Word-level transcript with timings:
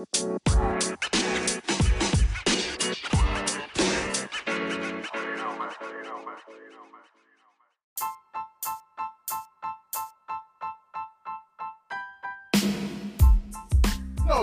No, 0.00 0.06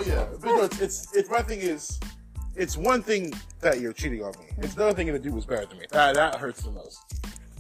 yeah, 0.01 0.25
because 0.39 0.79
it's 0.79 1.15
it's 1.15 1.29
my 1.31 1.41
thing 1.41 1.61
is, 1.61 1.99
it's 2.55 2.77
one 2.77 3.01
thing 3.01 3.33
that 3.61 3.79
you're 3.79 3.93
cheating 3.93 4.21
on 4.21 4.33
me. 4.39 4.49
It's 4.59 4.75
another 4.75 4.93
thing 4.93 5.07
to 5.07 5.17
dude 5.17 5.33
was 5.33 5.47
better 5.47 5.65
than 5.65 5.79
me. 5.79 5.85
That 5.89 6.13
that 6.13 6.35
hurts 6.35 6.61
the 6.61 6.69
most. 6.69 6.99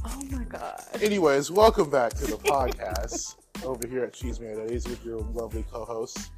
Oh 0.05 0.21
my 0.29 0.43
god. 0.43 0.83
Anyways, 1.01 1.49
welcome 1.49 1.89
back 1.89 2.13
to 2.13 2.27
the 2.27 2.37
podcast 2.37 3.37
over 3.63 3.87
here 3.87 4.03
at 4.03 4.13
Cheese 4.13 4.39
Man 4.39 4.55
Mayonnaise 4.55 4.87
with 4.87 5.03
your 5.03 5.17
lovely 5.33 5.65
co-host, 5.71 6.29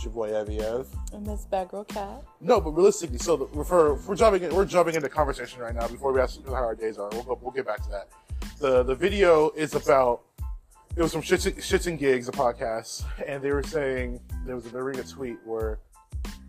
it's 0.00 0.06
your 0.06 0.14
boy 0.14 0.30
Eviev. 0.30 0.86
And 1.12 1.26
Miss 1.26 1.44
Bad 1.44 1.68
Girl 1.68 1.84
Cat. 1.84 2.24
No, 2.40 2.58
but 2.58 2.70
realistically, 2.70 3.18
so 3.18 3.36
the, 3.36 3.44
we're 3.46 3.64
for, 3.64 3.94
we're 4.06 4.16
jumping 4.16 4.42
in, 4.44 4.54
we're 4.54 4.64
jumping 4.64 4.94
into 4.94 5.10
conversation 5.10 5.60
right 5.60 5.74
now 5.74 5.86
before 5.88 6.10
we 6.10 6.20
ask 6.20 6.42
how 6.46 6.54
our 6.54 6.74
days 6.74 6.96
are. 6.96 7.10
We'll 7.12 7.22
go, 7.22 7.38
we'll 7.42 7.50
get 7.50 7.66
back 7.66 7.82
to 7.84 7.90
that. 7.90 8.08
The 8.58 8.82
the 8.82 8.94
video 8.94 9.50
is 9.50 9.74
about 9.74 10.22
it 10.96 11.02
was 11.02 11.12
from 11.12 11.20
Shits, 11.20 11.46
and- 11.46 11.56
Shits 11.56 11.86
and 11.86 11.98
Gigs, 11.98 12.28
a 12.28 12.32
podcast, 12.32 13.04
and 13.26 13.42
they 13.42 13.52
were 13.52 13.62
saying 13.62 14.20
there 14.46 14.54
was 14.54 14.72
a, 14.72 14.82
reading 14.82 15.02
a 15.02 15.04
tweet 15.04 15.36
where 15.44 15.78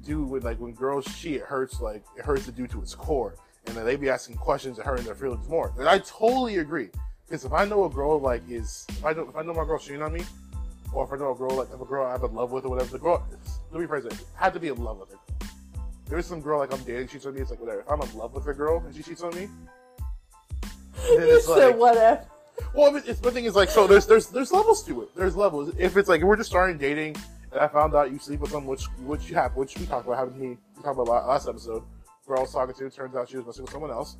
dude 0.05 0.29
would 0.29 0.45
like 0.45 0.57
when 0.59 0.71
girls 0.71 1.05
cheat, 1.17 1.35
it 1.35 1.41
hurts 1.41 1.81
like 1.81 2.05
it 2.17 2.23
hurts 2.23 2.45
the 2.45 2.53
dude 2.53 2.71
to 2.71 2.81
its 2.81 2.95
core, 2.95 3.35
and 3.67 3.75
then 3.75 3.83
they 3.83 3.97
be 3.97 4.09
asking 4.09 4.37
questions 4.37 4.77
that 4.77 4.85
hurt 4.85 5.01
their 5.01 5.15
feelings 5.15 5.49
more. 5.49 5.73
And 5.77 5.89
I 5.89 5.99
totally 5.99 6.59
agree 6.59 6.89
because 7.27 7.43
if 7.43 7.51
I 7.51 7.65
know 7.65 7.83
a 7.83 7.89
girl 7.89 8.17
like 8.17 8.43
is 8.49 8.85
if 8.87 9.03
I 9.03 9.11
know 9.11 9.27
if 9.27 9.35
I 9.35 9.41
know 9.41 9.53
my 9.53 9.65
girl 9.65 9.77
cheating 9.77 10.01
on 10.01 10.13
me, 10.13 10.21
or 10.93 11.05
if 11.05 11.11
I 11.13 11.17
know 11.17 11.31
a 11.31 11.35
girl 11.35 11.51
like 11.55 11.69
if 11.73 11.79
a 11.81 11.85
girl 11.85 12.05
I'm 12.05 12.23
in 12.23 12.35
love 12.35 12.51
with 12.51 12.65
or 12.65 12.69
whatever, 12.69 12.91
the 12.91 12.99
girl 12.99 13.25
let 13.71 13.81
me 13.81 13.87
phrase 13.87 14.05
it, 14.05 14.13
I 14.39 14.45
had 14.45 14.53
to 14.53 14.59
be 14.59 14.67
in 14.69 14.83
love 14.83 14.99
with 14.99 15.11
her. 15.11 15.17
There 16.07 16.19
is 16.19 16.25
some 16.25 16.41
girl 16.41 16.59
like 16.59 16.73
I'm 16.73 16.81
dating 16.83 17.07
cheats 17.07 17.25
on 17.25 17.33
me. 17.35 17.41
It's 17.41 17.49
like 17.51 17.59
whatever. 17.61 17.81
If 17.81 17.89
I'm 17.89 18.01
in 18.01 18.17
love 18.17 18.33
with 18.33 18.45
a 18.47 18.53
girl 18.53 18.83
and 18.85 18.93
she 18.95 19.01
cheats 19.03 19.21
on 19.23 19.33
me, 19.33 19.47
then 20.61 20.71
You 21.05 21.35
it's 21.37 21.45
said 21.47 21.55
like 21.69 21.77
whatever. 21.77 22.25
well, 22.73 22.95
it's, 22.97 23.19
the 23.21 23.31
thing 23.31 23.45
is 23.45 23.55
like, 23.55 23.69
so 23.69 23.87
there's 23.87 24.05
there's 24.05 24.27
there's 24.27 24.51
levels 24.51 24.83
to 24.83 25.03
it. 25.03 25.15
There's 25.15 25.35
levels. 25.35 25.73
If 25.77 25.95
it's 25.97 26.09
like 26.09 26.21
we're 26.21 26.35
just 26.35 26.49
starting 26.49 26.77
dating, 26.77 27.15
and 27.51 27.61
I 27.61 27.67
found 27.67 27.95
out 27.95 28.11
you 28.11 28.19
sleep 28.19 28.41
with 28.41 28.51
them, 28.51 28.65
which 28.65 28.85
which 29.05 29.29
you 29.29 29.35
have, 29.35 29.55
which 29.55 29.77
we 29.77 29.85
talked 29.85 30.05
about 30.05 30.17
having 30.17 30.39
me 30.39 30.57
we 30.75 30.83
talked 30.83 30.99
about 30.99 31.07
la- 31.07 31.25
last 31.27 31.47
episode. 31.47 31.83
Girl 32.27 32.39
I 32.39 32.41
was 32.41 32.51
talking 32.51 32.75
to, 32.75 32.89
turns 32.89 33.15
out 33.15 33.29
she 33.29 33.37
was 33.37 33.45
messing 33.45 33.63
with 33.63 33.71
someone 33.71 33.91
else. 33.91 34.17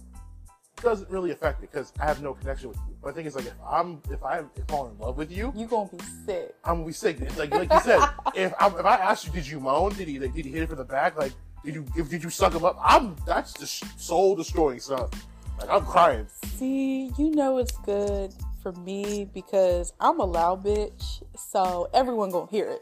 Doesn't 0.81 1.09
really 1.09 1.31
affect 1.31 1.61
me 1.61 1.67
because 1.69 1.93
I 1.99 2.05
have 2.05 2.21
no 2.21 2.33
connection 2.33 2.69
with 2.69 2.77
you. 2.87 2.95
But 3.01 3.09
the 3.09 3.13
thing 3.15 3.25
is 3.27 3.35
like, 3.35 3.45
if 3.45 3.53
I'm 3.67 4.01
if 4.09 4.23
I 4.23 4.43
fall 4.67 4.87
in 4.87 4.97
love 4.97 5.17
with 5.17 5.31
you, 5.31 5.53
You 5.55 5.67
gonna 5.67 5.89
be 5.89 6.03
sick. 6.25 6.55
I'm 6.63 6.75
gonna 6.75 6.87
be 6.87 6.93
sick. 6.93 7.21
It's 7.21 7.37
like 7.37 7.51
like 7.53 7.71
you 7.71 7.79
said, 7.81 7.99
if 8.35 8.53
I, 8.59 8.67
if 8.67 8.85
I 8.85 8.95
asked 8.95 9.27
you, 9.27 9.33
did 9.33 9.47
you 9.47 9.59
moan? 9.59 9.93
Did 9.93 10.07
he 10.07 10.19
like, 10.19 10.33
did 10.33 10.45
he 10.45 10.51
hit 10.51 10.63
it 10.63 10.69
from 10.69 10.77
the 10.77 10.83
back? 10.83 11.17
Like 11.17 11.33
did 11.63 11.75
you 11.75 11.85
if, 11.95 12.09
did 12.09 12.23
you 12.23 12.29
suck 12.29 12.53
him 12.53 12.65
up? 12.65 12.77
I'm 12.83 13.15
that's 13.25 13.53
just 13.53 13.99
soul 13.99 14.35
destroying 14.35 14.79
stuff. 14.79 15.11
Like 15.59 15.69
I'm 15.69 15.85
crying. 15.85 16.27
See, 16.45 17.11
you 17.17 17.31
know 17.31 17.59
it's 17.59 17.77
good 17.85 18.33
for 18.63 18.71
me 18.73 19.25
because 19.33 19.93
I'm 19.99 20.19
a 20.19 20.25
loud 20.25 20.63
bitch, 20.63 21.23
so 21.35 21.89
everyone 21.93 22.31
gonna 22.31 22.49
hear 22.49 22.69
it. 22.69 22.81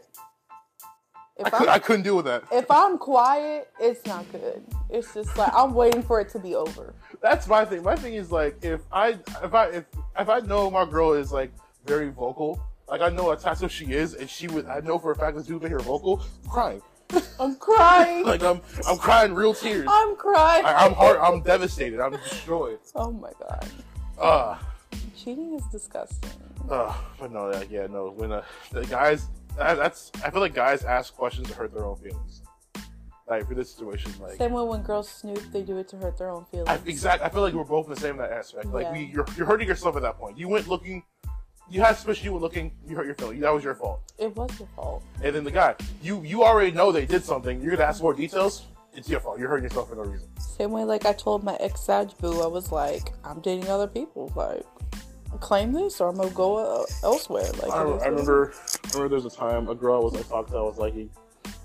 I, 1.42 1.46
If 1.46 1.52
could, 1.52 1.68
I 1.68 1.78
couldn't 1.78 2.02
deal 2.02 2.16
with 2.16 2.26
that. 2.26 2.44
if 2.52 2.70
I'm 2.70 2.98
quiet, 2.98 3.70
it's 3.80 4.06
not 4.06 4.30
good. 4.32 4.62
It's 4.88 5.12
just 5.14 5.36
like 5.36 5.52
I'm 5.54 5.74
waiting 5.74 6.02
for 6.02 6.20
it 6.20 6.28
to 6.30 6.38
be 6.38 6.54
over. 6.54 6.94
that's 7.22 7.46
my 7.48 7.64
thing. 7.64 7.82
My 7.82 7.96
thing 7.96 8.14
is 8.14 8.30
like 8.32 8.56
if 8.64 8.80
I 8.92 9.18
if 9.42 9.54
I 9.54 9.66
if 9.68 9.84
if 10.18 10.28
I 10.28 10.40
know 10.40 10.70
my 10.70 10.84
girl 10.84 11.12
is 11.12 11.32
like 11.32 11.52
very 11.86 12.10
vocal, 12.10 12.60
like 12.88 13.00
I 13.00 13.08
know 13.08 13.34
that's 13.34 13.62
what 13.62 13.70
she 13.70 13.86
is, 13.92 14.14
and 14.14 14.28
she 14.28 14.48
would 14.48 14.66
I 14.66 14.80
know 14.80 14.98
for 14.98 15.10
a 15.12 15.16
fact 15.16 15.36
that 15.36 15.46
she 15.46 15.52
would 15.52 15.62
make 15.62 15.72
her 15.72 15.78
vocal, 15.80 16.22
I'm 16.44 16.50
crying. 16.50 16.82
I'm 17.40 17.56
crying. 17.56 18.24
Like 18.32 18.42
I'm 18.42 18.60
I'm 18.86 18.98
crying 18.98 19.34
real 19.34 19.54
tears. 19.54 19.88
I'm 19.90 20.14
crying. 20.16 20.64
I, 20.64 20.74
I'm 20.86 20.92
heart 20.94 21.18
I'm 21.22 21.40
devastated. 21.42 22.00
I'm 22.00 22.12
destroyed. 22.12 22.78
oh 22.94 23.10
my 23.10 23.32
god. 23.40 23.66
Uh 24.18 24.58
Cheating 25.16 25.54
is 25.54 25.64
disgusting. 25.72 26.30
uh 26.70 26.94
but 27.18 27.32
no 27.32 27.50
yeah, 27.52 27.64
yeah 27.70 27.86
no 27.86 28.10
when 28.10 28.30
uh, 28.32 28.42
the 28.72 28.84
guys 28.86 29.26
that's 29.56 30.10
I 30.24 30.30
feel 30.30 30.40
like 30.40 30.54
guys 30.54 30.84
ask 30.84 31.14
questions 31.14 31.48
to 31.48 31.54
hurt 31.54 31.72
their 31.72 31.84
own 31.84 31.96
feelings. 31.96 32.42
Like 33.28 33.46
for 33.46 33.54
this 33.54 33.70
situation, 33.70 34.12
like 34.20 34.32
Same 34.32 34.52
way 34.52 34.64
when 34.64 34.82
girls 34.82 35.08
snoop, 35.08 35.40
they 35.52 35.62
do 35.62 35.78
it 35.78 35.86
to 35.88 35.96
hurt 35.96 36.18
their 36.18 36.30
own 36.30 36.44
feelings. 36.46 36.68
I, 36.68 36.80
exactly. 36.84 37.24
I 37.24 37.28
feel 37.28 37.42
like 37.42 37.54
we're 37.54 37.62
both 37.62 37.86
in 37.86 37.94
the 37.94 38.00
same 38.00 38.12
in 38.12 38.18
that 38.18 38.32
aspect. 38.32 38.66
Like 38.66 38.86
Yeah. 38.86 38.92
we, 38.92 39.04
you're, 39.04 39.26
you're 39.36 39.46
hurting 39.46 39.68
yourself 39.68 39.94
at 39.94 40.02
that 40.02 40.18
point. 40.18 40.36
You 40.36 40.48
went 40.48 40.66
looking, 40.66 41.04
you 41.70 41.80
had 41.80 41.94
suspicion. 41.94 42.24
You 42.24 42.32
were 42.32 42.40
looking. 42.40 42.72
You 42.84 42.96
hurt 42.96 43.06
your 43.06 43.14
feelings. 43.14 43.40
That 43.42 43.54
was 43.54 43.62
your 43.62 43.76
fault. 43.76 44.00
It 44.18 44.34
was 44.34 44.58
your 44.58 44.68
fault. 44.74 45.04
And 45.22 45.34
then 45.34 45.44
the 45.44 45.52
guy, 45.52 45.76
you 46.02 46.22
you 46.22 46.42
already 46.42 46.72
know 46.72 46.90
they 46.90 47.06
did 47.06 47.22
something. 47.22 47.60
You're 47.62 47.76
gonna 47.76 47.88
ask 47.88 48.02
more 48.02 48.14
details. 48.14 48.66
It's 48.92 49.08
your 49.08 49.20
fault. 49.20 49.38
You're 49.38 49.48
hurting 49.48 49.64
yourself 49.64 49.88
for 49.88 49.94
no 49.94 50.02
reason. 50.02 50.28
Same 50.40 50.72
way, 50.72 50.82
like 50.82 51.06
I 51.06 51.12
told 51.12 51.44
my 51.44 51.54
ex 51.60 51.86
boo, 51.86 52.42
I 52.42 52.46
was 52.48 52.72
like, 52.72 53.12
I'm 53.24 53.40
dating 53.40 53.68
other 53.68 53.86
people. 53.86 54.32
Like, 54.34 54.66
claim 55.38 55.72
this 55.72 56.00
or 56.00 56.08
I'm 56.08 56.16
gonna 56.16 56.30
go 56.30 56.56
uh, 56.56 56.84
elsewhere. 57.02 57.50
Like, 57.62 57.70
I, 57.70 57.82
I 57.82 58.06
remember. 58.08 58.52
I 58.54 58.88
remember 58.94 59.08
there's 59.20 59.32
a 59.32 59.36
time 59.36 59.68
a 59.68 59.74
girl 59.74 59.96
I 60.00 60.04
was 60.04 60.14
like 60.14 60.28
talking 60.28 60.52
to. 60.52 60.58
I 60.58 60.62
was 60.62 60.78
like, 60.78 60.94
he 60.94 61.08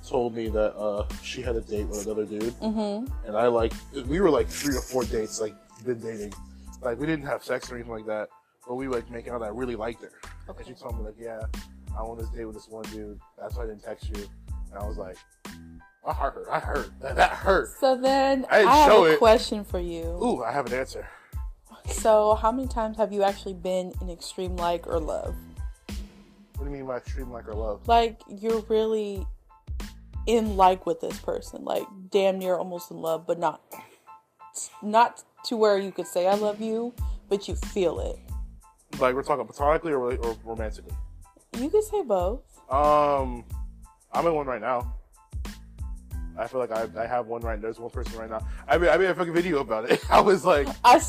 told 0.07 0.35
me 0.35 0.49
that 0.49 0.75
uh 0.75 1.05
she 1.23 1.41
had 1.41 1.55
a 1.55 1.61
date 1.61 1.87
with 1.87 2.05
another 2.05 2.25
dude. 2.25 2.53
Mhm. 2.59 3.09
and 3.25 3.35
I 3.35 3.47
like 3.47 3.73
we 4.07 4.19
were 4.19 4.29
like 4.29 4.47
three 4.47 4.75
or 4.75 4.81
four 4.81 5.03
dates 5.03 5.41
like 5.41 5.55
been 5.83 5.99
dating. 5.99 6.33
Like 6.81 6.99
we 6.99 7.07
didn't 7.07 7.25
have 7.25 7.43
sex 7.43 7.71
or 7.71 7.75
anything 7.75 7.91
like 7.93 8.05
that, 8.05 8.29
but 8.67 8.75
we 8.75 8.87
like 8.87 9.09
making 9.09 9.33
out. 9.33 9.41
I 9.41 9.47
really 9.47 9.75
liked 9.75 10.01
her. 10.03 10.11
And 10.47 10.67
she 10.67 10.73
told 10.73 10.97
me 10.99 11.05
like, 11.05 11.15
yeah, 11.19 11.41
I 11.97 12.03
want 12.03 12.19
this 12.19 12.29
date 12.29 12.45
with 12.45 12.55
this 12.55 12.67
one 12.69 12.83
dude. 12.85 13.19
That's 13.39 13.55
why 13.55 13.63
I 13.63 13.67
didn't 13.67 13.83
text 13.83 14.09
you. 14.15 14.27
And 14.71 14.79
I 14.79 14.85
was 14.85 14.97
like, 14.97 15.17
I 16.07 16.13
hurt. 16.13 16.47
I 16.51 16.59
hurt. 16.59 16.89
That, 17.01 17.15
that 17.15 17.31
hurt. 17.31 17.69
So 17.79 17.97
then 17.97 18.45
I 18.51 18.59
I, 18.63 18.75
have 18.75 18.99
a 18.99 19.03
it. 19.13 19.17
question 19.17 19.63
for 19.63 19.79
you. 19.79 20.03
Ooh, 20.03 20.43
I 20.43 20.51
have 20.51 20.67
an 20.67 20.73
answer. 20.73 21.07
So, 21.87 22.35
how 22.35 22.51
many 22.51 22.67
times 22.67 22.97
have 22.97 23.11
you 23.11 23.23
actually 23.23 23.53
been 23.53 23.93
in 24.01 24.09
extreme 24.09 24.55
like 24.55 24.87
or 24.87 24.99
love? 24.99 25.35
What 26.55 26.65
do 26.65 26.65
you 26.65 26.77
mean 26.77 26.85
by 26.85 26.97
extreme 26.97 27.31
like 27.31 27.47
or 27.47 27.53
love? 27.53 27.87
Like, 27.87 28.21
you're 28.27 28.61
really 28.69 29.25
in 30.27 30.57
like 30.57 30.85
with 30.85 31.01
this 31.01 31.19
person, 31.19 31.63
like 31.63 31.85
damn 32.09 32.39
near 32.39 32.55
almost 32.55 32.91
in 32.91 32.97
love, 32.97 33.27
but 33.27 33.39
not 33.39 33.61
not 34.81 35.23
to 35.45 35.57
where 35.57 35.77
you 35.77 35.91
could 35.91 36.07
say 36.07 36.27
I 36.27 36.35
love 36.35 36.61
you, 36.61 36.93
but 37.29 37.47
you 37.47 37.55
feel 37.55 37.99
it. 37.99 38.17
Like 38.99 39.15
we're 39.15 39.23
talking 39.23 39.45
platonically 39.45 39.91
or, 39.91 40.15
or 40.15 40.37
romantically? 40.43 40.95
You 41.57 41.69
could 41.69 41.83
say 41.83 42.01
both. 42.03 42.41
Um, 42.71 43.43
I'm 44.11 44.25
in 44.25 44.33
one 44.33 44.47
right 44.47 44.61
now. 44.61 44.93
I 46.37 46.47
feel 46.47 46.59
like 46.59 46.71
I, 46.71 46.87
I 46.97 47.05
have 47.05 47.27
one 47.27 47.41
right. 47.41 47.57
Now. 47.57 47.63
There's 47.63 47.79
one 47.79 47.89
person 47.89 48.17
right 48.19 48.29
now. 48.29 48.45
I 48.67 48.77
made 48.77 48.89
I 48.89 48.97
made 48.97 49.09
a 49.09 49.15
fucking 49.15 49.33
video 49.33 49.59
about 49.59 49.89
it. 49.89 50.03
I 50.09 50.19
was 50.19 50.43
like, 50.43 50.67
I 50.83 50.99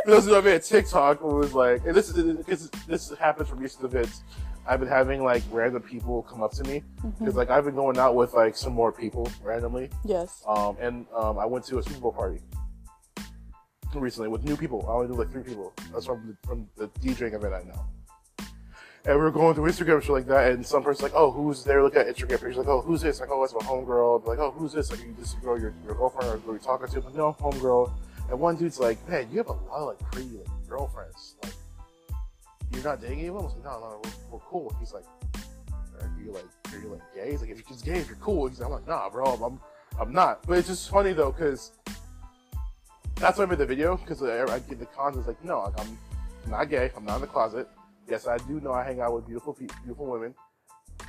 s- 0.00 0.04
for 0.04 0.10
those 0.10 0.26
who 0.26 0.36
I 0.36 0.40
made 0.40 0.54
a 0.54 0.58
TikTok. 0.58 1.20
It 1.20 1.24
was 1.26 1.54
like, 1.54 1.84
and 1.86 1.94
this 1.94 2.08
is 2.10 2.36
this, 2.46 2.68
this 2.86 3.10
happens 3.18 3.48
from 3.48 3.58
recent 3.58 3.84
events. 3.84 4.22
I've 4.66 4.78
been 4.80 4.88
having 4.88 5.24
like 5.24 5.42
random 5.50 5.82
people 5.82 6.22
come 6.22 6.42
up 6.42 6.52
to 6.52 6.64
me 6.64 6.82
because 7.18 7.34
like 7.34 7.50
I've 7.50 7.64
been 7.64 7.74
going 7.74 7.98
out 7.98 8.14
with 8.14 8.34
like 8.34 8.56
some 8.56 8.72
more 8.72 8.92
people 8.92 9.28
randomly. 9.42 9.90
yes. 10.04 10.42
Um, 10.46 10.76
and 10.80 11.06
um, 11.14 11.38
I 11.38 11.46
went 11.46 11.64
to 11.66 11.78
a 11.78 11.82
Super 11.82 12.00
Bowl 12.00 12.12
party 12.12 12.40
recently 13.94 14.28
with 14.28 14.44
new 14.44 14.56
people. 14.56 14.84
I 14.88 14.92
only 14.92 15.08
knew 15.08 15.14
like 15.14 15.30
three 15.32 15.42
people. 15.42 15.72
That's 15.92 16.06
from 16.06 16.26
the, 16.42 16.46
from 16.46 16.68
the 16.76 16.86
DJing 17.00 17.34
event 17.34 17.54
I 17.54 17.62
know. 17.62 17.84
And 19.06 19.16
we 19.16 19.22
were 19.22 19.30
going 19.30 19.54
through 19.54 19.64
Instagram 19.64 19.94
and 19.94 20.02
shit 20.02 20.10
like 20.12 20.26
that, 20.26 20.52
and 20.52 20.64
some 20.64 20.82
person's 20.82 21.04
like, 21.04 21.12
"Oh, 21.14 21.30
who's 21.30 21.64
there?" 21.64 21.82
Look 21.82 21.96
at 21.96 22.06
Instagram 22.06 22.28
pictures, 22.28 22.58
like, 22.58 22.68
"Oh, 22.68 22.82
who's 22.82 23.00
this?" 23.00 23.18
Like, 23.18 23.30
"Oh, 23.32 23.42
it's 23.42 23.54
my 23.54 23.60
homegirl." 23.60 24.26
Like, 24.26 24.38
"Oh, 24.38 24.50
who's 24.50 24.74
this?" 24.74 24.90
Like, 24.90 25.00
"You 25.00 25.14
this 25.18 25.32
girl, 25.42 25.58
your 25.58 25.72
your 25.86 25.94
girlfriend, 25.94 26.30
or 26.30 26.36
who 26.36 26.52
you 26.52 26.58
talking 26.58 26.86
to?" 26.86 27.00
Like, 27.00 27.14
"No, 27.14 27.32
homegirl." 27.40 27.90
And 28.30 28.38
one 28.38 28.56
dude's 28.56 28.78
like, 28.78 28.96
"Man, 29.08 29.28
you 29.30 29.38
have 29.38 29.48
a 29.48 29.52
lot 29.52 29.80
of 29.80 29.88
like 29.88 30.12
pretty 30.12 30.28
like, 30.30 30.46
girlfriends. 30.68 31.34
Like, 31.42 31.52
you're 32.72 32.84
not 32.84 33.00
dating 33.00 33.20
anyone?" 33.20 33.42
I 33.42 33.44
was 33.44 33.54
like, 33.54 33.64
"No, 33.64 33.80
no, 33.80 34.00
we're, 34.02 34.10
we're 34.32 34.44
cool." 34.46 34.74
He's 34.78 34.92
like, 34.92 35.04
"Are 36.00 36.10
you 36.22 36.32
like, 36.32 36.44
are 36.72 36.78
you 36.78 36.88
like 36.88 37.14
gay?" 37.14 37.32
He's 37.32 37.40
like, 37.40 37.50
"If 37.50 37.58
you're 37.58 37.68
just 37.68 37.84
gay, 37.84 37.98
if 37.98 38.08
you're 38.08 38.16
cool." 38.16 38.46
He's 38.48 38.60
like, 38.60 38.68
"I'm 38.68 38.72
like, 38.72 38.86
nah, 38.86 39.10
bro, 39.10 39.24
I'm 39.26 39.60
I'm 40.00 40.12
not." 40.12 40.46
But 40.46 40.58
it's 40.58 40.68
just 40.68 40.90
funny 40.90 41.12
though, 41.12 41.32
because 41.32 41.72
that's 43.16 43.36
why 43.36 43.44
I 43.44 43.46
made 43.48 43.58
the 43.58 43.66
video 43.66 43.96
because 43.96 44.22
I, 44.22 44.42
I 44.44 44.58
get 44.60 44.78
the 44.78 44.86
cons. 44.86 45.18
It's 45.18 45.26
like, 45.26 45.44
no, 45.44 45.72
I'm 45.76 45.98
not 46.48 46.70
gay. 46.70 46.90
I'm 46.96 47.04
not 47.04 47.16
in 47.16 47.20
the 47.20 47.26
closet. 47.26 47.68
Yes, 48.08 48.26
I 48.26 48.38
do 48.38 48.60
know 48.60 48.72
I 48.72 48.82
hang 48.82 49.00
out 49.00 49.12
with 49.14 49.26
beautiful, 49.26 49.56
beautiful 49.84 50.06
women. 50.06 50.34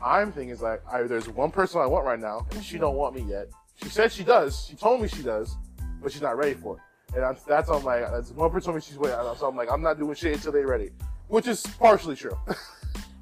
I'm 0.04 0.31
thinking 0.31 0.50
is 0.50 0.62
like, 0.62 0.81
I, 0.92 1.04
there's 1.04 1.30
one 1.30 1.51
person 1.51 1.81
I 1.81 1.86
want 1.86 2.06
right 2.06 2.19
now, 2.19 2.46
and 2.51 2.63
she 2.63 2.78
don't 2.78 2.96
want 2.96 3.16
me 3.16 3.22
yet. 3.22 3.48
She 3.75 3.90
said 3.90 4.12
she 4.12 4.24
does. 4.24 4.66
She 4.68 4.75
told 4.75 5.01
me 5.01 5.07
she 5.07 5.24
does, 5.24 5.56
but 6.01 6.12
she's 6.12 6.22
not 6.22 6.38
ready 6.38 6.54
for 6.54 6.75
it. 6.75 6.81
And 7.16 7.25
I'm, 7.25 7.38
that's 7.48 7.69
on 7.69 7.84
my. 7.84 8.00
That's 8.00 8.31
one 8.31 8.50
person 8.50 8.68
told 8.68 8.75
me 8.75 8.81
she's 8.81 8.98
waiting. 8.98 9.18
So 9.38 9.48
I'm 9.48 9.56
like, 9.56 9.72
I'm 9.72 9.81
not 9.81 9.98
doing 10.00 10.16
shit 10.16 10.36
until 10.36 10.52
they're 10.52 10.68
ready, 10.68 10.92
which 11.28 11.48
is 11.48 11.66
partially 11.80 12.16
true. 12.16 12.38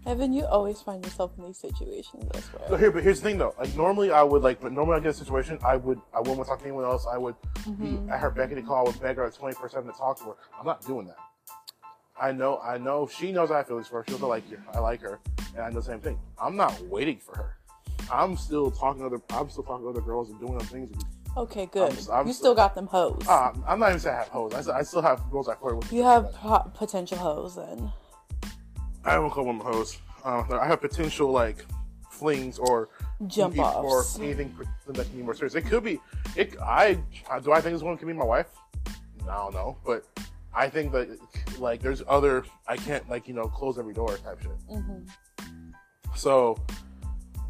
Evan, 0.05 0.33
you 0.33 0.45
always 0.45 0.81
find 0.81 1.03
yourself 1.03 1.31
in 1.37 1.45
these 1.45 1.57
situations. 1.57 2.25
I 2.33 2.69
So 2.69 2.77
here, 2.77 2.89
but 2.89 3.03
here's 3.03 3.19
the 3.19 3.29
thing 3.29 3.37
though. 3.37 3.53
Like 3.59 3.75
normally 3.75 4.11
I 4.11 4.23
would 4.23 4.41
like, 4.41 4.61
but 4.61 4.71
normally 4.71 4.97
I 4.97 4.99
get 5.01 5.09
a 5.09 5.13
situation, 5.13 5.59
I 5.63 5.75
would, 5.75 5.99
I 6.15 6.19
wouldn't 6.19 6.37
want 6.37 6.47
to 6.47 6.49
talk 6.49 6.59
to 6.59 6.65
anyone 6.65 6.85
else. 6.85 7.05
I 7.05 7.17
would 7.17 7.35
be 7.65 7.71
mm-hmm. 7.71 8.09
at 8.09 8.19
her 8.19 8.31
beck 8.31 8.51
and 8.51 8.65
call, 8.65 8.85
would 8.85 8.99
beg 9.01 9.17
her 9.17 9.25
at 9.25 9.35
20 9.35 9.55
percent 9.55 9.85
to 9.85 9.91
talk 9.91 10.17
to 10.19 10.25
her. 10.25 10.35
I'm 10.57 10.65
not 10.65 10.85
doing 10.85 11.05
that. 11.07 11.17
I 12.19 12.31
know, 12.31 12.59
I 12.59 12.77
know. 12.77 13.07
She 13.07 13.31
knows 13.31 13.51
I 13.51 13.57
have 13.57 13.67
feelings 13.67 13.87
for 13.87 13.99
her. 13.99 14.05
She 14.07 14.13
knows 14.13 14.23
I 14.23 14.27
like 14.27 14.49
her. 14.49 14.63
I 14.73 14.79
like 14.79 15.01
her, 15.01 15.19
and 15.53 15.63
I 15.63 15.69
know 15.69 15.75
the 15.75 15.83
same 15.83 15.99
thing. 15.99 16.19
I'm 16.41 16.55
not 16.55 16.79
waiting 16.83 17.19
for 17.19 17.35
her. 17.35 17.57
I'm 18.11 18.35
still 18.35 18.71
talking 18.71 19.01
to 19.01 19.07
other. 19.07 19.21
I'm 19.29 19.49
still 19.49 19.63
talking 19.63 19.85
to 19.85 19.89
other 19.89 20.01
girls 20.01 20.29
and 20.29 20.39
doing 20.39 20.55
other 20.55 20.65
things. 20.65 20.89
Okay, 21.37 21.67
good. 21.67 21.91
I'm- 21.91 22.07
I'm 22.11 22.27
you 22.27 22.33
still 22.33 22.55
got 22.55 22.75
them 22.75 22.87
hoes. 22.87 23.23
Uh, 23.27 23.53
I'm 23.67 23.79
not 23.79 23.89
even 23.89 23.99
saying 23.99 24.15
I 24.15 24.19
have 24.19 24.27
hoes. 24.29 24.67
I, 24.67 24.79
I 24.79 24.81
still 24.83 25.01
have 25.01 25.29
girls 25.31 25.47
I 25.47 25.55
flirt 25.55 25.77
with. 25.77 25.93
you 25.93 26.03
have 26.03 26.33
po- 26.33 26.69
potential 26.75 27.17
hoes 27.17 27.55
then. 27.55 27.91
I 29.05 29.15
don't 29.15 29.29
call 29.29 29.45
them 29.45 29.59
hoes. 29.59 29.97
Uh, 30.25 30.43
I 30.51 30.67
have 30.67 30.81
potential 30.81 31.31
like 31.31 31.65
flings 32.09 32.59
or 32.59 32.89
Jump 33.27 33.57
or 33.57 34.03
anything 34.19 34.53
that 34.87 35.05
can 35.07 35.17
be 35.17 35.23
more 35.23 35.33
serious. 35.33 35.55
It 35.55 35.65
could 35.65 35.83
be. 35.83 35.99
It. 36.35 36.55
I. 36.61 36.97
Do 37.43 37.51
I 37.53 37.61
think 37.61 37.75
this 37.75 37.81
one 37.83 37.97
can 37.97 38.07
be 38.07 38.13
my 38.13 38.25
wife? 38.25 38.47
I 39.23 39.35
don't 39.35 39.53
know, 39.53 39.77
but 39.85 40.05
I 40.53 40.67
think 40.69 40.91
that 40.93 41.17
like 41.59 41.81
there's 41.81 42.01
other. 42.07 42.43
I 42.67 42.75
can't 42.77 43.07
like 43.09 43.27
you 43.27 43.33
know 43.33 43.47
close 43.47 43.77
every 43.77 43.93
door 43.93 44.17
type 44.17 44.41
shit. 44.41 44.51
hmm 44.69 44.99
So, 46.15 46.57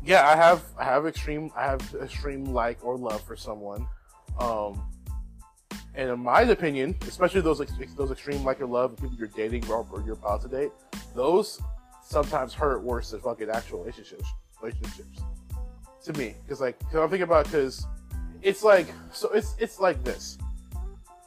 yeah, 0.04 0.28
I 0.28 0.36
have 0.36 0.64
I 0.78 0.84
have 0.84 1.06
extreme 1.06 1.52
I 1.56 1.64
have 1.64 1.82
extreme 2.02 2.46
like 2.46 2.84
or 2.84 2.98
love 2.98 3.22
for 3.24 3.36
someone, 3.36 3.86
um, 4.40 4.82
and 5.96 6.10
in 6.10 6.20
my 6.20 6.42
opinion, 6.42 6.96
especially 7.02 7.42
those 7.42 7.62
those 7.96 8.12
extreme 8.12 8.44
like 8.44 8.62
or 8.62 8.66
love 8.66 8.96
people 8.96 9.16
you're 9.18 9.28
dating 9.28 9.68
or, 9.70 9.86
or 9.92 10.02
you're 10.02 10.14
about 10.14 10.42
to 10.44 10.48
date, 10.48 10.72
those 11.16 11.62
sometimes 12.02 12.54
hurt 12.54 12.82
worse 12.82 13.12
than 13.12 13.20
fucking 13.20 13.50
actual 13.50 13.80
relationships. 13.80 14.26
Relationships, 14.62 15.22
to 16.04 16.14
me, 16.14 16.36
because 16.44 16.62
like 16.62 16.80
cause 16.92 16.96
I'm 16.96 17.10
thinking 17.10 17.24
about 17.24 17.46
because 17.46 17.86
it's 18.42 18.64
like 18.64 18.88
so 19.12 19.30
it's 19.30 19.56
it's 19.60 19.80
like 19.80 20.04
this. 20.04 20.38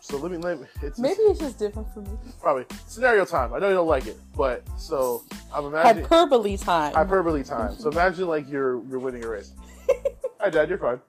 So 0.04 0.16
let 0.18 0.32
me 0.32 0.36
let 0.38 0.60
me. 0.60 0.66
It's 0.82 0.98
Maybe 0.98 1.20
it's 1.20 1.38
just 1.38 1.60
different 1.60 1.86
for 1.94 2.00
me. 2.00 2.10
probably 2.40 2.64
scenario 2.88 3.24
time. 3.24 3.54
I 3.54 3.60
know 3.60 3.68
you 3.68 3.74
don't 3.74 3.86
like 3.86 4.06
it, 4.08 4.18
but 4.36 4.64
so 4.76 5.22
I'm 5.54 5.64
imagining 5.66 6.04
Hyperbole 6.06 6.56
time. 6.56 6.92
hyperbole 6.92 7.44
time. 7.44 7.76
So 7.78 7.88
imagine 7.88 8.26
like 8.26 8.50
you're 8.50 8.84
you're 8.88 8.98
winning 8.98 9.24
a 9.24 9.28
race. 9.28 9.52
Hi, 10.40 10.50
Dad. 10.50 10.68
You're 10.68 10.78
fine. 10.78 11.00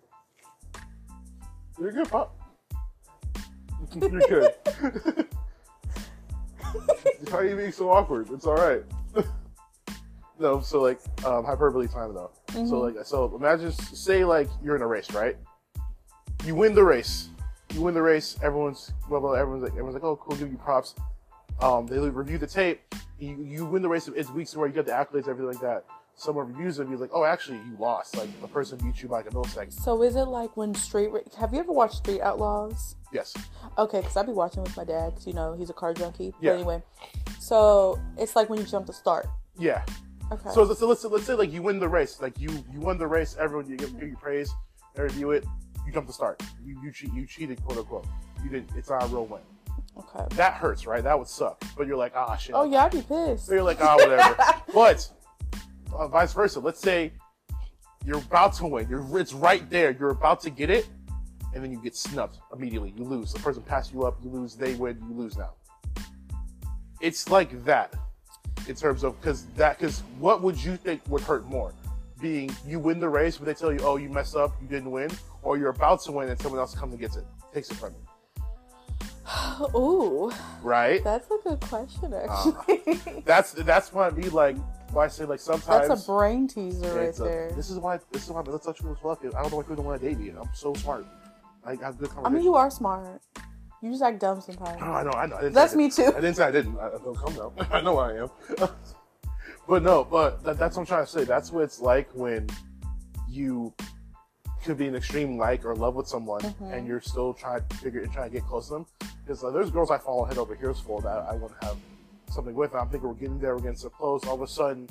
You're 1.79 1.91
good, 1.91 2.07
Pop. 2.07 2.35
you're 3.95 4.21
good. 4.21 4.53
Why 7.31 7.37
are 7.39 7.45
you 7.45 7.55
being 7.55 7.71
so 7.71 7.89
awkward? 7.89 8.29
It's 8.31 8.45
all 8.45 8.53
right. 8.55 8.83
no, 10.37 10.61
so 10.61 10.81
like 10.83 10.99
um, 11.25 11.45
hyperbole 11.45 11.87
time 11.87 12.13
though. 12.13 12.29
So 12.51 12.57
Mhm. 12.59 12.95
like 12.95 13.05
so 13.07 13.35
imagine 13.35 13.71
say 13.71 14.23
like 14.23 14.49
you're 14.63 14.75
in 14.75 14.83
a 14.83 14.87
race, 14.87 15.11
right? 15.13 15.35
You 16.45 16.53
win 16.53 16.75
the 16.75 16.83
race. 16.83 17.29
You 17.73 17.81
win 17.81 17.93
the 17.93 18.01
race. 18.01 18.37
Everyone's 18.43 18.91
blah 19.09 19.19
blah. 19.19 19.33
Everyone's 19.33 19.63
like 19.63 19.71
everyone's 19.73 19.95
like, 19.95 20.03
oh 20.03 20.15
cool, 20.15 20.35
give 20.37 20.51
you 20.51 20.57
props. 20.57 20.95
Um, 21.59 21.85
they 21.87 21.97
review 21.99 22.37
the 22.37 22.47
tape. 22.47 22.81
You, 23.19 23.37
you 23.41 23.65
win 23.65 23.81
the 23.81 23.89
race. 23.89 24.07
It's 24.07 24.29
weeks 24.29 24.55
where 24.55 24.67
you 24.67 24.73
get 24.73 24.85
the 24.85 24.91
accolades, 24.91 25.27
everything 25.27 25.45
like 25.47 25.59
that. 25.61 25.85
Someone 26.15 26.47
reviews 26.53 26.77
it, 26.79 26.87
be 26.89 26.95
like, 26.95 27.09
oh, 27.13 27.23
actually, 27.23 27.57
you 27.57 27.75
lost. 27.79 28.15
Like 28.17 28.29
the 28.41 28.47
person 28.47 28.77
beat 28.77 29.01
you 29.01 29.09
by 29.09 29.17
like 29.17 29.27
a 29.27 29.29
millisecond. 29.31 29.73
So 29.73 30.01
is 30.03 30.15
it 30.15 30.25
like 30.25 30.55
when 30.57 30.75
Street? 30.75 31.07
Ra- 31.11 31.21
Have 31.39 31.53
you 31.53 31.59
ever 31.59 31.71
watched 31.71 31.95
Street 31.95 32.21
Outlaws? 32.21 32.95
Yes. 33.11 33.33
Okay, 33.77 33.99
because 34.01 34.15
I'd 34.17 34.25
be 34.27 34.31
watching 34.33 34.61
with 34.63 34.75
my 34.77 34.83
dad. 34.83 35.13
'cause, 35.13 35.25
you 35.25 35.33
know 35.33 35.53
he's 35.53 35.69
a 35.69 35.73
car 35.73 35.93
junkie. 35.93 36.33
Yeah. 36.39 36.51
But 36.51 36.55
anyway, 36.55 36.83
so 37.39 37.99
it's 38.17 38.35
like 38.35 38.49
when 38.49 38.59
you 38.59 38.65
jump 38.65 38.85
the 38.87 38.93
start. 38.93 39.27
Yeah. 39.57 39.83
Okay. 40.31 40.49
So, 40.53 40.71
so 40.73 40.87
let's 40.87 41.03
let's 41.05 41.25
say 41.25 41.33
like 41.33 41.51
you 41.51 41.61
win 41.61 41.79
the 41.79 41.89
race. 41.89 42.21
Like 42.21 42.39
you 42.39 42.49
you 42.71 42.79
won 42.79 42.97
the 42.97 43.07
race. 43.07 43.35
Everyone 43.39 43.67
you 43.69 43.77
give, 43.77 43.97
give 43.99 44.09
you 44.09 44.17
praise. 44.17 44.51
They 44.95 45.03
review 45.03 45.31
it. 45.31 45.45
You 45.85 45.91
jump 45.91 46.07
the 46.07 46.13
start. 46.13 46.41
You 46.65 46.79
you 46.83 46.91
cheat. 46.91 47.13
You 47.13 47.25
cheated, 47.25 47.63
quote 47.63 47.79
unquote. 47.79 48.05
You 48.43 48.49
didn't. 48.49 48.71
It's 48.75 48.89
not 48.89 49.03
a 49.03 49.07
real 49.07 49.25
win. 49.25 49.41
okay. 49.97 50.25
That 50.35 50.53
hurts, 50.53 50.85
right? 50.85 51.03
That 51.03 51.17
would 51.17 51.27
suck. 51.27 51.63
But 51.77 51.87
you're 51.87 51.97
like, 51.97 52.13
ah, 52.15 52.35
shit. 52.35 52.55
Oh 52.55 52.63
yeah, 52.63 52.85
I'd 52.85 52.91
be 52.91 53.01
pissed. 53.01 53.47
So 53.47 53.53
you're 53.53 53.63
like, 53.63 53.81
ah, 53.81 53.95
whatever. 53.95 54.35
but 54.73 55.09
uh, 55.93 56.07
vice 56.07 56.33
versa. 56.33 56.59
Let's 56.59 56.79
say 56.79 57.11
you're 58.05 58.19
about 58.19 58.53
to 58.53 58.67
win. 58.67 58.87
You're 58.89 59.19
it's 59.19 59.33
right 59.33 59.69
there. 59.69 59.91
You're 59.91 60.11
about 60.11 60.41
to 60.41 60.49
get 60.49 60.69
it, 60.69 60.87
and 61.53 61.63
then 61.63 61.71
you 61.71 61.81
get 61.81 61.95
snubbed 61.95 62.37
immediately. 62.55 62.93
You 62.97 63.03
lose. 63.03 63.33
The 63.33 63.39
person 63.39 63.63
passed 63.63 63.93
you 63.93 64.03
up. 64.03 64.17
You 64.23 64.29
lose. 64.29 64.55
They 64.55 64.75
win. 64.75 64.97
You 65.07 65.15
lose 65.15 65.37
now. 65.37 65.51
It's 67.01 67.29
like 67.29 67.63
that 67.65 67.93
in 68.67 68.75
terms 68.75 69.03
of 69.03 69.19
because 69.19 69.45
that 69.57 69.77
because 69.77 70.01
what 70.19 70.41
would 70.41 70.61
you 70.61 70.77
think 70.77 71.01
would 71.07 71.21
hurt 71.21 71.45
more? 71.45 71.73
Being 72.21 72.55
you 72.65 72.79
win 72.79 72.99
the 72.99 73.09
race, 73.09 73.37
but 73.37 73.45
they 73.45 73.53
tell 73.53 73.73
you, 73.73 73.79
oh, 73.81 73.97
you 73.97 74.07
messed 74.07 74.35
up, 74.35 74.53
you 74.61 74.67
didn't 74.67 74.91
win, 74.91 75.09
or 75.43 75.57
you're 75.57 75.69
about 75.69 76.01
to 76.03 76.11
win 76.11 76.29
and 76.29 76.39
someone 76.39 76.59
else 76.59 76.73
comes 76.75 76.93
and 76.93 76.99
gets 76.99 77.15
it, 77.15 77.25
takes 77.53 77.69
it 77.69 77.75
from 77.75 77.93
you, 77.93 79.67
Ooh, 79.75 80.31
right? 80.61 81.03
that's 81.03 81.29
a 81.31 81.37
good 81.43 81.59
question 81.61 82.13
Uh, 82.13 82.27
actually. 82.27 83.21
That's 83.25 83.53
that's 83.53 83.93
why 83.93 84.07
I 84.07 84.09
be 84.09 84.29
like, 84.29 84.57
why 84.91 85.05
I 85.05 85.07
say 85.07 85.25
like 85.25 85.39
sometimes 85.39 85.87
that's 85.87 86.03
a 86.03 86.11
brain 86.11 86.47
teaser 86.47 86.93
right 86.93 87.17
a- 87.17 87.23
there. 87.23 87.51
This 87.55 87.69
is 87.69 87.77
why. 87.79 87.99
This 88.11 88.23
is 88.25 88.29
why 88.31 88.41
let's 88.41 88.65
touch 88.65 88.81
you 88.81 88.95
lucky. 89.03 89.27
I 89.27 89.41
don't 89.41 89.51
know 89.51 89.57
why 89.57 89.63
people 89.63 89.77
don't 89.77 89.85
want 89.85 90.01
to 90.01 90.07
date 90.07 90.19
me. 90.19 90.29
I'm 90.29 90.49
so 90.53 90.73
smart. 90.73 91.05
I 91.65 91.75
have 91.75 91.97
good 91.97 92.09
I 92.23 92.29
mean, 92.29 92.43
you 92.43 92.55
are 92.55 92.69
smart. 92.69 93.21
You 93.81 93.91
just 93.91 94.03
act 94.03 94.19
dumb 94.19 94.41
sometimes. 94.41 94.79
No, 94.79 94.87
I 94.87 95.03
know. 95.03 95.11
I 95.11 95.25
know. 95.25 95.35
I 95.37 95.49
That's 95.49 95.73
I 95.73 95.77
me 95.77 95.89
too. 95.89 96.07
I 96.07 96.21
didn't 96.21 96.35
say 96.35 96.45
I 96.45 96.51
didn't. 96.51 96.77
I, 96.77 96.87
I 96.87 96.97
don't 97.03 97.17
come 97.17 97.35
now. 97.35 97.53
I 97.71 97.81
know 97.81 97.97
I 97.97 98.13
am. 98.13 98.29
but 99.67 99.83
no. 99.83 100.03
But 100.03 100.43
that, 100.43 100.57
that's 100.57 100.75
what 100.75 100.83
I'm 100.83 100.87
trying 100.87 101.05
to 101.05 101.11
say. 101.11 101.23
That's 101.23 101.51
what 101.51 101.63
it's 101.63 101.79
like 101.81 102.09
when 102.13 102.47
you 103.29 103.73
could 104.63 104.77
be 104.77 104.87
an 104.87 104.95
extreme 104.95 105.37
like 105.37 105.65
or 105.65 105.75
love 105.75 105.95
with 105.95 106.07
someone, 106.07 106.41
Mhm. 106.41 106.73
and 106.73 106.87
you're 106.87 107.01
still 107.01 107.33
trying 107.33 107.61
to 107.67 107.75
figure 107.77 108.01
and 108.01 108.11
trying 108.11 108.29
to 108.29 108.33
get 108.39 108.45
close 108.47 108.67
to 108.67 108.73
them. 108.75 108.85
Because 109.25 109.43
uh, 109.43 109.51
there's 109.51 109.69
girls 109.71 109.91
I 109.91 109.97
follow 109.97 110.25
head 110.25 110.37
over 110.37 110.55
heels 110.55 110.79
for 110.79 111.01
that 111.01 111.17
I 111.29 111.35
want 111.35 111.59
to 111.59 111.67
have 111.67 111.77
something 112.31 112.55
with. 112.55 112.71
And 112.71 112.81
I'm 112.81 112.89
thinking 112.89 113.07
we're 113.09 113.15
getting 113.15 113.39
there. 113.39 113.55
We're 113.55 113.61
getting 113.61 113.77
so 113.77 113.89
close. 113.89 114.25
All 114.25 114.35
of 114.35 114.41
a 114.41 114.47
sudden, 114.47 114.89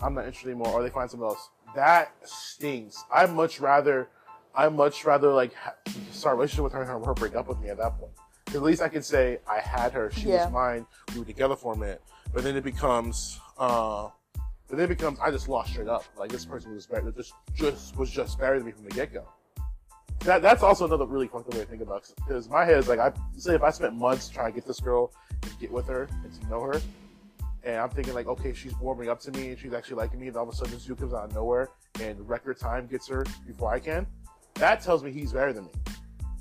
I'm 0.00 0.14
not 0.14 0.24
interested 0.26 0.50
anymore, 0.50 0.68
or 0.68 0.82
they 0.82 0.90
find 0.90 1.10
someone 1.10 1.30
else. 1.30 1.50
That 1.74 2.12
stings. 2.24 3.04
I 3.12 3.26
much 3.26 3.60
rather, 3.60 4.08
I 4.54 4.68
much 4.68 5.04
rather 5.04 5.32
like 5.32 5.54
ha- 5.54 5.74
start 6.12 6.34
a 6.34 6.36
relationship 6.36 6.64
with 6.64 6.72
her 6.74 6.80
and 6.82 6.90
have 6.90 7.04
her 7.04 7.14
break 7.14 7.34
up 7.34 7.48
with 7.48 7.58
me 7.60 7.68
at 7.70 7.78
that 7.78 7.98
point. 7.98 8.12
At 8.54 8.62
least 8.62 8.82
I 8.82 8.88
can 8.88 9.02
say 9.02 9.40
I 9.48 9.58
had 9.60 9.92
her. 9.92 10.10
She 10.12 10.28
Yeah. 10.28 10.44
was 10.44 10.52
mine. 10.52 10.86
We 11.12 11.20
were 11.20 11.24
together 11.24 11.56
for 11.56 11.72
a 11.72 11.76
minute. 11.76 12.02
But 12.32 12.44
then 12.44 12.56
it 12.56 12.64
becomes, 12.64 13.40
uh, 13.58 14.10
but 14.68 14.78
then 14.78 14.86
it 14.86 14.96
becomes 14.96 15.18
I 15.20 15.30
just 15.30 15.48
lost 15.48 15.70
straight 15.70 15.88
up. 15.88 16.04
Like 16.16 16.30
this 16.30 16.44
person 16.44 16.74
was 16.74 16.86
better. 16.86 17.10
Just 17.10 17.34
just 17.54 17.96
was 17.96 18.10
just 18.10 18.38
better 18.38 18.56
than 18.56 18.66
me 18.66 18.72
from 18.72 18.84
the 18.84 18.90
get 18.90 19.12
go. 19.12 19.28
That 20.20 20.40
that's 20.40 20.62
also 20.62 20.86
another 20.86 21.04
really 21.04 21.26
up 21.26 21.46
way 21.52 21.60
to 21.60 21.66
think 21.66 21.82
about 21.82 22.10
because 22.26 22.48
my 22.48 22.64
head 22.64 22.78
is 22.78 22.88
like 22.88 22.98
I 22.98 23.12
say 23.36 23.54
if 23.54 23.62
I 23.62 23.70
spent 23.70 23.94
months 23.94 24.28
trying 24.28 24.52
to 24.52 24.54
get 24.54 24.66
this 24.66 24.80
girl 24.80 25.12
and 25.42 25.58
get 25.60 25.70
with 25.70 25.86
her 25.88 26.08
and 26.22 26.40
to 26.40 26.48
know 26.48 26.62
her, 26.62 26.80
and 27.62 27.76
I'm 27.76 27.90
thinking 27.90 28.14
like 28.14 28.26
okay 28.26 28.54
she's 28.54 28.74
warming 28.78 29.10
up 29.10 29.20
to 29.20 29.32
me 29.32 29.50
and 29.50 29.58
she's 29.58 29.74
actually 29.74 29.96
liking 29.96 30.20
me, 30.20 30.28
and 30.28 30.36
all 30.36 30.44
of 30.44 30.48
a 30.48 30.56
sudden 30.56 30.72
this 30.72 30.86
dude 30.86 30.98
comes 30.98 31.12
out 31.12 31.24
of 31.24 31.34
nowhere 31.34 31.68
and 32.00 32.26
record 32.26 32.58
time 32.58 32.86
gets 32.86 33.06
her 33.08 33.26
before 33.46 33.72
I 33.72 33.80
can. 33.80 34.06
That 34.54 34.80
tells 34.80 35.04
me 35.04 35.12
he's 35.12 35.32
better 35.32 35.52
than 35.52 35.64
me, 35.64 35.72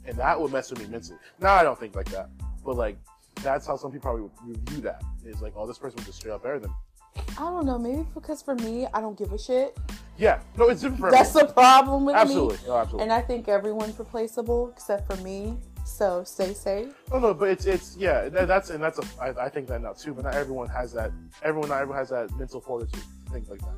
and 0.05 0.15
that 0.17 0.39
would 0.39 0.51
mess 0.51 0.69
with 0.69 0.79
me 0.79 0.85
mentally. 0.87 1.19
Now 1.41 1.55
I 1.55 1.63
don't 1.63 1.77
think 1.77 1.93
like 1.93 2.09
that, 2.11 2.29
but 2.63 2.77
like 2.77 2.97
that's 3.41 3.67
how 3.67 3.75
some 3.75 3.91
people 3.91 4.13
probably 4.13 4.29
would 4.47 4.69
view 4.69 4.81
that. 4.81 5.03
Is 5.25 5.41
like 5.41 5.53
oh 5.57 5.67
this 5.67 5.77
person 5.77 5.97
was 5.97 6.05
just 6.05 6.19
straight 6.19 6.31
up 6.31 6.43
better 6.43 6.59
than 6.59 6.69
me. 6.71 6.77
I 7.15 7.41
don't 7.41 7.65
know. 7.65 7.77
Maybe 7.77 8.05
because 8.13 8.41
for 8.41 8.55
me, 8.55 8.87
I 8.93 9.01
don't 9.01 9.17
give 9.17 9.31
a 9.33 9.37
shit. 9.37 9.77
Yeah, 10.17 10.39
no, 10.57 10.69
it's 10.69 10.81
different 10.81 11.11
That's 11.11 11.33
the 11.33 11.45
problem 11.45 12.05
with 12.05 12.15
absolutely, 12.15 12.57
me. 12.57 12.63
no, 12.67 12.77
absolutely. 12.77 13.03
And 13.03 13.13
I 13.13 13.21
think 13.21 13.47
everyone's 13.47 13.97
replaceable 13.97 14.69
except 14.69 15.07
for 15.07 15.21
me. 15.23 15.57
So 15.85 16.23
stay 16.23 16.53
safe. 16.53 16.93
No, 17.11 17.19
no, 17.19 17.33
but 17.33 17.49
it's 17.49 17.65
it's 17.65 17.97
yeah. 17.97 18.29
That, 18.29 18.47
that's 18.47 18.69
and 18.69 18.81
that's 18.81 18.99
a. 18.99 19.03
I, 19.21 19.45
I 19.45 19.49
think 19.49 19.67
that 19.67 19.81
now 19.81 19.93
too. 19.93 20.13
But 20.13 20.25
not 20.25 20.35
everyone 20.35 20.69
has 20.69 20.93
that. 20.93 21.11
Everyone 21.43 21.69
not 21.69 21.81
everyone 21.81 21.97
has 21.97 22.09
that 22.09 22.31
mental 22.37 22.61
fortitude. 22.61 23.03
Things 23.31 23.49
like 23.49 23.59
that. 23.59 23.73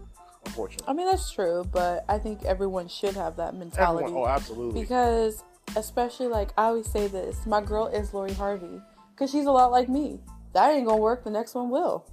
Unfortunately, 0.46 0.88
I 0.88 0.94
mean, 0.94 1.08
that's 1.08 1.32
true, 1.32 1.68
but 1.72 2.06
I 2.08 2.20
think 2.20 2.44
everyone 2.44 2.88
should 2.88 3.16
have 3.16 3.38
that 3.38 3.56
mentality. 3.56 4.06
everyone. 4.06 4.30
Oh, 4.30 4.32
absolutely. 4.32 4.82
Because, 4.82 5.44
especially 5.76 6.28
like 6.28 6.52
I 6.56 6.66
always 6.66 6.88
say 6.88 7.08
this, 7.08 7.48
my 7.48 7.62
girl 7.62 7.88
is 7.88 8.14
Lori 8.14 8.34
Harvey 8.34 8.80
because 9.12 9.32
she's 9.32 9.46
a 9.46 9.52
lot 9.52 9.72
like 9.72 9.90
me. 9.90 10.20
That 10.54 10.72
ain't 10.72 10.86
gonna 10.86 11.02
work. 11.02 11.24
The 11.24 11.32
next 11.32 11.56
one 11.56 11.72
will. 11.72 12.06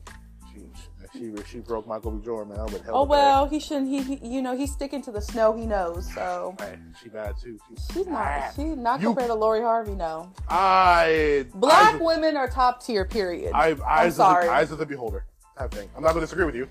She 1.12 1.19
she 1.37 1.42
she 1.47 1.59
broke 1.59 1.87
Michael 1.87 2.11
B. 2.12 2.25
Jordan, 2.25 2.52
man. 2.52 2.61
I 2.61 2.64
would 2.64 2.83
hell. 2.83 2.97
Oh 2.97 3.04
well, 3.04 3.47
he 3.47 3.61
shouldn't. 3.61 3.88
He, 3.88 4.02
he 4.02 4.26
you 4.26 4.40
know 4.42 4.57
he's 4.57 4.73
sticking 4.73 5.02
to 5.02 5.12
the 5.12 5.21
snow. 5.21 5.52
He 5.54 5.66
knows. 5.66 6.11
So 6.14 6.54
Hey, 6.59 6.76
she 7.02 7.09
bad 7.11 7.35
too. 7.40 7.59
She, 7.69 7.95
she's 7.95 8.07
not. 8.07 8.52
She's 8.57 8.76
not 8.76 9.00
You- 9.00 9.09
compared 9.09 9.28
to 9.28 9.35
Lori 9.35 9.61
Harvey. 9.61 9.95
No. 9.95 10.33
I 10.49 11.47
Black 11.54 11.95
eyes, 11.97 12.00
women 12.00 12.37
are 12.37 12.49
top 12.49 12.83
tier. 12.83 13.04
Period. 13.04 13.52
I, 13.54 13.76
eyes, 13.87 14.14
of 14.14 14.14
sorry. 14.14 14.47
the, 14.47 14.52
eyes 14.52 14.71
of 14.73 14.78
the 14.78 14.87
beholder 14.87 15.25
type 15.59 15.73
thing. 15.73 15.88
I'm 15.97 16.02
not 16.02 16.11
gonna 16.11 16.21
disagree 16.21 16.47
with 16.47 16.54
you. 16.54 16.66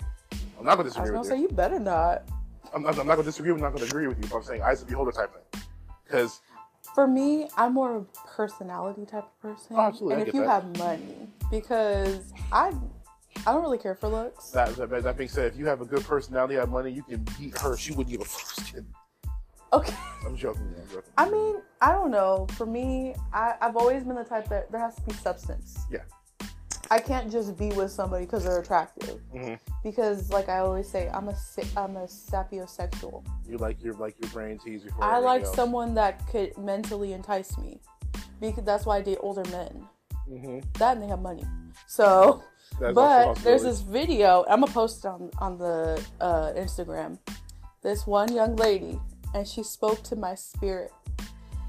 I'm 0.59 0.65
not 0.65 0.77
gonna 0.77 0.81
I 0.81 0.83
was 0.83 0.93
disagree 0.93 1.09
gonna 1.09 1.19
with 1.19 1.27
say 1.27 1.35
you. 1.37 1.41
you 1.43 1.49
better 1.49 1.79
not. 1.79 2.23
I'm, 2.73 2.83
not- 2.83 2.97
I'm 2.97 3.05
not 3.07 3.15
gonna 3.15 3.23
disagree. 3.23 3.51
I'm 3.51 3.59
not 3.59 3.73
gonna 3.73 3.85
agree 3.85 4.07
with 4.07 4.17
you. 4.23 4.27
But 4.29 4.37
I'm 4.37 4.43
saying 4.43 4.61
eyes 4.63 4.81
of 4.81 4.87
the 4.87 4.91
beholder 4.91 5.11
type 5.11 5.31
thing. 5.51 5.61
Because 6.05 6.41
For 6.95 7.05
me, 7.07 7.47
I'm 7.57 7.73
more 7.73 7.95
of 7.97 8.03
a 8.23 8.27
personality 8.27 9.05
type 9.05 9.25
of 9.25 9.39
person. 9.41 9.75
Oh, 9.75 9.81
absolutely, 9.81 10.15
I 10.15 10.19
And 10.19 10.27
if 10.29 10.33
you 10.33 10.41
that. 10.41 10.49
have 10.49 10.77
money, 10.77 11.27
because 11.51 12.33
I, 12.51 12.73
I 13.47 13.53
don't 13.53 13.63
really 13.63 13.77
care 13.77 13.95
for 13.95 14.07
looks. 14.07 14.51
that, 14.51 14.75
that 14.75 15.03
that 15.03 15.17
being 15.17 15.29
said, 15.29 15.53
if 15.53 15.57
you 15.57 15.65
have 15.65 15.81
a 15.81 15.85
good 15.85 16.03
personality, 16.03 16.55
have 16.55 16.69
money, 16.69 16.91
you 16.91 17.03
can 17.03 17.25
beat 17.39 17.57
her. 17.59 17.75
She 17.75 17.91
wouldn't 17.91 18.09
give 18.11 18.21
a 18.21 18.25
fuck. 18.25 18.83
Okay. 19.73 19.93
I'm 20.25 20.35
joking. 20.35 20.73
I'm 20.77 20.87
joking. 20.87 21.11
I 21.17 21.29
mean, 21.29 21.55
I 21.81 21.91
don't 21.93 22.11
know. 22.11 22.45
For 22.51 22.65
me, 22.65 23.15
I, 23.33 23.55
I've 23.61 23.77
always 23.77 24.03
been 24.03 24.15
the 24.15 24.23
type 24.23 24.49
that 24.49 24.71
there 24.71 24.81
has 24.81 24.95
to 24.95 25.01
be 25.01 25.13
substance. 25.13 25.85
Yeah. 25.89 26.01
I 26.91 26.99
can't 26.99 27.31
just 27.31 27.57
be 27.57 27.69
with 27.69 27.89
somebody 27.89 28.25
because 28.25 28.43
they're 28.43 28.59
attractive. 28.59 29.21
hmm 29.31 29.53
Because, 29.81 30.29
like 30.29 30.49
I 30.49 30.59
always 30.59 30.89
say, 30.89 31.09
I'm 31.13 31.29
a 31.29 31.35
I'm 31.77 31.95
a 31.95 32.03
sapiosexual. 32.03 33.25
You 33.47 33.57
like 33.57 33.81
your 33.81 33.93
like 33.93 34.15
your 34.21 34.29
brain 34.31 34.59
tease. 34.59 34.83
I 35.01 35.19
like 35.19 35.43
else. 35.43 35.55
someone 35.55 35.95
that 35.95 36.27
could 36.27 36.57
mentally 36.57 37.13
entice 37.13 37.57
me, 37.57 37.79
because 38.41 38.65
that's 38.65 38.85
why 38.85 38.97
I 38.97 39.01
date 39.01 39.19
older 39.21 39.45
men. 39.51 39.87
Mhm. 40.29 40.73
That 40.79 40.97
and 40.97 41.03
they 41.03 41.07
have 41.07 41.21
money. 41.21 41.45
So, 41.87 42.43
That's 42.79 42.93
but 42.93 43.35
there's 43.43 43.63
this 43.63 43.81
video. 43.81 44.43
I'm 44.49 44.61
gonna 44.61 44.71
post 44.71 45.05
it 45.05 45.07
on 45.07 45.29
on 45.39 45.57
the 45.57 46.03
uh, 46.19 46.53
Instagram. 46.53 47.19
This 47.83 48.07
one 48.07 48.33
young 48.33 48.55
lady, 48.55 48.99
and 49.33 49.47
she 49.47 49.63
spoke 49.63 50.03
to 50.03 50.15
my 50.15 50.35
spirit. 50.35 50.91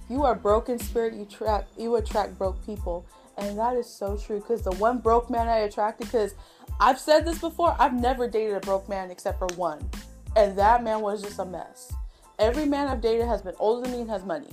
You 0.09 0.25
are 0.25 0.35
broken 0.35 0.79
spirit. 0.79 1.15
You 1.15 1.25
track. 1.25 1.67
You 1.79 1.97
attract 1.97 2.39
broke 2.39 2.65
people, 2.65 3.07
and 3.39 3.59
that 3.59 3.77
is 3.77 3.89
so 3.89 4.17
true. 4.17 4.41
Because 4.41 4.63
the 4.63 4.73
one 4.73 4.99
broke 4.99 5.31
man 5.31 5.49
I 5.49 5.59
attracted, 5.59 6.07
because 6.07 6.35
I've 6.81 6.99
said 6.99 7.27
this 7.27 7.39
before. 7.39 7.77
I've 7.79 7.95
never 7.95 8.29
dated 8.29 8.57
a 8.57 8.61
broke 8.61 8.89
man 8.89 9.11
except 9.11 9.39
for 9.39 9.49
one, 9.57 9.89
and 10.37 10.57
that 10.59 10.83
man 10.83 11.01
was 11.01 11.23
just 11.23 11.39
a 11.39 11.45
mess. 11.45 11.93
Every 12.39 12.65
man 12.65 12.89
I've 12.89 13.01
dated 13.01 13.27
has 13.27 13.43
been 13.43 13.55
older 13.59 13.83
than 13.83 13.93
me 13.93 14.01
and 14.01 14.11
has 14.11 14.25
money, 14.25 14.49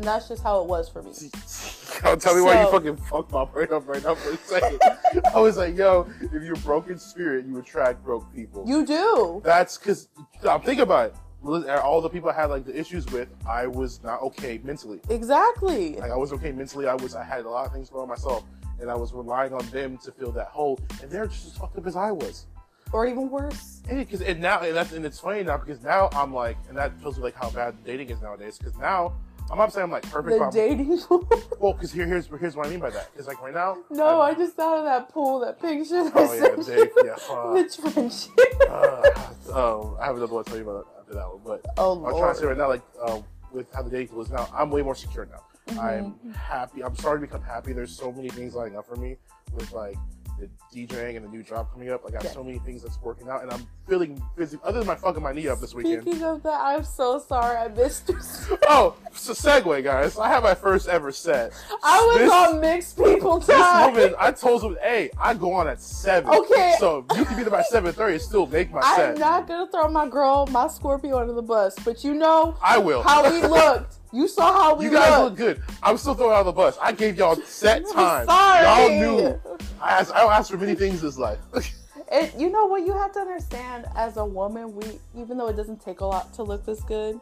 and 0.00 0.08
that's 0.08 0.28
just 0.28 0.42
how 0.42 0.62
it 0.62 0.66
was 0.66 0.88
for 0.88 1.02
me. 1.02 1.12
Don't 2.02 2.22
tell 2.22 2.34
me 2.34 2.40
why 2.40 2.62
you 2.62 2.70
fucking 2.70 2.96
fucked 2.96 3.32
my 3.32 3.44
brain 3.44 3.70
up 3.70 3.86
right 3.86 4.02
now 4.02 4.14
for 4.14 4.30
a 4.30 4.36
second. 4.38 4.80
I 5.34 5.38
was 5.38 5.58
like, 5.58 5.76
yo, 5.76 6.08
if 6.22 6.42
you're 6.42 6.56
broken 6.56 6.98
spirit, 6.98 7.44
you 7.44 7.58
attract 7.58 8.02
broke 8.02 8.34
people. 8.34 8.64
You 8.66 8.86
do. 8.86 9.42
That's 9.44 9.76
because 9.76 10.08
I'm 10.48 10.62
thinking 10.62 10.84
about 10.84 11.12
it. 11.44 11.68
All 11.68 12.00
the 12.00 12.08
people 12.08 12.30
I 12.30 12.32
had 12.32 12.46
like 12.46 12.64
the 12.64 12.74
issues 12.74 13.04
with, 13.12 13.28
I 13.46 13.66
was 13.66 14.02
not 14.02 14.22
okay 14.22 14.58
mentally. 14.64 15.00
Exactly. 15.10 15.96
Like 15.96 16.10
I 16.10 16.16
was 16.16 16.32
okay 16.32 16.50
mentally. 16.50 16.86
I 16.86 16.94
was 16.94 17.14
I 17.14 17.22
had 17.22 17.44
a 17.44 17.50
lot 17.50 17.66
of 17.66 17.72
things 17.74 17.90
going 17.90 18.04
on 18.04 18.08
myself, 18.08 18.44
and 18.80 18.90
I 18.90 18.94
was 18.94 19.12
relying 19.12 19.52
on 19.52 19.68
them 19.68 19.98
to 19.98 20.12
fill 20.12 20.32
that 20.32 20.48
hole. 20.48 20.80
And 21.02 21.10
they're 21.10 21.26
just 21.26 21.46
as 21.46 21.56
fucked 21.58 21.76
up 21.76 21.86
as 21.86 21.94
I 21.94 22.10
was. 22.10 22.46
Or 22.92 23.06
even 23.06 23.30
worse. 23.30 23.82
And, 23.88 24.08
cause, 24.10 24.22
and 24.22 24.40
now 24.40 24.60
and 24.60 24.74
that's 24.74 24.92
and 24.92 25.04
it's 25.04 25.20
funny 25.20 25.42
now 25.42 25.58
because 25.58 25.82
now 25.82 26.08
I'm 26.12 26.32
like, 26.32 26.56
and 26.68 26.76
that 26.78 26.98
tells 27.02 27.18
you 27.18 27.22
like 27.22 27.36
how 27.36 27.50
bad 27.50 27.74
dating 27.84 28.08
is 28.08 28.22
nowadays. 28.22 28.56
Because 28.56 28.76
now 28.78 29.12
I'm 29.50 29.58
not 29.58 29.72
saying 29.72 29.84
I'm 29.84 29.90
like 29.90 30.08
perfect. 30.10 30.38
The 30.38 30.50
dating 30.52 30.98
pool. 31.08 31.28
Well, 31.58 31.72
because 31.72 31.92
here, 31.92 32.06
here's 32.06 32.26
here's 32.38 32.54
what 32.56 32.66
I 32.66 32.70
mean 32.70 32.80
by 32.80 32.90
that. 32.90 33.12
Because 33.12 33.26
like 33.26 33.42
right 33.42 33.52
now, 33.54 33.78
No, 33.90 34.20
I'm- 34.20 34.34
I 34.36 34.38
just 34.38 34.54
thought 34.56 34.78
of 34.78 34.84
that 34.84 35.08
pool, 35.08 35.40
that 35.40 35.60
picture. 35.60 36.10
Oh 36.14 36.32
yeah, 36.32 36.62
Dave. 36.64 36.90
you. 36.96 37.02
Yeah, 37.04 37.14
fuck. 37.16 37.54
The 37.54 37.90
friendship. 37.90 38.30
uh, 38.68 39.82
um, 39.82 39.96
I 40.00 40.06
have 40.06 40.16
another 40.16 40.32
one 40.34 40.44
to 40.44 40.50
tell 40.50 40.58
you 40.60 40.68
about 40.70 40.86
after 41.00 41.14
that 41.14 41.28
one, 41.28 41.40
but 41.44 41.64
Oh 41.78 42.04
I'm 42.04 42.16
trying 42.16 42.34
to 42.34 42.40
say 42.40 42.46
right 42.46 42.56
now, 42.56 42.68
like 42.68 42.82
um, 43.06 43.24
with 43.52 43.72
how 43.74 43.82
the 43.82 43.90
dating 43.90 44.08
pool 44.08 44.22
is 44.22 44.30
now, 44.30 44.48
I'm 44.54 44.70
way 44.70 44.82
more 44.82 44.94
secure 44.94 45.26
now. 45.26 45.42
Mm-hmm. 45.74 45.80
I'm 45.80 46.32
happy. 46.32 46.82
I'm 46.82 46.94
starting 46.96 47.26
to 47.26 47.32
become 47.32 47.42
happy. 47.46 47.72
There's 47.72 47.96
so 47.96 48.12
many 48.12 48.28
things 48.28 48.54
lining 48.54 48.76
up 48.76 48.86
for 48.86 48.96
me 48.96 49.16
with 49.52 49.72
like 49.72 49.96
the 50.40 50.48
DJing 50.74 51.16
and 51.16 51.24
the 51.24 51.28
new 51.30 51.42
job 51.42 51.70
coming 51.72 51.90
up. 51.90 52.02
I 52.06 52.10
got 52.10 52.24
Yeah. 52.24 52.30
so 52.32 52.42
many 52.42 52.58
things 52.60 52.82
that's 52.82 52.98
working 53.02 53.28
out, 53.28 53.42
and 53.42 53.52
I'm 53.52 53.66
feeling 53.88 54.20
busy. 54.36 54.58
Other 54.64 54.78
than 54.78 54.86
my 54.86 54.94
fucking 54.94 55.22
my 55.22 55.32
knee 55.32 55.48
up 55.48 55.60
this 55.60 55.74
weekend. 55.74 56.02
Speaking 56.02 56.22
of 56.24 56.42
that, 56.42 56.60
I'm 56.60 56.84
so 56.84 57.18
sorry 57.18 57.56
I 57.56 57.68
missed 57.68 58.08
you. 58.08 58.18
oh, 58.68 58.94
so 59.12 59.32
segue, 59.32 59.84
guys. 59.84 60.18
I 60.18 60.28
had 60.28 60.42
my 60.42 60.54
first 60.54 60.88
ever 60.88 61.12
set. 61.12 61.52
I 61.84 62.06
was 62.06 62.18
This- 62.18 62.32
on 62.32 62.60
mixed 62.60 62.96
people 62.96 63.40
time. 63.40 63.94
This 63.94 64.02
woman, 64.02 64.16
I 64.18 64.32
told 64.32 64.62
him, 64.62 64.76
hey, 64.82 65.10
I 65.20 65.34
go 65.34 65.52
on 65.52 65.68
at 65.68 65.80
seven. 65.80 66.32
Okay. 66.34 66.74
So 66.78 67.04
you 67.16 67.24
can 67.24 67.36
be 67.36 67.42
there 67.42 67.50
by 67.50 67.62
seven 67.62 67.92
thirty 67.92 68.14
and 68.14 68.22
still 68.22 68.46
make 68.46 68.72
my 68.72 68.80
set. 68.96 69.10
I'm 69.14 69.18
not 69.20 69.46
gonna 69.46 69.70
throw 69.70 69.88
my 69.88 70.08
girl, 70.08 70.46
my 70.50 70.66
Scorpio, 70.68 71.18
under 71.18 71.32
the 71.34 71.42
bus, 71.42 71.74
but 71.84 72.02
you 72.04 72.14
know 72.14 72.56
I 72.62 72.78
will. 72.78 73.02
how 73.02 73.30
we 73.30 73.42
looked. 73.46 73.96
You 74.12 74.26
saw 74.28 74.52
how 74.52 74.74
we 74.74 74.86
You 74.86 74.90
guys 74.92 75.10
look 75.10 75.24
looked. 75.24 75.36
good. 75.36 75.62
I'm 75.82 75.96
still 75.96 76.14
throwing 76.14 76.34
out 76.36 76.42
the 76.44 76.52
bus. 76.52 76.76
I 76.82 76.92
gave 76.92 77.16
y'all 77.16 77.36
set 77.36 77.82
I'm 77.94 77.94
time. 77.94 78.26
sorry. 78.26 78.64
Y'all 78.98 79.18
knew. 79.20 79.40
I 79.80 79.90
asked, 80.00 80.12
I 80.12 80.20
don't 80.20 80.32
ask 80.32 80.50
for 80.50 80.58
many 80.58 80.74
things 80.74 81.00
in 81.00 81.06
this 81.06 81.18
life. 81.18 81.38
And 82.12 82.28
you 82.36 82.50
know 82.50 82.66
what 82.66 82.84
you 82.84 82.92
have 82.92 83.12
to 83.12 83.20
understand 83.20 83.86
as 83.94 84.16
a 84.16 84.24
woman, 84.24 84.74
we 84.74 84.98
even 85.16 85.38
though 85.38 85.46
it 85.46 85.54
doesn't 85.56 85.80
take 85.80 86.00
a 86.00 86.04
lot 86.04 86.34
to 86.34 86.42
look 86.42 86.66
this 86.66 86.80
good. 86.80 87.20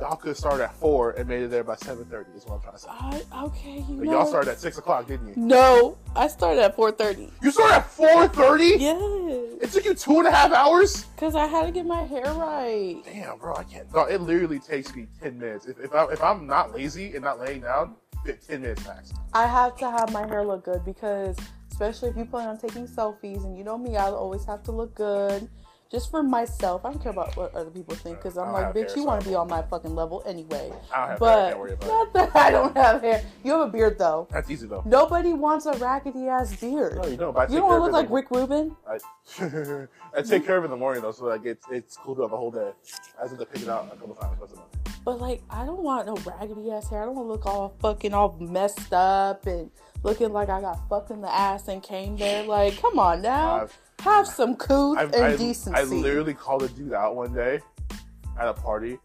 Y'all 0.00 0.16
could 0.16 0.36
start 0.36 0.60
at 0.60 0.74
four 0.76 1.12
and 1.12 1.28
made 1.28 1.42
it 1.42 1.50
there 1.50 1.64
by 1.64 1.76
seven 1.76 2.04
thirty. 2.06 2.30
Is 2.36 2.44
what 2.46 2.56
I'm 2.56 2.60
trying 2.62 2.74
to 2.74 2.78
say. 2.78 2.88
I, 3.32 3.44
okay, 3.44 3.74
you 3.88 3.96
But 3.98 4.04
know. 4.06 4.12
y'all 4.12 4.26
started 4.26 4.50
at 4.50 4.58
six 4.60 4.78
o'clock, 4.78 5.06
didn't 5.06 5.28
you? 5.28 5.34
No, 5.36 5.98
I 6.16 6.28
started 6.28 6.62
at 6.62 6.76
4:30. 6.76 7.30
You 7.42 7.50
started 7.50 7.74
at 7.76 7.90
four 7.90 8.28
thirty. 8.28 8.76
Yes, 8.78 9.00
It 9.62 9.70
took 9.72 9.84
you 9.84 9.94
two 9.94 10.18
and 10.18 10.28
a 10.28 10.30
half 10.30 10.52
hours. 10.52 11.04
because 11.16 11.34
I 11.34 11.46
had 11.46 11.66
to 11.66 11.72
get 11.72 11.86
my 11.86 12.02
hair 12.02 12.32
right. 12.34 13.02
Damn, 13.04 13.38
bro, 13.38 13.54
I 13.56 13.64
can't. 13.64 13.92
No, 13.94 14.04
it 14.04 14.20
literally 14.20 14.58
takes 14.58 14.94
me 14.94 15.06
ten 15.22 15.38
minutes. 15.38 15.66
If, 15.66 15.78
if, 15.80 15.92
I, 15.94 16.04
if 16.12 16.22
I'm 16.22 16.46
not 16.46 16.74
lazy 16.74 17.14
and 17.14 17.24
not 17.24 17.40
laying 17.40 17.62
down, 17.62 17.96
ten 18.46 18.62
minutes 18.62 18.86
max. 18.86 19.12
I 19.32 19.46
have 19.46 19.76
to 19.78 19.90
have 19.90 20.12
my 20.12 20.26
hair 20.26 20.44
look 20.44 20.64
good 20.64 20.84
because, 20.84 21.36
especially 21.70 22.10
if 22.10 22.16
you 22.16 22.24
plan 22.24 22.48
on 22.48 22.58
taking 22.58 22.86
selfies, 22.86 23.44
and 23.44 23.56
you 23.56 23.64
know 23.64 23.78
me, 23.78 23.96
I 23.96 24.06
always 24.10 24.44
have 24.44 24.62
to 24.64 24.72
look 24.72 24.94
good. 24.94 25.48
Just 25.90 26.10
for 26.10 26.22
myself, 26.22 26.84
I 26.84 26.90
don't 26.90 27.02
care 27.02 27.12
about 27.12 27.34
what 27.34 27.54
other 27.54 27.70
people 27.70 27.94
think 27.94 28.18
because 28.18 28.36
I'm 28.36 28.52
like, 28.52 28.74
bitch, 28.74 28.94
you 28.94 29.04
want 29.04 29.22
to 29.22 29.28
be 29.28 29.34
on 29.34 29.48
my 29.48 29.62
fucking 29.62 29.94
level 29.94 30.22
anyway. 30.26 30.70
I 30.92 30.98
don't 30.98 31.08
hair, 31.08 31.16
But 31.18 31.48
can't 31.48 31.58
worry 31.60 31.72
about 31.72 31.88
not 31.88 32.12
that 32.12 32.36
I 32.36 32.50
don't 32.50 32.76
have 32.76 33.00
hair. 33.00 33.24
You 33.42 33.52
have 33.52 33.68
a 33.68 33.72
beard 33.72 33.98
though. 33.98 34.28
That's 34.30 34.50
easy 34.50 34.66
though. 34.66 34.82
Nobody 34.84 35.32
wants 35.32 35.64
a 35.64 35.72
raggedy 35.78 36.28
ass 36.28 36.54
beard. 36.60 36.96
No, 36.96 37.06
you 37.06 37.16
don't. 37.16 37.32
But 37.32 37.50
You 37.50 37.60
don't 37.60 37.80
look 37.80 37.92
like 37.92 38.10
Rick 38.10 38.30
Rubin. 38.30 38.76
I, 38.86 38.98
I 40.14 40.20
take 40.22 40.44
care 40.44 40.58
of 40.58 40.64
it 40.64 40.66
in 40.66 40.70
the 40.72 40.76
morning 40.76 41.00
though, 41.00 41.12
so 41.12 41.24
like 41.24 41.46
it's 41.46 41.64
it's 41.70 41.96
cool 41.96 42.14
to 42.16 42.22
have 42.22 42.32
a 42.32 42.36
whole 42.36 42.50
day. 42.50 42.70
I 43.18 43.22
just 43.22 43.30
have 43.30 43.38
to 43.38 43.46
pick 43.46 43.62
it 43.62 43.68
out 43.70 43.86
a 43.90 43.96
couple 43.96 44.14
times 44.14 44.38
once 44.38 44.52
a 44.52 44.56
month. 44.56 44.97
But 45.08 45.22
like, 45.22 45.42
I 45.48 45.64
don't 45.64 45.82
want 45.82 46.06
no 46.06 46.16
raggedy 46.16 46.70
ass 46.70 46.90
hair. 46.90 47.00
I 47.00 47.06
don't 47.06 47.14
want 47.14 47.28
to 47.28 47.32
look 47.32 47.46
all 47.46 47.74
fucking 47.80 48.12
all 48.12 48.36
messed 48.38 48.92
up 48.92 49.46
and 49.46 49.70
looking 50.02 50.34
like 50.34 50.50
I 50.50 50.60
got 50.60 50.86
fucked 50.90 51.10
in 51.10 51.22
the 51.22 51.34
ass 51.34 51.66
and 51.68 51.82
came 51.82 52.18
there. 52.18 52.44
Like, 52.44 52.78
come 52.78 52.98
on 52.98 53.22
now, 53.22 53.62
I've- 53.62 53.72
have 54.00 54.26
some 54.26 54.54
couth 54.54 54.98
I, 54.98 55.04
and 55.04 55.14
I, 55.14 55.36
decency. 55.38 55.80
I 55.80 55.84
literally 55.84 56.34
called 56.34 56.62
a 56.62 56.68
dude 56.68 56.92
out 56.92 57.16
one 57.16 57.32
day 57.32 57.60
at 58.38 58.48
a 58.48 58.52
party 58.52 58.98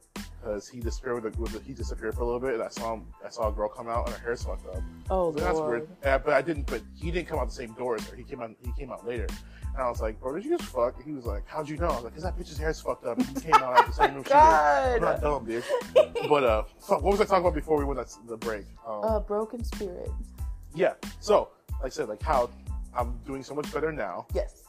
because 0.43 0.67
he 0.67 0.79
disappeared 0.79 1.37
with, 1.37 1.55
a, 1.55 1.59
he 1.59 1.73
disappeared 1.73 2.15
for 2.15 2.21
a 2.21 2.25
little 2.25 2.39
bit, 2.39 2.53
and 2.55 2.63
I 2.63 2.67
saw 2.67 2.93
him. 2.93 3.05
I 3.25 3.29
saw 3.29 3.47
a 3.49 3.51
girl 3.51 3.69
come 3.69 3.87
out 3.87 4.07
and 4.07 4.15
her 4.15 4.21
hair's 4.23 4.43
fucked 4.43 4.67
up. 4.67 4.81
oh 5.09 5.31
So 5.33 5.39
that's 5.39 5.59
weird. 5.59 5.87
Yeah, 6.03 6.17
but 6.17 6.33
I 6.33 6.41
didn't. 6.41 6.67
But 6.67 6.81
he 6.95 7.11
didn't 7.11 7.27
come 7.27 7.39
out 7.39 7.47
the 7.49 7.55
same 7.55 7.73
door 7.73 7.95
as 7.95 8.07
her. 8.07 8.15
He 8.15 8.23
came 8.23 8.41
out. 8.41 8.51
He 8.63 8.71
came 8.77 8.91
out 8.91 9.07
later. 9.07 9.27
And 9.73 9.81
I 9.81 9.89
was 9.89 10.01
like, 10.01 10.19
bro, 10.19 10.35
did 10.35 10.45
you 10.45 10.55
just 10.55 10.69
fuck? 10.69 11.01
He 11.03 11.13
was 11.13 11.25
like, 11.25 11.47
how'd 11.47 11.67
you 11.67 11.77
know? 11.77 11.87
I 11.87 11.95
was 11.95 12.03
like, 12.03 12.13
cause 12.13 12.21
that 12.23 12.37
bitch's 12.37 12.59
hair's 12.59 12.79
fucked 12.79 13.05
up. 13.05 13.17
And 13.17 13.27
he 13.27 13.33
came 13.35 13.55
out 13.55 13.79
at 13.79 13.87
the 13.87 13.93
same 13.93 14.13
room 14.13 14.23
she 14.23 14.29
did. 14.29 14.35
I'm 14.37 15.01
not 15.01 15.21
dumb, 15.21 15.45
dude. 15.45 15.63
But 16.29 16.43
uh, 16.43 16.63
fuck, 16.79 17.01
what 17.01 17.11
was 17.11 17.21
I 17.21 17.25
talking 17.25 17.39
about 17.43 17.55
before 17.55 17.77
we 17.79 17.83
went 17.85 17.99
at 17.99 18.07
the 18.27 18.37
break? 18.37 18.65
Um, 18.87 19.03
A 19.03 19.19
broken 19.19 19.63
spirit. 19.63 20.11
yeah. 20.75 20.93
So, 21.21 21.49
like 21.81 21.87
I 21.87 21.89
said, 21.89 22.07
like 22.07 22.21
how 22.21 22.51
I'm 22.95 23.17
doing 23.25 23.43
so 23.43 23.55
much 23.55 23.73
better 23.73 23.91
now. 23.91 24.27
Yes. 24.35 24.62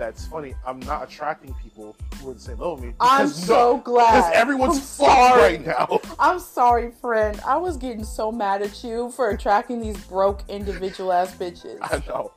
That's 0.00 0.26
funny. 0.26 0.54
I'm 0.66 0.80
not 0.80 1.02
attracting 1.04 1.52
people 1.62 1.94
who 2.22 2.30
are 2.30 2.32
the 2.32 2.40
same 2.40 2.56
level 2.56 2.78
as 2.78 2.82
me. 2.82 2.94
I'm 3.00 3.26
because 3.26 3.44
so 3.44 3.76
glad. 3.76 4.16
Because 4.16 4.32
everyone's 4.34 4.76
I'm 4.78 4.82
sorry. 4.82 5.42
right 5.42 5.66
now. 5.66 6.00
I'm 6.18 6.38
sorry, 6.38 6.90
friend. 6.90 7.38
I 7.46 7.58
was 7.58 7.76
getting 7.76 8.02
so 8.02 8.32
mad 8.32 8.62
at 8.62 8.82
you 8.82 9.10
for 9.10 9.28
attracting 9.28 9.78
these 9.78 10.02
broke 10.06 10.42
individual 10.48 11.12
ass 11.12 11.36
bitches. 11.36 11.76
I 11.82 12.02
know. 12.08 12.32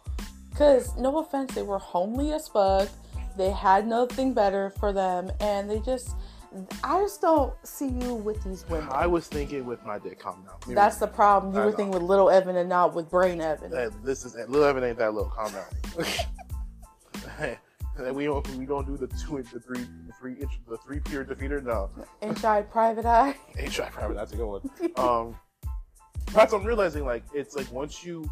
Cause 0.56 0.94
no 0.98 1.20
offense, 1.20 1.56
they 1.56 1.62
were 1.64 1.80
homely 1.80 2.34
as 2.34 2.50
fuck. 2.50 2.90
They 3.38 3.52
had 3.52 3.88
nothing 3.88 4.34
better 4.34 4.72
for 4.72 4.92
them, 4.92 5.32
and 5.40 5.72
they 5.72 5.80
just. 5.80 6.18
I 6.84 7.00
just 7.00 7.22
don't 7.22 7.52
see 7.66 7.88
you 7.88 8.14
with 8.14 8.44
these 8.44 8.64
women. 8.70 8.90
I 8.92 9.08
was 9.08 9.26
thinking 9.28 9.66
with 9.66 9.84
my 9.86 9.98
dick. 10.00 10.20
Calm 10.20 10.44
down. 10.46 10.56
Maybe- 10.68 10.76
That's 10.76 10.98
the 10.98 11.08
problem. 11.08 11.54
You 11.54 11.62
I 11.62 11.66
were 11.66 11.72
know. 11.72 11.78
thinking 11.78 11.94
with 11.94 12.04
little 12.04 12.30
Evan 12.30 12.58
and 12.58 12.68
not 12.70 12.94
with 12.94 13.10
Brain 13.10 13.40
Evan. 13.40 13.72
Hey, 13.72 13.88
this 14.04 14.26
is 14.26 14.36
little 14.36 14.66
Evan 14.66 14.84
ain't 14.84 14.98
that 15.00 15.14
little. 15.14 15.32
Calm 15.32 15.52
down. 15.54 15.64
We 18.14 18.26
don't 18.26 18.48
we 18.56 18.66
don't 18.66 18.88
do 18.88 18.98
the 18.98 19.08
two 19.08 19.38
inch, 19.38 19.52
the 19.52 19.60
three, 19.60 19.86
the 20.08 20.14
three 20.20 20.34
inch, 20.34 20.60
the 20.68 20.78
three 20.78 21.00
peer 21.00 21.24
defeater. 21.24 21.64
No, 21.64 21.92
Inside 22.22 22.72
Private 22.72 23.06
Eye. 23.06 23.36
try 23.70 23.90
private. 23.90 24.16
That's 24.16 24.34
a 24.34 24.36
good 24.36 24.48
one. 24.48 24.62
Um, 24.98 25.36
that's 26.34 26.52
what 26.54 26.62
I'm 26.62 26.68
realizing. 26.68 27.06
Like 27.06 27.24
it's 27.34 27.56
like 27.56 27.72
once 27.72 28.04
you, 28.04 28.30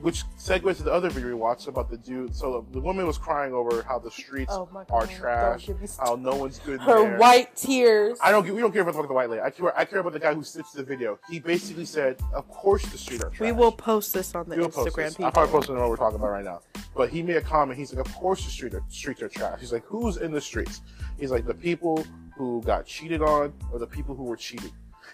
which 0.00 0.24
segues 0.38 0.78
to 0.78 0.82
the 0.84 0.92
other 0.92 1.08
video 1.10 1.28
we 1.28 1.34
watched 1.34 1.68
about 1.68 1.90
the 1.90 1.96
dude. 1.96 2.34
So 2.34 2.66
the 2.72 2.80
woman 2.80 3.06
was 3.06 3.18
crying 3.18 3.52
over 3.52 3.82
how 3.82 3.98
the 3.98 4.10
streets 4.10 4.52
Oh 4.54 4.68
my 4.72 4.84
are 4.90 5.06
trash, 5.06 5.66
Don't 5.66 5.80
get 5.80 5.90
how 5.98 6.14
no 6.16 6.34
one's 6.36 6.58
good 6.60 6.80
Her 6.80 7.02
there. 7.02 7.18
white 7.18 7.54
tears. 7.56 8.18
I 8.22 8.30
don't. 8.30 8.48
We 8.48 8.60
don't 8.60 8.72
care 8.72 8.82
about 8.82 9.06
the 9.06 9.12
white 9.14 9.30
lady. 9.30 9.42
I 9.42 9.50
care. 9.50 9.76
I 9.78 9.84
care 9.84 9.98
about 10.00 10.12
the 10.12 10.20
guy 10.20 10.34
who 10.34 10.42
stitched 10.42 10.74
the 10.74 10.82
video. 10.82 11.18
He 11.30 11.38
basically 11.40 11.84
said, 11.84 12.20
"Of 12.34 12.48
course 12.48 12.84
the 12.86 12.98
streets 12.98 13.22
are 13.24 13.30
trash." 13.30 13.40
We 13.40 13.52
will 13.52 13.72
post 13.72 14.12
this 14.14 14.34
on 14.34 14.48
the 14.48 14.56
We'll 14.56 14.68
post 14.68 14.88
Instagram 14.94 15.04
this. 15.04 15.12
people. 15.14 15.26
I'll 15.26 15.32
probably 15.32 15.52
post 15.52 15.68
it 15.68 15.72
on 15.72 15.78
what 15.80 15.90
we're 15.90 15.96
talking 15.96 16.18
about 16.18 16.30
right 16.30 16.44
now. 16.44 16.60
But 16.96 17.10
he 17.10 17.22
made 17.22 17.36
a 17.36 17.40
comment. 17.40 17.78
He's 17.78 17.92
like, 17.94 18.06
"Of 18.06 18.14
course 18.14 18.44
the 18.44 18.50
street 18.50 18.74
are, 18.74 18.82
streets 18.88 19.22
are 19.22 19.28
trash." 19.28 19.60
He's 19.60 19.72
like, 19.72 19.84
"Who's 19.86 20.16
in 20.18 20.32
the 20.32 20.40
streets?" 20.40 20.80
He's 21.18 21.30
like, 21.30 21.46
"The 21.46 21.54
people 21.54 22.04
who 22.36 22.62
got 22.62 22.86
cheated 22.86 23.22
on, 23.22 23.52
or 23.72 23.78
the 23.78 23.86
people 23.86 24.14
who 24.14 24.24
were 24.24 24.36
cheating." 24.36 24.72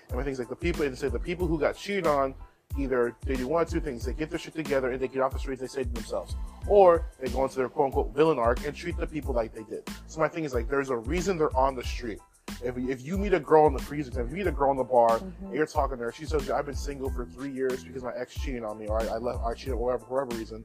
And 0.08 0.16
my 0.18 0.24
thing's 0.24 0.38
like, 0.38 0.48
the 0.48 0.56
people. 0.56 0.84
And 0.84 0.96
say 0.96 1.08
the 1.08 1.18
people 1.18 1.46
who 1.46 1.58
got 1.58 1.76
cheated 1.76 2.06
on, 2.06 2.34
either 2.78 3.14
they 3.24 3.36
do 3.36 3.48
one 3.48 3.62
of 3.62 3.68
two 3.68 3.80
things: 3.80 4.04
they 4.04 4.12
get 4.12 4.30
their 4.30 4.38
shit 4.38 4.54
together 4.54 4.90
and 4.90 5.00
they 5.00 5.08
get 5.08 5.22
off 5.22 5.32
the 5.32 5.38
streets. 5.38 5.60
They 5.60 5.66
say 5.66 5.84
to 5.84 5.88
themselves, 5.90 6.36
or 6.66 7.06
they 7.20 7.28
go 7.28 7.44
into 7.44 7.56
their 7.56 7.68
quote 7.68 7.86
unquote 7.86 8.14
villain 8.14 8.38
arc 8.38 8.64
and 8.66 8.74
treat 8.74 8.96
the 8.96 9.06
people 9.06 9.34
like 9.34 9.54
they 9.54 9.64
did. 9.64 9.82
So 10.06 10.20
my 10.20 10.28
thing 10.28 10.44
is 10.44 10.54
like, 10.54 10.68
there's 10.68 10.90
a 10.90 10.96
reason 10.96 11.38
they're 11.38 11.56
on 11.56 11.74
the 11.74 11.84
street. 11.84 12.18
If, 12.64 12.76
if 12.76 13.02
you 13.02 13.16
meet 13.16 13.32
a 13.32 13.40
girl 13.40 13.66
in 13.66 13.72
the 13.72 13.82
freeze 13.82 14.08
example, 14.08 14.32
if 14.32 14.38
you 14.38 14.44
meet 14.44 14.48
a 14.48 14.52
girl 14.52 14.70
in 14.70 14.76
the 14.76 14.84
bar 14.84 15.18
Mm-hmm. 15.20 15.46
and 15.46 15.54
you're 15.54 15.66
talking 15.66 15.96
to 15.98 16.04
her, 16.04 16.12
she 16.12 16.24
says, 16.26 16.50
"I've 16.50 16.66
been 16.66 16.74
single 16.74 17.10
for 17.10 17.24
three 17.24 17.50
years 17.50 17.84
because 17.84 18.02
my 18.02 18.12
ex 18.16 18.34
cheated 18.34 18.64
on 18.64 18.78
me, 18.78 18.86
or 18.86 19.00
I, 19.00 19.06
I 19.06 19.18
left, 19.18 19.40
I 19.44 19.54
cheated, 19.54 19.74
whatever, 19.74 20.04
for 20.04 20.24
whatever 20.24 20.38
reason." 20.38 20.64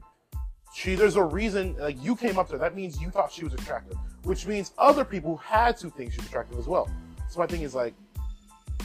She, 0.74 0.94
there's 0.94 1.16
a 1.16 1.22
reason. 1.22 1.74
Like 1.78 1.96
you 2.02 2.16
came 2.16 2.38
up 2.38 2.48
to 2.48 2.54
her. 2.54 2.58
That 2.58 2.74
means 2.74 3.00
you 3.00 3.08
thought 3.10 3.32
she 3.32 3.44
was 3.44 3.54
attractive, 3.54 3.96
which 4.24 4.46
means 4.46 4.72
other 4.76 5.04
people 5.04 5.36
had 5.38 5.78
to 5.78 5.88
think 5.90 6.12
she 6.12 6.18
was 6.18 6.26
attractive 6.26 6.58
as 6.58 6.66
well. 6.66 6.90
So 7.30 7.40
my 7.40 7.46
thing 7.46 7.62
is 7.62 7.74
like, 7.74 7.94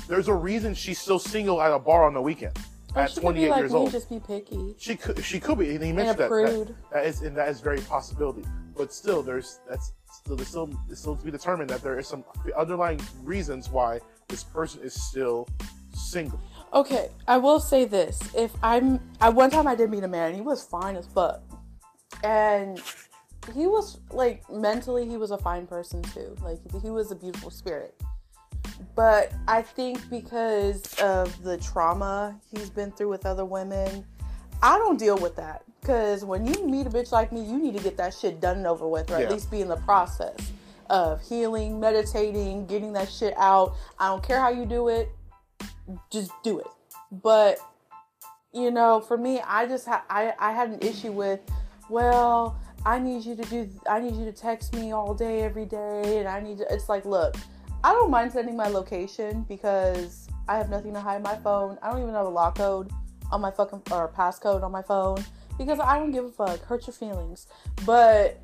there's 0.07 0.27
a 0.29 0.33
reason 0.33 0.73
she's 0.73 0.99
still 0.99 1.19
single 1.19 1.61
at 1.61 1.71
a 1.71 1.79
bar 1.79 2.05
on 2.05 2.13
the 2.13 2.21
weekend 2.21 2.57
Or 2.95 3.01
at 3.03 3.15
28 3.15 3.49
like 3.49 3.59
years 3.59 3.71
me, 3.71 3.77
old. 3.77 3.91
just 3.91 4.09
be 4.09 4.19
picky. 4.19 4.75
She 4.77 4.95
could, 4.95 5.23
she 5.23 5.39
could 5.39 5.59
be, 5.59 5.75
and 5.75 5.83
he 5.83 5.91
mentioned 5.93 6.19
a 6.19 6.29
that, 6.29 6.29
that. 6.29 6.75
That 6.91 7.05
is, 7.05 7.21
and 7.21 7.35
that 7.37 7.47
is 7.47 7.61
very 7.61 7.79
possibility. 7.81 8.43
But 8.75 8.91
still, 8.93 9.21
there's 9.21 9.59
that's 9.69 9.93
still 10.11 10.35
there's 10.35 10.49
still 10.49 10.69
it's 10.89 10.99
still 10.99 11.15
to 11.15 11.23
be 11.23 11.31
determined 11.31 11.69
that 11.69 11.81
there 11.81 11.97
is 11.99 12.07
some 12.07 12.23
underlying 12.57 12.99
reasons 13.23 13.69
why 13.69 13.99
this 14.27 14.43
person 14.43 14.81
is 14.81 14.93
still 14.93 15.47
single. 15.93 16.39
Okay, 16.73 17.09
I 17.27 17.37
will 17.37 17.59
say 17.59 17.85
this: 17.85 18.19
if 18.35 18.51
I'm, 18.63 18.99
I 19.19 19.29
one 19.29 19.49
time 19.49 19.67
I 19.67 19.75
did 19.75 19.89
meet 19.89 20.03
a 20.03 20.07
man, 20.07 20.27
and 20.27 20.35
he 20.35 20.41
was 20.41 20.63
fine 20.63 20.95
as 20.95 21.05
fuck, 21.07 21.41
and 22.23 22.81
he 23.53 23.67
was 23.67 23.99
like 24.11 24.49
mentally, 24.49 25.07
he 25.07 25.17
was 25.17 25.31
a 25.31 25.37
fine 25.37 25.67
person 25.67 26.01
too. 26.01 26.35
Like 26.41 26.59
he 26.81 26.89
was 26.89 27.11
a 27.11 27.15
beautiful 27.15 27.49
spirit. 27.49 27.95
But 28.95 29.31
I 29.47 29.61
think 29.61 30.09
because 30.09 30.81
of 31.01 31.41
the 31.43 31.57
trauma 31.57 32.39
he's 32.51 32.69
been 32.69 32.91
through 32.91 33.09
with 33.09 33.25
other 33.25 33.45
women, 33.45 34.05
I 34.61 34.77
don't 34.77 34.97
deal 34.99 35.17
with 35.17 35.35
that. 35.37 35.63
Because 35.79 36.23
when 36.23 36.45
you 36.45 36.67
meet 36.67 36.85
a 36.85 36.89
bitch 36.89 37.11
like 37.11 37.31
me, 37.31 37.41
you 37.43 37.57
need 37.57 37.75
to 37.75 37.83
get 37.83 37.97
that 37.97 38.13
shit 38.13 38.39
done 38.39 38.57
and 38.57 38.67
over 38.67 38.87
with, 38.87 39.09
or 39.09 39.17
Yeah. 39.19 39.25
at 39.25 39.31
least 39.31 39.49
be 39.49 39.61
in 39.61 39.67
the 39.67 39.77
process 39.77 40.35
of 40.89 41.21
healing, 41.21 41.79
meditating, 41.79 42.67
getting 42.67 42.93
that 42.93 43.09
shit 43.09 43.33
out. 43.37 43.73
I 43.97 44.07
don't 44.07 44.21
care 44.21 44.39
how 44.39 44.49
you 44.49 44.65
do 44.65 44.89
it, 44.89 45.09
just 46.11 46.31
do 46.43 46.59
it. 46.59 46.67
But 47.11 47.57
you 48.53 48.69
know, 48.69 48.99
for 48.99 49.17
me, 49.17 49.39
I 49.39 49.65
just 49.65 49.87
ha- 49.87 50.03
I 50.09 50.33
I 50.37 50.51
had 50.51 50.69
an 50.69 50.79
issue 50.81 51.11
with, 51.13 51.39
well, 51.89 52.57
I 52.85 52.99
need 52.99 53.23
you 53.23 53.35
to 53.35 53.43
do, 53.43 53.69
I 53.89 53.99
need 53.99 54.15
you 54.15 54.25
to 54.25 54.33
text 54.33 54.75
me 54.75 54.91
all 54.91 55.13
day 55.13 55.41
every 55.41 55.65
day, 55.65 56.17
and 56.19 56.27
I 56.27 56.41
need 56.41 56.57
to. 56.57 56.65
It's 56.73 56.89
like, 56.89 57.05
look, 57.05 57.35
I 57.83 57.93
don't 57.93 58.11
mind 58.11 58.31
sending 58.31 58.55
my 58.55 58.67
location 58.67 59.43
because 59.47 60.27
I 60.47 60.57
have 60.57 60.69
nothing 60.69 60.93
to 60.93 60.99
hide 60.99 61.23
my 61.23 61.35
phone. 61.37 61.77
I 61.81 61.89
don't 61.89 62.01
even 62.01 62.13
have 62.13 62.25
a 62.25 62.29
lock 62.29 62.55
code 62.57 62.91
on 63.31 63.41
my 63.41 63.51
fucking 63.51 63.81
or 63.91 64.09
passcode 64.09 64.63
on 64.63 64.71
my 64.71 64.81
phone 64.81 65.23
because 65.57 65.79
I 65.79 65.97
don't 65.97 66.11
give 66.11 66.25
a 66.25 66.31
fuck. 66.31 66.63
Hurt 66.65 66.85
your 66.85 66.93
feelings, 66.93 67.47
but 67.85 68.43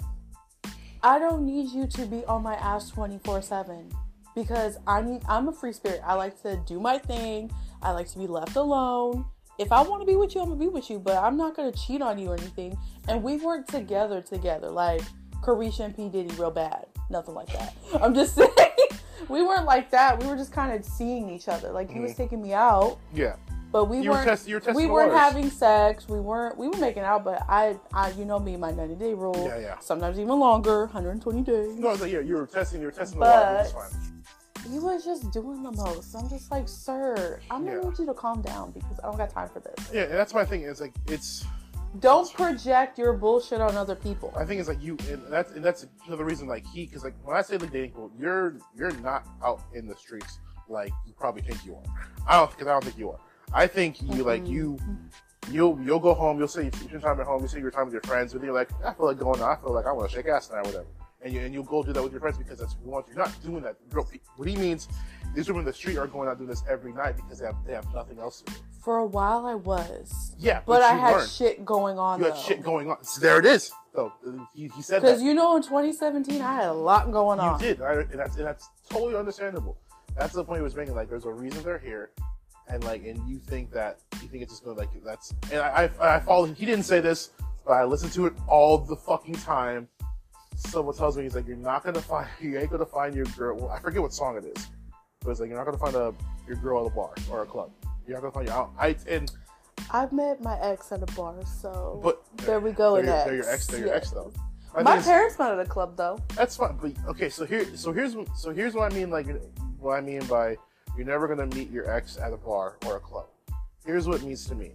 I 1.03 1.20
don't 1.20 1.46
need 1.46 1.70
you 1.72 1.88
to 1.88 2.06
be 2.06 2.25
on 2.25 2.41
my 2.41 2.56
ass 2.56 2.89
twenty 2.89 3.20
four 3.24 3.41
seven 3.41 3.91
because 4.34 4.77
I 4.88 5.01
need. 5.01 5.22
I'm 5.27 5.48
a 5.48 5.53
free 5.53 5.74
spirit. 5.74 6.01
I 6.03 6.13
like 6.15 6.41
to 6.41 6.58
do 6.65 6.79
my 6.79 6.98
thing. 6.98 7.51
I 7.82 7.91
like 7.91 8.08
to 8.10 8.17
be 8.17 8.27
left 8.27 8.56
alone. 8.56 9.25
If 9.60 9.72
I 9.72 9.82
want 9.82 10.01
to 10.01 10.06
be 10.06 10.15
with 10.15 10.36
you, 10.36 10.41
I'm 10.41 10.50
gonna 10.50 10.60
be 10.60 10.67
with 10.67 10.89
you, 10.89 11.00
but 11.00 11.17
I'm 11.17 11.38
not 11.38 11.56
gonna 11.56 11.72
cheat 11.72 12.01
on 12.01 12.17
you 12.17 12.29
or 12.29 12.38
anything. 12.38 12.77
And 13.08 13.24
we 13.24 13.38
work 13.38 13.67
together, 13.67 14.22
together, 14.22 14.70
like 14.70 15.01
Carisha 15.41 15.82
and 15.82 15.96
P 15.96 16.10
Diddy, 16.10 16.34
real 16.36 16.51
bad. 16.51 16.86
Nothing 17.10 17.36
like 17.36 17.51
that. 17.53 17.75
I'm 18.01 18.13
just 18.13 18.36
saying, 18.36 18.50
we 19.29 19.41
weren't 19.43 19.65
like 19.65 19.89
that. 19.91 20.19
We 20.21 20.27
were 20.27 20.36
just 20.36 20.51
kind 20.51 20.71
of 20.74 20.86
seeing 20.86 21.29
each 21.29 21.47
other. 21.47 21.71
Like 21.71 21.91
he 21.91 22.00
was 22.00 22.12
mm-hmm. 22.12 22.21
taking 22.24 22.41
me 22.41 22.53
out, 22.53 22.97
Yeah, 23.13 23.36
but 23.71 23.86
we 23.86 23.97
You 24.00 24.09
were 24.09 24.15
weren't. 24.15 24.27
test- 24.27 24.47
you 24.47 24.55
were 24.55 24.59
testing 24.59 24.75
we 24.75 24.88
weren't 24.88 25.12
waters. 25.13 25.33
having 25.33 25.50
sex. 25.50 26.07
We 26.07 26.19
weren't. 26.19 26.57
We 26.57 26.67
were 26.67 26.77
making 26.77 27.03
out, 27.03 27.24
but 27.24 27.43
I, 27.50 27.77
I, 27.93 28.12
you 28.12 28.25
know 28.25 28.39
me, 28.39 28.55
my 28.57 28.71
90 28.71 28.95
day 28.95 29.13
rule. 29.13 29.36
Yeah, 29.47 29.59
yeah. 29.59 29.79
Sometimes 29.79 30.19
even 30.19 30.39
longer, 30.39 30.81
120 30.86 31.41
days. 31.41 31.77
no, 31.79 31.89
I 31.89 31.91
was 31.91 32.01
like, 32.01 32.12
yeah, 32.12 32.19
you 32.19 32.36
were 32.36 32.47
testing, 32.47 32.79
you 32.81 32.88
were 32.88 32.91
testing 32.91 33.19
the 33.19 33.25
water, 33.25 33.67
But- 33.74 34.71
He 34.71 34.79
was 34.79 35.05
just 35.05 35.31
doing 35.31 35.63
the 35.63 35.71
most. 35.71 36.13
I'm 36.15 36.27
just 36.29 36.51
like, 36.51 36.67
sir, 36.67 37.39
I'm 37.50 37.65
gonna 37.65 37.77
Yeah. 37.81 37.89
need 37.89 38.00
you 38.00 38.05
to 38.05 38.13
calm 38.13 38.41
down 38.41 38.71
because 38.71 39.00
I 39.01 39.07
don't 39.07 39.17
got 39.17 39.29
time 39.29 39.50
for 39.50 39.59
this. 39.59 39.89
Yeah, 39.93 40.03
and 40.03 40.13
that's 40.13 40.33
my 40.33 40.43
thing. 40.45 40.63
Is 40.63 40.81
like 40.81 40.93
it's. 41.07 41.45
Don't 42.00 42.32
project 42.34 42.98
your 42.98 43.13
bullshit 43.13 43.62
on 43.62 43.75
other 43.75 43.96
people. 43.96 44.34
I 44.36 44.46
think 44.46 44.60
it's 44.60 44.70
like 44.70 44.82
you, 44.82 44.98
and 45.10 45.22
that's 45.30 45.51
and 45.51 45.63
that's 45.63 45.88
another 46.08 46.25
reason. 46.25 46.48
Like 46.48 46.66
he, 46.68 46.86
because 46.86 47.04
like 47.04 47.16
when 47.24 47.36
I 47.36 47.42
say 47.42 47.58
the 47.58 47.68
dating 47.68 47.92
pool, 47.92 48.12
you're 48.20 48.58
you're 48.75 48.92
not 49.00 49.25
out 49.44 49.62
in 49.74 49.88
the 49.88 49.96
streets 49.96 50.39
like 50.70 50.92
you 51.06 51.13
probably 51.13 51.42
think 51.42 51.66
you 51.66 51.75
are. 51.75 51.84
I 52.27 52.38
don't 52.38 52.51
because 52.51 52.68
I 52.68 52.72
don't 52.72 52.84
think 52.84 52.98
you 52.98 53.12
are. 53.12 53.20
I 53.54 53.68
think 53.68 54.01
you 54.01 54.24
like 54.24 54.44
mm-hmm. 54.44 54.53
you. 54.53 54.79
You'll 55.50 55.79
you'll 55.81 56.00
go 56.00 56.14
home. 56.14 56.40
You'll 56.40 56.50
spend 56.50 56.74
time 56.74 57.22
at 57.22 57.25
home. 57.25 57.42
You 57.42 57.48
say 57.48 57.60
your 57.60 57.72
time 57.72 57.86
with 57.86 57.94
your 57.94 58.01
friends, 58.01 58.33
and 58.33 58.44
you're 58.44 58.53
like, 58.53 58.70
I 58.83 58.94
feel 58.94 59.05
like 59.05 59.18
going. 59.18 59.40
out. 59.42 59.60
I 59.60 59.62
feel 59.62 59.74
like 59.74 59.86
I 59.86 59.94
want 59.94 60.10
to 60.10 60.16
shake 60.16 60.27
ass 60.27 60.48
tonight, 60.48 60.66
or 60.66 60.72
whatever. 60.72 60.88
And 61.22 61.33
you 61.33 61.40
and 61.40 61.53
you'll 61.53 61.64
go 61.64 61.83
do 61.83 61.94
that 61.94 62.03
with 62.03 62.12
your 62.12 62.20
friends 62.20 62.38
because 62.38 62.60
that's 62.60 62.75
what 62.75 62.86
you 62.86 62.92
want. 62.92 63.05
You're 63.07 63.18
not 63.18 63.44
doing 63.44 63.62
that. 63.64 63.77
What 64.36 64.48
he 64.48 64.57
means, 64.57 64.90
these 65.33 65.48
women 65.48 65.62
in 65.62 65.66
the 65.66 65.74
street 65.74 65.98
are 65.98 66.05
going 66.05 66.27
out 66.27 66.38
doing 66.38 66.50
this 66.50 66.64
every 66.70 66.92
night 66.92 67.16
because 67.16 67.40
they 67.40 67.46
have 67.46 67.55
they 67.66 67.74
have 67.74 67.92
nothing 67.94 68.20
else 68.20 68.42
to 68.42 68.51
do. 68.51 68.60
For 68.87 69.00
a 69.00 69.05
while, 69.05 69.45
I 69.45 69.55
was, 69.55 70.31
Yeah, 70.39 70.61
but 70.65 70.81
I 70.81 70.93
you 70.93 71.00
had 71.01 71.15
learned. 71.17 71.29
shit 71.29 71.65
going 71.65 72.00
on. 72.00 72.19
You 72.19 72.25
had 72.27 72.35
though. 72.35 72.39
shit 72.39 72.63
going 72.63 72.89
on. 72.89 73.03
So 73.03 73.19
there 73.19 73.37
it 73.37 73.45
is. 73.45 73.69
So 73.93 74.13
he, 74.55 74.69
he 74.73 74.81
said 74.81 75.01
that. 75.01 75.07
Because 75.07 75.21
you 75.21 75.33
know, 75.33 75.57
in 75.57 75.61
2017, 75.61 76.41
I 76.41 76.53
had 76.53 76.69
a 76.69 76.71
lot 76.71 77.11
going 77.11 77.37
You 77.37 77.43
on. 77.43 77.59
You 77.59 77.67
did, 77.67 77.81
I, 77.81 77.95
and 77.95 78.11
that's 78.13 78.37
and 78.37 78.45
that's 78.45 78.69
totally 78.89 79.15
understandable. 79.17 79.75
That's 80.17 80.31
the 80.31 80.41
point 80.41 80.59
he 80.59 80.63
was 80.63 80.73
making. 80.73 80.95
Like, 80.95 81.09
there's 81.09 81.25
a 81.25 81.29
reason 81.33 81.61
they're 81.63 81.79
here, 81.79 82.11
and 82.69 82.81
like, 82.85 83.03
and 83.05 83.19
you 83.27 83.39
think 83.39 83.73
that 83.73 84.00
you 84.21 84.29
think 84.29 84.41
it's 84.41 84.53
just 84.53 84.63
gonna 84.63 84.77
like 84.79 84.87
that's. 85.03 85.33
And 85.51 85.59
I 85.59 85.89
I, 86.00 86.15
I 86.15 86.19
follow. 86.21 86.45
He 86.45 86.65
didn't 86.65 86.85
say 86.85 87.01
this, 87.01 87.31
but 87.65 87.73
I 87.73 87.83
listened 87.83 88.13
to 88.13 88.27
it 88.27 88.33
all 88.47 88.77
the 88.77 88.95
fucking 88.95 89.35
time. 89.35 89.89
Someone 90.55 90.95
tells 90.95 91.17
me 91.17 91.23
he's 91.23 91.35
like, 91.35 91.45
you're 91.45 91.57
not 91.57 91.83
gonna 91.83 92.00
find, 92.00 92.29
you 92.39 92.57
ain't 92.57 92.71
gonna 92.71 92.85
find 92.85 93.13
your 93.13 93.25
girl. 93.37 93.57
Well, 93.57 93.69
I 93.69 93.81
forget 93.81 94.01
what 94.01 94.13
song 94.13 94.37
it 94.37 94.45
is, 94.45 94.67
but 95.19 95.31
it's 95.31 95.41
like 95.41 95.50
you're 95.50 95.57
not 95.57 95.65
gonna 95.65 95.77
find 95.77 95.93
a 95.97 96.13
your 96.47 96.55
girl 96.55 96.85
at 96.85 96.93
a 96.93 96.95
bar 96.95 97.13
or 97.29 97.41
a 97.41 97.45
club. 97.45 97.69
You're 98.07 98.20
gonna 98.22 98.31
find 98.31 98.50
out. 98.50 98.72
I 98.79 98.96
and 99.07 99.31
I've 99.91 100.11
met 100.11 100.41
my 100.41 100.59
ex 100.61 100.91
at 100.91 101.03
a 101.03 101.13
bar, 101.13 101.35
so 101.46 102.00
but 102.03 102.24
there 102.37 102.59
we 102.59 102.72
go. 102.72 102.96
They're, 103.01 103.05
your- 103.05 103.13
ex. 103.13 103.25
they're 103.25 103.35
your 103.35 103.50
ex. 103.50 103.67
They're 103.67 103.79
your 103.79 103.93
ex 103.93 104.11
though. 104.11 104.31
My 104.75 104.83
My 104.83 105.01
parents 105.01 105.39
met 105.39 105.51
at 105.51 105.59
a 105.59 105.65
club 105.65 105.98
though. 105.98 106.20
That's 106.35 106.55
fine, 106.55 106.77
but 106.81 106.91
okay. 107.07 107.29
So 107.29 107.46
here, 107.46 107.65
so 107.75 107.91
here's 107.91 108.15
so 108.35 108.51
here's 108.51 108.74
what 108.74 108.91
I 108.91 108.96
mean. 108.96 109.09
Like 109.09 109.27
what 109.79 109.98
I 109.98 110.01
mean 110.01 110.25
by 110.25 110.57
you're 110.96 111.05
never 111.05 111.27
gonna 111.27 111.48
meet 111.55 111.70
your 111.70 111.89
ex 111.91 112.17
at 112.17 112.33
a 112.33 112.37
bar 112.37 112.77
or 112.85 112.98
a 112.98 113.00
club. 113.00 113.27
Here's 113.85 114.07
what 114.07 114.22
it 114.22 114.24
means 114.24 114.46
to 114.46 114.55
me. 114.55 114.72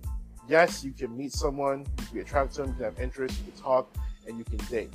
Yes, 0.48 0.84
you 0.84 0.92
can 0.92 1.16
meet 1.16 1.32
someone, 1.32 1.80
you 1.80 2.04
can 2.06 2.14
be 2.14 2.20
attracted 2.20 2.56
to 2.56 2.62
them, 2.62 2.70
you 2.70 2.76
can 2.76 2.84
have 2.84 2.98
interest, 3.00 3.38
you 3.38 3.52
can 3.52 3.62
talk, 3.62 3.94
and 4.26 4.36
you 4.36 4.44
can 4.44 4.58
date. 4.66 4.90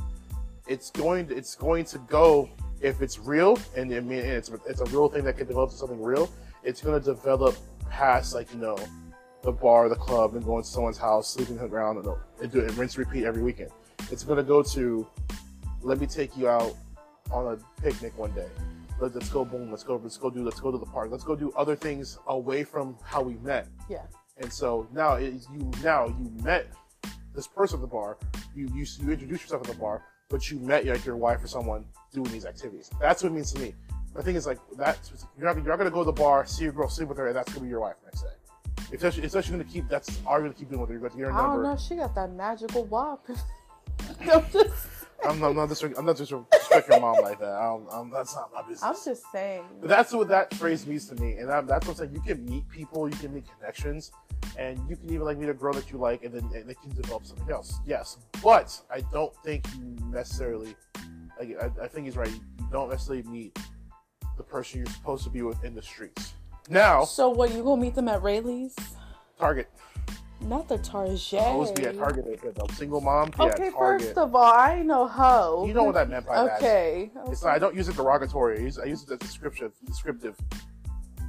It's 0.68 0.92
going, 0.92 1.28
to, 1.28 1.36
it's 1.38 1.56
going 1.56 1.86
to 1.86 1.98
go 2.00 2.50
if 2.82 3.02
it's 3.02 3.18
real, 3.18 3.58
and 3.76 3.94
I 3.94 4.00
mean 4.02 4.20
it's 4.20 4.52
it's 4.68 4.82
a 4.82 4.86
real 4.86 5.08
thing 5.10 5.24
that 5.24 5.38
can 5.38 5.48
develop 5.48 5.72
to 5.72 5.76
something 5.76 6.02
real. 6.02 6.30
It's 6.64 6.82
gonna 6.82 7.00
develop 7.00 7.56
past 7.90 8.34
like 8.34 8.52
you 8.54 8.60
know 8.60 8.78
the 9.44 9.52
bar, 9.52 9.88
the 9.88 9.96
club, 9.96 10.36
and 10.36 10.44
going 10.44 10.64
to 10.64 10.70
someone's 10.70 10.98
house, 10.98 11.30
sleeping 11.30 11.58
on 11.58 11.64
the 11.64 11.70
ground, 11.70 12.00
and, 12.00 12.08
uh, 12.08 12.16
and 12.42 12.52
do 12.52 12.60
it 12.60 12.70
and 12.70 12.78
rinse 12.78 12.98
repeat 12.98 13.24
every 13.24 13.42
weekend. 13.42 13.72
It's 14.12 14.24
gonna 14.24 14.44
go 14.44 14.62
to 14.64 15.08
let 15.82 16.00
me 16.00 16.08
take 16.08 16.36
you 16.38 16.48
out 16.50 16.76
on 17.32 17.54
a 17.54 17.82
picnic 17.82 18.18
one 18.18 18.32
day. 18.32 18.48
Let, 19.00 19.16
us 19.16 19.30
go 19.30 19.46
boom. 19.46 19.70
Let's 19.70 19.84
go. 19.84 20.00
Let's 20.02 20.18
go 20.18 20.30
do. 20.30 20.44
Let's 20.44 20.60
go 20.60 20.72
to 20.72 20.78
the 20.78 20.86
park. 20.86 21.12
Let's 21.12 21.24
go 21.24 21.36
do 21.36 21.52
other 21.56 21.76
things 21.76 22.18
away 22.28 22.64
from 22.64 22.98
how 23.04 23.22
we 23.22 23.36
met. 23.36 23.68
Yeah. 23.90 24.04
And 24.38 24.52
so 24.52 24.88
now 24.92 25.16
it, 25.16 25.34
you 25.54 25.72
now 25.84 26.08
you 26.08 26.32
met 26.44 26.68
this 27.36 27.48
person 27.48 27.78
at 27.78 27.82
the 27.82 27.88
bar. 27.88 28.18
You 28.56 28.68
you 28.74 28.86
you 29.02 29.12
introduced 29.12 29.44
yourself 29.44 29.62
at 29.62 29.74
the 29.74 29.80
bar, 29.80 30.04
but 30.30 30.50
you 30.50 30.60
met 30.60 30.86
like 30.86 31.06
your 31.06 31.18
wife 31.18 31.44
or 31.44 31.48
someone 31.48 31.86
doing 32.12 32.32
these 32.32 32.46
activities. 32.46 32.90
That's 33.00 33.24
what 33.24 33.32
it 33.32 33.36
means 33.36 33.52
to 33.54 33.62
me. 33.62 33.76
The 34.18 34.24
thing 34.24 34.36
is 34.36 34.48
like 34.48 34.58
that's 34.76 35.12
you're 35.38 35.46
not 35.46 35.56
you're 35.58 35.68
not 35.68 35.78
gonna 35.78 35.92
go 35.92 36.00
to 36.00 36.06
the 36.06 36.12
bar, 36.12 36.44
see 36.48 36.64
your 36.64 36.74
girl, 36.74 36.90
sleep 36.90 37.08
with 37.08 37.20
her, 37.20 37.28
and 37.28 37.36
that's 37.36 37.54
gonna 37.54 37.64
be 37.64 37.70
your 37.70 37.82
wife 37.82 37.96
next 38.04 38.24
day. 38.24 38.30
Especially, 38.92 39.24
especially 39.24 39.52
gonna 39.52 39.64
keep 39.64 39.88
that's 39.88 40.20
all 40.26 40.34
you're 40.34 40.48
gonna 40.48 40.56
keep 40.56 40.70
doing 40.70 40.82
with 40.82 40.90
her. 40.90 40.96
You're 40.96 41.08
gonna 41.08 41.22
get 41.22 41.32
her 41.32 41.38
I 41.38 41.44
don't 41.44 41.62
know. 41.62 41.78
She 41.78 41.96
got 41.96 42.16
that 42.16 42.32
magical 42.32 42.86
wop. 42.86 43.28
I'm 44.22 44.44
just, 44.52 44.88
I'm 45.24 45.40
not, 45.40 45.50
I'm 45.50 45.56
not 45.56 45.70
disrespecting, 45.70 46.00
I'm 46.00 46.06
not 46.06 46.16
disrespecting 46.16 46.90
your 46.90 47.00
mom 47.00 47.22
like 47.22 47.40
that. 47.40 47.52
I 47.52 47.64
don't, 47.66 47.88
I'm, 47.92 48.10
that's 48.10 48.34
not 48.34 48.52
my 48.52 48.62
business. 48.62 48.84
I'm 48.84 48.96
just 49.06 49.24
saying. 49.32 49.66
But 49.82 49.90
that's 49.90 50.12
what 50.14 50.28
that 50.30 50.52
phrase 50.56 50.88
means 50.88 51.08
to 51.10 51.16
me, 51.22 51.38
and 51.38 51.52
I'm, 51.52 51.68
that's 51.68 51.86
what 51.86 51.94
I'm 51.94 51.98
saying. 51.98 52.16
You 52.16 52.22
can 52.22 52.44
meet 52.46 52.68
people, 52.70 53.08
you 53.08 53.16
can 53.18 53.34
make 53.34 53.46
connections, 53.60 54.12
and 54.58 54.80
you 54.90 54.96
can 54.96 55.12
even 55.12 55.26
like 55.26 55.38
meet 55.38 55.50
a 55.50 55.54
girl 55.54 55.74
that 55.74 55.92
you 55.92 56.00
like, 56.00 56.24
and 56.24 56.34
then 56.34 56.50
and 56.56 56.70
it 56.70 56.82
can 56.82 56.90
develop 56.96 57.26
something 57.26 57.52
else. 57.52 57.80
Yes, 57.86 58.18
but 58.44 58.80
I 58.90 59.02
don't 59.12 59.36
think 59.44 59.68
you 59.76 59.96
necessarily. 60.08 60.76
Like, 61.40 61.56
I, 61.62 61.84
I 61.84 61.88
think 61.88 62.06
he's 62.06 62.18
right. 62.18 62.32
You 62.32 62.68
don't 62.72 62.90
necessarily 62.90 63.22
meet 63.24 63.60
the 64.38 64.44
person 64.44 64.80
you're 64.80 64.88
supposed 64.94 65.24
to 65.24 65.30
be 65.30 65.42
with 65.42 65.64
in 65.64 65.74
the 65.76 65.82
streets. 65.82 66.34
Now, 66.70 67.04
So 67.06 67.30
what? 67.30 67.54
You 67.54 67.64
gonna 67.64 67.82
meet 67.82 67.96
them 67.96 68.08
at 68.08 68.22
Raley's? 68.22 68.76
Target. 69.40 69.70
Not 70.42 70.68
the 70.68 70.78
Target. 70.78 71.34
Always 71.34 71.72
be 71.72 71.86
at 71.86 71.98
Target. 71.98 72.26
If 72.28 72.44
a 72.58 72.74
single 72.76 73.02
mom, 73.02 73.30
Okay, 73.40 73.72
Target. 73.72 73.74
first 73.78 74.18
of 74.18 74.36
all, 74.36 74.44
I 74.54 74.76
ain't 74.76 74.86
no 74.86 75.08
hoe. 75.08 75.66
you 75.68 75.74
know 75.74 75.84
what 75.84 75.98
I 75.98 76.06
meant 76.06 76.28
by 76.28 76.44
that. 76.46 76.58
Okay. 76.58 77.12
It's 77.28 77.44
not, 77.44 77.56
I 77.56 77.60
don't 77.60 77.76
use 77.76 77.90
it 77.90 77.96
derogatory. 77.96 78.60
I 78.60 78.62
use, 78.62 78.78
I 78.78 78.86
use 78.86 79.04
it 79.04 79.12
as 79.12 79.18
descriptive. 79.20 79.72
Descriptive. 79.86 80.36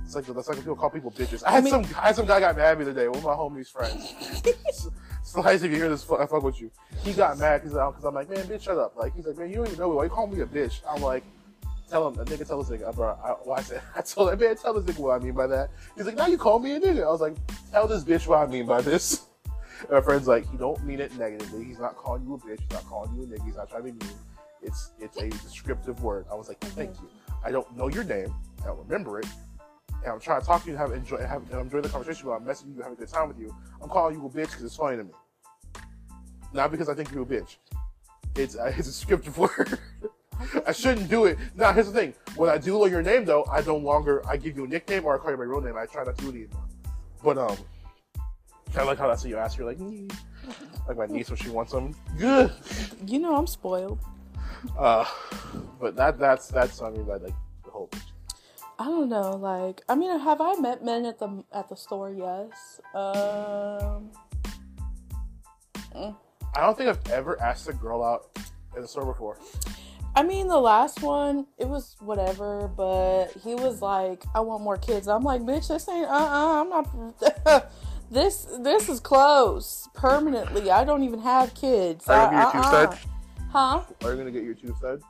It's 0.05 0.15
like 0.15 0.25
that's 0.27 0.49
like 0.49 0.59
people 0.59 0.75
call 0.77 0.91
people 0.91 1.11
bitches. 1.11 1.43
I 1.47 1.53
had 1.53 1.65
mean- 1.65 1.71
some 1.85 1.85
I 1.99 2.07
had 2.09 2.17
some 2.17 2.27
guy 2.27 2.41
got 2.41 2.57
mad 2.57 2.73
at 2.73 2.79
me 2.79 2.85
the 2.85 2.93
day. 2.95 3.09
One 3.09 3.19
of 3.19 3.25
my 3.25 3.33
homies' 3.35 3.71
friends. 3.71 4.15
Slice, 5.23 5.63
if 5.63 5.71
you 5.71 5.77
hear 5.77 5.91
this, 5.91 6.03
fuck, 6.03 6.21
I 6.21 6.27
fuck 6.27 6.43
with 6.43 6.61
you. 6.61 6.71
He 7.03 7.13
got 7.13 7.37
mad 7.39 7.63
because 7.63 7.77
I'm 8.05 8.15
like, 8.15 8.31
man, 8.31 8.47
bitch, 8.47 8.63
shut 8.63 8.79
up. 8.79 8.97
Like 8.97 9.15
he's 9.15 9.27
like, 9.27 9.37
man, 9.37 9.51
you 9.51 9.57
don't 9.57 9.67
even 9.67 9.79
know 9.79 9.91
me. 9.91 9.97
Why 9.97 10.05
you 10.05 10.11
call 10.11 10.27
me 10.27 10.41
a 10.41 10.47
bitch? 10.47 10.81
I'm 10.89 11.03
like, 11.03 11.25
tell 11.89 12.09
him, 12.09 12.19
a 12.21 12.25
nigga 12.25 12.47
tell 12.47 12.63
this 12.63 12.79
nigga, 12.79 12.95
bro, 12.95 13.09
I, 13.23 13.35
well, 13.45 13.59
I 13.59 13.63
said, 13.63 13.83
I 13.97 14.03
told 14.03 14.33
him, 14.33 14.39
man, 14.41 14.57
tell 14.57 14.75
this 14.75 14.85
nigga 14.85 15.01
what 15.01 15.21
I 15.21 15.25
mean 15.25 15.35
by 15.35 15.47
that. 15.47 15.71
He's 15.97 16.07
like, 16.07 16.17
now 16.17 16.27
you 16.27 16.39
call 16.39 16.59
me 16.59 16.73
a 16.73 16.81
nigga. 16.81 17.05
I 17.05 17.11
was 17.11 17.21
like, 17.21 17.37
tell 17.71 17.87
this 17.87 18.05
bitch 18.05 18.27
what 18.27 18.39
I 18.39 18.47
mean 18.47 18.67
by 18.67 18.81
this. 18.81 19.25
And 19.83 19.91
my 19.91 20.01
friend's 20.01 20.27
like, 20.27 20.51
he 20.51 20.57
don't 20.57 20.83
mean 20.85 20.99
it 20.99 21.17
negatively. 21.17 21.63
He's 21.65 21.79
not 21.79 21.95
calling 21.95 22.25
you 22.25 22.35
a 22.35 22.39
bitch. 22.39 22.59
He's 22.59 22.71
not 22.73 22.85
calling 22.87 23.15
you 23.15 23.23
a 23.23 23.27
nigga. 23.27 23.45
He's 23.45 23.55
not 23.55 23.71
trying 23.71 23.85
to 23.85 23.93
be 23.93 24.05
mean. 24.05 24.17
It's 24.61 24.91
it's 24.99 25.17
a 25.19 25.29
descriptive 25.29 26.03
word. 26.03 26.27
I 26.33 26.35
was 26.35 26.49
like, 26.49 26.59
thank 26.59 26.97
you. 27.01 27.09
I 27.45 27.53
don't 27.53 27.77
know 27.77 27.87
your 27.87 28.03
name. 28.03 28.35
I 28.63 28.67
don't 28.67 28.79
remember 28.79 29.21
it. 29.21 29.27
And 30.03 30.13
I'm 30.13 30.21
trying 30.21 30.41
to 30.41 30.47
talk 30.47 30.63
to 30.63 30.71
you 30.71 30.77
and 30.77 30.81
have 30.81 30.93
enjoy 30.93 31.19
have 31.19 31.49
and 31.53 31.61
enjoy 31.61 31.81
the 31.81 31.89
conversation. 31.89 32.27
But 32.27 32.33
I'm 32.33 32.45
messaging 32.45 32.75
you, 32.75 32.83
having 32.83 32.95
a 32.95 33.01
good 33.01 33.09
time 33.09 33.29
with 33.29 33.39
you. 33.39 33.55
I'm 33.81 33.89
calling 33.89 34.17
you 34.17 34.27
a 34.27 34.29
bitch 34.29 34.51
because 34.51 34.65
it's 34.65 34.77
funny 34.77 34.97
to 34.97 35.05
me, 35.05 35.13
not 36.53 36.71
because 36.71 36.89
I 36.89 36.95
think 36.95 37.13
you're 37.13 37.23
a 37.23 37.27
bitch. 37.27 37.57
It's 38.35 38.57
uh, 38.57 38.65
it's 38.77 38.89
a 38.89 38.91
descriptive 38.91 39.39
word. 39.39 39.79
I 40.67 40.73
shouldn't 40.73 41.09
do 41.09 41.25
it. 41.27 41.39
Now 41.57 41.73
here's 41.73 41.87
the 41.87 41.93
thing: 41.93 42.15
when 42.37 42.51
I 42.51 42.59
do 42.59 42.79
learn 42.79 42.91
your 42.91 43.03
name, 43.03 43.25
though, 43.25 43.45
I 43.51 43.61
no 43.63 43.77
longer 43.77 44.27
I 44.29 44.37
give 44.37 44.57
you 44.57 44.65
a 44.65 44.69
nickname 44.69 45.05
or 45.05 45.15
I 45.15 45.19
call 45.19 45.31
you 45.31 45.37
my 45.37 45.45
real 45.45 45.61
name. 45.61 45.77
I 45.77 45.87
try 45.87 46.05
not 46.05 46.17
to 46.19 46.25
do 46.25 46.31
it 46.31 46.35
anymore. 46.35 46.65
But 47.23 47.39
um, 47.39 47.57
I 48.77 48.83
like 48.83 48.99
how 48.99 49.09
that's 49.09 49.25
what 49.25 49.31
you 49.31 49.37
ask. 49.37 49.59
You're 49.59 49.67
like, 49.67 49.79
like 50.87 50.97
my 50.97 51.07
niece 51.07 51.31
when 51.31 51.37
she 51.37 51.51
wants 51.51 51.73
something. 51.73 51.95
Good. 52.19 52.53
You 53.07 53.19
know 53.19 53.37
I'm 53.37 53.47
spoiled. 53.47 53.99
Uh, 54.79 55.05
but 55.81 55.97
that 55.97 56.19
that's 56.19 56.49
that's 56.49 56.81
I 56.83 56.91
mean 56.91 57.05
by 57.05 57.17
like 57.17 57.35
the 57.65 57.71
whole. 57.71 57.91
I 58.79 58.85
don't 58.85 59.09
know. 59.09 59.33
Like, 59.33 59.83
I 59.89 59.97
mean, 59.97 60.17
have 60.21 60.41
I 60.41 60.55
met 60.55 60.85
men 60.85 61.05
at 61.05 61.19
the 61.19 61.43
at 61.53 61.69
the 61.69 61.75
store? 61.75 62.11
Yes. 62.11 62.81
Um. 62.95 64.11
mm. 65.95 66.17
I 66.55 66.61
don't 66.61 66.77
think 66.77 66.89
I've 66.89 67.11
ever 67.11 67.41
asked 67.43 67.69
a 67.69 67.73
girl 67.73 68.03
out 68.03 68.39
in 68.75 68.83
the 68.83 68.89
store 68.89 69.05
before. 69.05 69.37
I 70.15 70.23
mean, 70.25 70.49
the 70.49 70.59
last 70.59 71.03
one, 71.03 71.47
it 71.59 71.69
was 71.69 71.97
whatever, 72.01 72.69
but 72.77 73.29
he 73.45 73.55
was 73.55 73.81
like, 73.81 74.25
"I 74.35 74.41
want 74.41 74.63
more 74.63 74.77
kids." 74.77 75.07
I'm 75.07 75.23
like, 75.23 75.43
"Bitch, 75.43 75.69
this 75.69 75.89
ain't. 75.89 76.09
Uh, 76.09 76.13
uh 76.13 76.61
I'm 76.63 76.69
not. 76.69 77.71
this 78.11 78.47
this 78.61 78.89
is 78.89 79.01
close 79.01 79.89
permanently. 79.95 80.71
I 80.71 80.85
don't 80.85 81.05
even 81.05 81.21
have 81.21 81.55
kids. 81.55 82.09
Are 82.09 82.25
you 82.25 82.31
gonna 82.31 82.45
get 82.45 82.55
your 82.55 82.63
Uh, 82.65 82.71
tube 82.71 82.75
uh-uh. 82.75 82.91
fed? 82.91 82.99
Huh? 83.51 83.83
Are 84.03 84.11
you 84.11 84.17
gonna 84.19 84.31
get 84.31 84.43
your 84.43 84.55
tube 84.55 84.77
fed? 84.81 85.01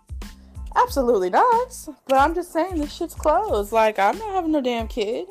Absolutely 0.77 1.31
not. 1.31 1.77
But 2.07 2.19
I'm 2.19 2.35
just 2.35 2.53
saying, 2.53 2.77
this 2.77 2.93
shit's 2.93 3.15
closed. 3.15 3.73
Like, 3.73 3.99
I'm 3.99 4.19
not 4.19 4.31
having 4.35 4.53
no 4.53 4.61
damn 4.61 4.87
kid. 4.87 5.27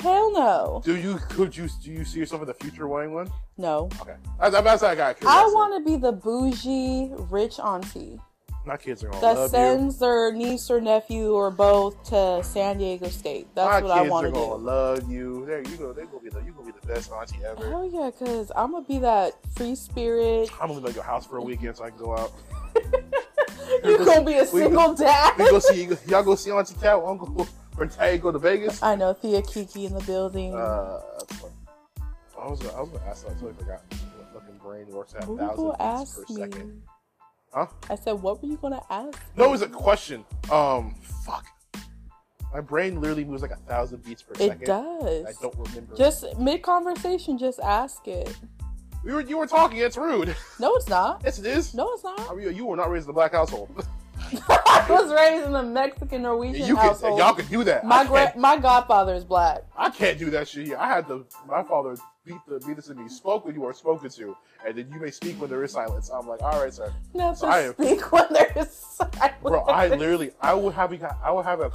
Hell 0.00 0.32
no. 0.32 0.82
Do 0.84 0.96
you 0.96 1.18
could 1.30 1.56
you 1.56 1.68
do 1.82 1.90
you 1.90 2.04
see 2.04 2.18
yourself 2.18 2.42
in 2.42 2.48
the 2.48 2.54
future 2.54 2.86
wanting 2.86 3.14
one? 3.14 3.30
No. 3.56 3.88
Okay, 4.00 4.16
that's, 4.40 4.52
that's 4.52 4.82
I 4.82 4.94
got. 4.94 5.16
I 5.24 5.44
want 5.46 5.84
to 5.84 5.90
be 5.90 5.96
the 5.96 6.12
bougie 6.12 7.10
rich 7.30 7.60
auntie 7.60 8.18
My 8.66 8.76
kids 8.76 9.04
are 9.04 9.08
gonna 9.08 9.20
that 9.20 9.36
love 9.36 9.50
sends 9.50 9.98
their 9.98 10.32
niece 10.32 10.70
or 10.70 10.80
nephew 10.80 11.32
or 11.32 11.50
both 11.50 12.02
to 12.10 12.42
San 12.42 12.78
Diego 12.78 13.08
State. 13.08 13.46
That's 13.54 13.68
My 13.68 13.80
what 13.80 13.90
I 13.90 14.02
want 14.02 14.26
to 14.26 14.32
do. 14.32 14.36
My 14.36 14.40
kids 14.40 14.46
are 14.46 14.56
gonna 14.56 14.64
love 14.64 15.10
you. 15.10 15.46
There 15.46 15.60
you 15.60 15.76
go. 15.76 15.92
They 15.92 16.04
gonna 16.04 16.20
be 16.20 16.30
the 16.30 16.40
You're 16.40 16.54
gonna 16.54 16.72
be 16.72 16.78
the 16.80 16.86
best 16.86 17.12
auntie 17.12 17.44
ever. 17.44 17.68
Hell 17.68 17.88
yeah, 17.92 18.10
because 18.10 18.50
I'm 18.56 18.72
to 18.72 18.80
be 18.80 18.98
that 18.98 19.34
free 19.54 19.76
spirit. 19.76 20.50
I'm 20.60 20.68
gonna 20.68 20.80
leave 20.80 20.86
at 20.86 20.94
your 20.94 21.04
house 21.04 21.26
for 21.26 21.36
a 21.36 21.42
weekend 21.42 21.76
so 21.76 21.84
I 21.84 21.90
can 21.90 21.98
go 21.98 22.16
out. 22.16 22.32
You're 23.84 23.98
going 23.98 24.20
to 24.20 24.24
be 24.24 24.38
a 24.38 24.44
We 24.52 24.60
go- 24.60 24.68
single 24.68 24.94
dad. 24.94 25.38
We 25.38 25.50
go 25.50 25.58
see 25.58 25.88
y'all 26.06 26.22
go 26.22 26.34
see 26.34 26.50
Auntie 26.50 26.74
Cat, 26.74 27.00
Uncle 27.04 27.46
Renee 27.76 28.18
go 28.18 28.30
to 28.30 28.38
Vegas. 28.38 28.82
I 28.82 28.94
know, 28.94 29.12
Thea 29.12 29.42
Kiki 29.42 29.86
in 29.86 29.94
the 29.94 30.02
building. 30.04 30.54
Uh. 30.54 31.00
I 32.44 32.50
was 32.50 32.60
I 32.66 32.80
was 32.80 32.90
gonna 32.90 33.04
ask. 33.06 33.24
I 33.26 33.30
totally 33.30 33.54
forgot. 33.54 33.82
My 33.90 34.40
fucking 34.40 34.58
brain 34.62 34.86
works 34.88 35.14
at 35.14 35.24
a 35.24 35.30
what 35.30 35.38
thousand 35.40 35.68
beats 35.70 35.76
ask 35.80 36.14
per 36.28 36.34
me? 36.34 36.40
second. 36.40 36.82
Huh? 37.54 37.66
I 37.88 37.94
said, 37.94 38.12
what 38.14 38.42
were 38.42 38.48
you 38.48 38.56
going 38.56 38.72
to 38.72 38.82
ask? 38.90 39.16
No, 39.36 39.44
it 39.44 39.50
was 39.52 39.62
a 39.62 39.68
question. 39.68 40.24
Um, 40.50 40.96
fuck. 41.24 41.46
My 42.52 42.60
brain 42.60 43.00
literally 43.00 43.24
moves 43.24 43.42
like 43.42 43.52
a 43.52 43.56
thousand 43.56 44.02
beats 44.04 44.22
per 44.22 44.32
It 44.34 44.48
second. 44.48 44.66
does. 44.66 45.24
I 45.24 45.32
don't 45.40 45.54
remember. 45.56 45.94
Just 45.96 46.36
mid 46.38 46.62
conversation, 46.62 47.38
just 47.38 47.60
ask 47.60 48.06
it. 48.08 48.36
we 49.04 49.12
were 49.12 49.20
you 49.20 49.38
were 49.38 49.46
talking. 49.46 49.78
It's 49.78 49.96
rude. 49.96 50.36
No, 50.60 50.74
it's 50.76 50.88
not. 50.88 51.22
yes, 51.24 51.38
it 51.38 51.46
is. 51.46 51.74
No, 51.74 51.92
it's 51.94 52.04
not. 52.04 52.28
I 52.30 52.34
mean, 52.34 52.54
you 52.54 52.66
were 52.66 52.76
not 52.76 52.90
raised 52.90 53.06
in 53.06 53.10
a 53.10 53.14
black 53.14 53.32
household. 53.32 53.70
I 54.48 54.86
was 54.88 55.12
raised 55.12 55.46
in 55.46 55.54
a 55.54 55.62
Mexican 55.62 56.22
Norwegian 56.22 56.66
you 56.66 56.74
can 56.74 56.84
household. 56.88 57.18
y'all 57.18 57.34
can 57.34 57.46
do 57.46 57.62
that. 57.64 57.84
my 57.84 58.04
gra- 58.04 58.32
my 58.36 58.56
godfather 58.56 59.14
is 59.14 59.24
black. 59.24 59.62
I 59.76 59.90
can't 59.90 60.18
do 60.18 60.30
that 60.30 60.48
shit 60.48 60.66
here. 60.66 60.76
I 60.76 60.88
had 60.88 61.06
to. 61.08 61.24
My 61.48 61.62
father 61.62 61.96
beat 62.24 62.36
the 62.48 62.58
beat 62.66 62.76
this 62.76 62.88
in 62.88 62.96
me. 63.02 63.08
Spoke 63.08 63.44
when 63.44 63.54
you 63.54 63.64
are 63.66 63.72
spoken 63.74 64.08
to, 64.10 64.36
and 64.66 64.76
then 64.76 64.90
you 64.92 65.00
may 65.00 65.10
speak 65.10 65.40
when 65.40 65.50
there 65.50 65.62
is 65.64 65.72
silence. 65.72 66.10
I'm 66.10 66.26
like, 66.26 66.42
all 66.42 66.62
right, 66.62 66.72
sir. 66.72 66.92
Not 67.12 67.38
So 67.38 67.46
I 67.48 67.60
am- 67.62 67.74
speak 67.74 68.10
when 68.12 68.32
there 68.32 68.52
is 68.56 68.70
silence. 68.70 69.34
bro. 69.42 69.60
I 69.62 69.88
literally, 69.88 70.30
I 70.40 70.54
would 70.54 70.74
have, 70.74 70.92
a- 70.92 71.16
I 71.22 71.30
would 71.30 71.44
have 71.44 71.60
a 71.60 71.70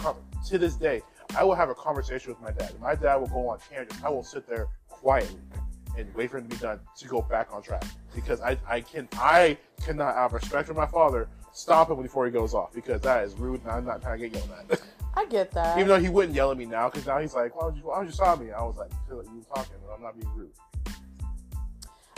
to 0.47 0.57
this 0.57 0.75
day, 0.75 1.01
I 1.38 1.43
will 1.43 1.55
have 1.55 1.69
a 1.69 1.75
conversation 1.75 2.31
with 2.31 2.41
my 2.41 2.51
dad. 2.51 2.73
My 2.79 2.95
dad 2.95 3.17
will 3.17 3.27
go 3.27 3.47
on 3.49 3.59
tangents. 3.69 4.01
I 4.03 4.09
will 4.09 4.23
sit 4.23 4.47
there 4.47 4.67
quietly 4.89 5.39
and 5.97 6.13
wait 6.15 6.31
for 6.31 6.38
him 6.38 6.47
to 6.47 6.55
be 6.55 6.62
done 6.62 6.79
to 6.97 7.07
go 7.07 7.21
back 7.21 7.49
on 7.53 7.62
track 7.62 7.83
because 8.15 8.41
I, 8.41 8.57
I 8.67 8.81
can, 8.81 9.07
I 9.13 9.57
cannot, 9.83 10.15
out 10.15 10.27
of 10.27 10.33
respect 10.33 10.67
for 10.67 10.73
my 10.73 10.85
father, 10.88 11.27
stop 11.51 11.89
him 11.91 12.01
before 12.01 12.25
he 12.25 12.31
goes 12.31 12.53
off 12.53 12.73
because 12.73 13.01
that 13.01 13.23
is 13.23 13.33
rude 13.35 13.62
and 13.63 13.71
I'm 13.71 13.85
not 13.85 14.01
trying 14.01 14.19
to 14.19 14.29
get 14.29 14.38
yelled 14.38 14.71
at. 14.71 14.81
I 15.19 15.25
get 15.25 15.51
that. 15.51 15.77
Even 15.77 15.89
though 15.89 15.99
he 15.99 16.08
wouldn't 16.08 16.34
yell 16.34 16.49
at 16.49 16.58
me 16.58 16.65
now 16.65 16.89
because 16.89 17.05
now 17.05 17.19
he's 17.19 17.36
like, 17.36 17.53
why 17.53 17.65
would 17.65 17.75
you, 17.75 17.82
why 17.82 17.99
would 17.99 18.08
you 18.08 18.13
stop 18.13 18.39
me? 18.39 18.51
I 18.51 18.62
was 18.62 18.77
like, 18.77 18.89
you 19.10 19.17
were 19.17 19.23
talking, 19.53 19.75
and 19.84 19.93
I'm 19.93 20.01
not 20.01 20.17
being 20.17 20.34
rude. 20.34 20.51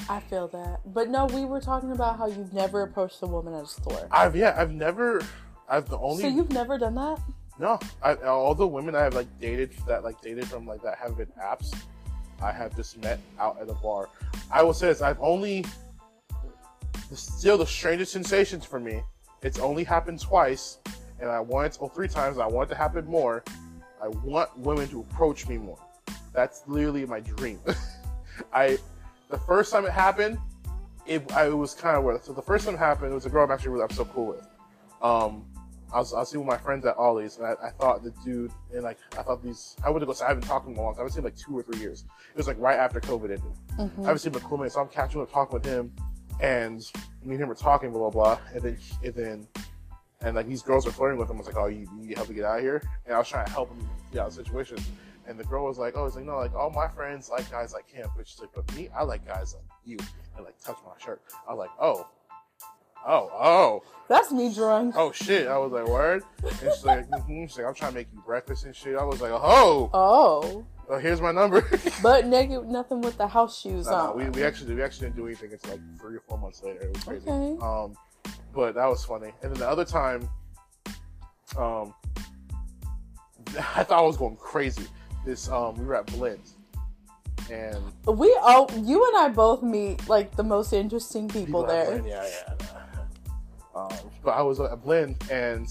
I 0.08 0.20
feel 0.20 0.48
that. 0.50 0.82
But 0.86 1.10
no, 1.10 1.26
we 1.26 1.46
were 1.46 1.60
talking 1.60 1.94
about 1.94 2.20
how 2.20 2.28
you've 2.28 2.54
never 2.54 2.84
approached 2.84 3.18
a 3.24 3.26
woman 3.26 3.56
at 3.56 3.64
a 3.64 3.68
store. 3.68 4.08
I've 4.12 4.36
yeah, 4.36 4.54
I've 4.56 4.72
never, 4.72 5.24
I've 5.68 5.90
the 5.90 5.98
only 5.98 6.22
so 6.22 6.28
you've 6.28 6.52
never 6.52 6.78
done 6.78 6.94
that? 6.94 7.20
No, 7.58 7.80
I, 8.04 8.14
all 8.16 8.54
the 8.54 8.68
women 8.68 8.94
I 8.94 9.02
have 9.02 9.16
like 9.16 9.28
dated 9.40 9.72
that 9.88 10.04
like 10.04 10.22
dated 10.22 10.46
from 10.46 10.68
like 10.68 10.84
that 10.84 11.00
have 11.00 11.18
been 11.18 11.32
apps. 11.42 11.74
I 12.40 12.52
have 12.52 12.76
just 12.76 13.02
met 13.02 13.20
out 13.40 13.60
at 13.60 13.68
a 13.68 13.74
bar. 13.74 14.10
I 14.54 14.62
will 14.62 14.76
say 14.76 14.88
this: 14.88 15.02
I've 15.02 15.20
only 15.20 15.66
still 17.14 17.58
the 17.58 17.66
strangest 17.66 18.12
sensations 18.12 18.64
for 18.64 18.80
me. 18.80 19.02
It's 19.42 19.58
only 19.58 19.84
happened 19.84 20.20
twice, 20.20 20.78
and 21.22 21.30
I 21.30 21.40
want 21.40 21.68
it, 21.68 21.78
or 21.80 21.90
three 21.90 22.08
times. 22.08 22.38
I 22.38 22.48
want 22.48 22.70
it 22.70 22.74
to 22.74 22.78
happen 22.78 23.06
more. 23.06 23.44
I 24.02 24.08
want 24.08 24.58
women 24.58 24.88
to 24.90 25.02
approach 25.02 25.48
me 25.48 25.58
more. 25.58 25.80
That's 26.34 26.64
literally 26.68 27.06
my 27.06 27.20
dream. 27.20 27.60
I, 28.54 28.78
the 29.30 29.38
first 29.38 29.72
time 29.72 29.86
it 29.86 29.92
happened, 29.92 30.40
it, 31.06 31.32
I, 31.34 31.48
it 31.48 31.58
was 31.58 31.74
kind 31.74 31.98
of 31.98 32.04
weird. 32.04 32.24
So 32.24 32.34
the 32.34 32.42
first 32.42 32.66
time 32.66 32.76
it 32.76 32.80
happened, 32.80 33.12
it 33.12 33.16
was 33.16 33.26
a 33.26 33.30
girl 33.30 33.44
I'm 33.44 33.52
actually 33.52 33.72
really, 33.72 33.84
I'm 33.84 33.92
so 33.92 34.06
cool 34.06 34.28
with. 34.28 34.48
Um, 35.02 35.46
I 35.94 36.00
was, 36.00 36.14
I 36.14 36.20
was 36.20 36.30
seeing 36.30 36.46
with 36.46 36.48
my 36.48 36.58
friends 36.58 36.86
at 36.86 36.98
Ollie's, 36.98 37.38
and 37.38 37.46
I, 37.46 37.56
I 37.68 37.70
thought 37.72 38.04
the 38.04 38.12
dude, 38.24 38.52
and 38.74 38.84
like, 38.84 38.98
I 39.18 39.24
thought 39.24 39.44
these, 39.44 39.76
I 39.86 39.90
would 39.90 40.02
have 40.02 40.08
go, 40.08 40.14
so 40.14 40.26
I 40.26 40.30
haven't 40.30 40.44
talked 40.44 40.66
to 40.66 40.70
him 40.70 40.76
in 40.76 40.82
a 40.82 40.84
long 40.84 40.94
time. 40.94 41.02
I 41.02 41.04
haven't 41.04 41.14
seen 41.14 41.20
him 41.20 41.26
like 41.26 41.36
two 41.36 41.58
or 41.58 41.64
three 41.64 41.80
years. 41.80 42.06
It 42.32 42.38
was 42.38 42.48
like 42.48 42.58
right 42.60 42.80
after 42.80 43.02
COVID 43.02 43.24
ended. 43.24 43.42
Mm-hmm. 43.78 44.02
I 44.02 44.06
haven't 44.06 44.20
seen 44.20 44.32
him 44.32 44.40
in 44.40 44.46
a 44.46 44.48
cool 44.48 44.58
minute, 44.58 44.72
so 44.72 44.82
I'm 44.82 44.88
catching 44.88 45.22
up 45.22 45.32
talking 45.32 45.54
with 45.54 45.66
him, 45.66 45.92
and 46.40 46.80
me 47.24 47.36
and 47.36 47.42
him 47.42 47.50
were 47.50 47.56
talking, 47.56 47.92
blah, 47.92 48.10
blah, 48.10 48.38
blah, 48.38 48.40
and 48.54 48.62
then, 48.62 48.78
and 49.04 49.14
then, 49.14 49.48
and 50.24 50.36
like 50.36 50.48
these 50.48 50.62
girls 50.62 50.86
are 50.88 50.92
flirting 50.92 51.18
with 51.18 51.30
him. 51.30 51.38
I 51.38 51.40
was 51.40 51.48
like, 51.48 51.58
oh, 51.58 51.68
you, 51.68 51.88
you 51.98 52.08
need 52.08 52.16
help 52.16 52.28
to 52.28 52.34
get 52.34 52.46
out 52.46 52.58
of 52.58 52.64
here? 52.64 52.82
And 53.06 53.16
I 53.16 53.18
was 53.18 53.28
trying 53.28 53.46
to 53.46 53.52
help 53.52 53.70
him 53.70 53.88
get 54.12 54.22
out 54.22 54.28
of 54.28 54.36
the 54.36 54.44
situation. 54.44 54.78
And 55.28 55.40
the 55.40 55.44
girl 55.44 55.66
was 55.66 55.78
like, 55.78 55.94
oh, 55.96 56.06
it's 56.06 56.16
like, 56.16 56.26
no, 56.26 56.38
like 56.38 56.54
all 56.56 56.70
my 56.72 56.88
friends 56.88 57.30
like 57.30 57.50
guys 57.52 57.74
like 57.74 57.90
him, 57.90 58.10
but 58.18 58.28
she's 58.28 58.40
like, 58.40 58.50
but 58.54 58.74
me, 58.76 58.90
I 58.96 59.04
like 59.04 59.26
guys 59.26 59.54
like 59.56 59.64
you, 59.86 59.98
and 60.36 60.46
like 60.46 60.60
touch 60.64 60.78
my 60.86 60.94
shirt. 61.04 61.22
I 61.48 61.54
was 61.54 61.60
like, 61.60 61.70
oh, 61.80 62.08
oh, 63.08 63.30
oh. 63.34 63.84
That's 64.10 64.32
me 64.32 64.54
drunk. 64.54 64.96
oh 64.98 65.12
shit. 65.12 65.48
I 65.48 65.58
was 65.58 65.72
like, 65.72 65.88
word? 65.88 66.24
And 66.44 66.54
she's 66.60 66.84
like, 66.86 67.10
mm-hmm. 67.10 67.46
she's 67.46 67.58
like, 67.58 67.68
I'm 67.68 67.74
trying 67.74 67.92
to 67.92 67.98
make 68.00 68.08
you 68.14 68.22
breakfast 68.26 68.66
and 68.66 68.76
shit. 68.76 68.98
I 68.98 69.04
was 69.04 69.22
like, 69.22 69.32
oh, 69.32 69.90
Oh. 69.94 70.66
well, 70.90 71.00
here's 71.00 71.22
my 71.22 71.32
number. 71.32 71.62
But 72.04 72.26
naked, 72.26 72.66
nothing 72.68 73.02
with 73.02 73.18
the 73.18 73.28
house 73.28 73.62
shoes 73.62 73.86
Nah, 73.86 74.10
on. 74.12 74.18
we, 74.18 74.30
we 74.32 74.44
actually 74.44 74.74
we 74.76 74.82
actually 74.84 75.08
didn't 75.08 75.18
do 75.18 75.28
anything 75.28 75.52
It's 75.54 75.66
like 75.70 75.80
three 76.00 76.18
or 76.18 76.22
four 76.28 76.38
months 76.40 76.62
later. 76.64 76.80
It 76.82 76.94
was 76.96 77.04
crazy. 77.04 77.30
Okay. 77.30 77.62
Um, 77.64 77.96
but 78.54 78.76
that 78.76 78.88
was 78.88 79.04
funny. 79.04 79.32
And 79.42 79.52
then 79.52 79.60
the 79.60 79.70
other 79.70 79.86
time, 79.86 80.30
um, 81.58 81.94
I 83.76 83.84
thought 83.84 83.92
I 83.92 84.02
was 84.02 84.18
going 84.18 84.38
crazy. 84.38 84.86
This 85.26 85.50
um, 85.50 85.76
we 85.76 85.86
were 85.86 85.96
at 85.96 86.08
Blend, 86.08 86.40
and 87.52 87.78
we 88.08 88.36
all, 88.42 88.70
you 88.76 89.06
and 89.08 89.18
I 89.18 89.30
both 89.30 89.62
meet 89.62 90.08
like 90.08 90.36
the 90.36 90.44
most 90.44 90.74
interesting 90.74 91.28
people, 91.28 91.64
at 91.64 91.70
there. 91.70 92.00
Blend, 92.00 92.08
yeah, 92.08 92.28
yeah. 92.28 92.68
Um, 93.76 93.92
but 94.24 94.32
I 94.32 94.42
was 94.42 94.60
at 94.60 94.82
Blend, 94.82 95.24
and 95.30 95.68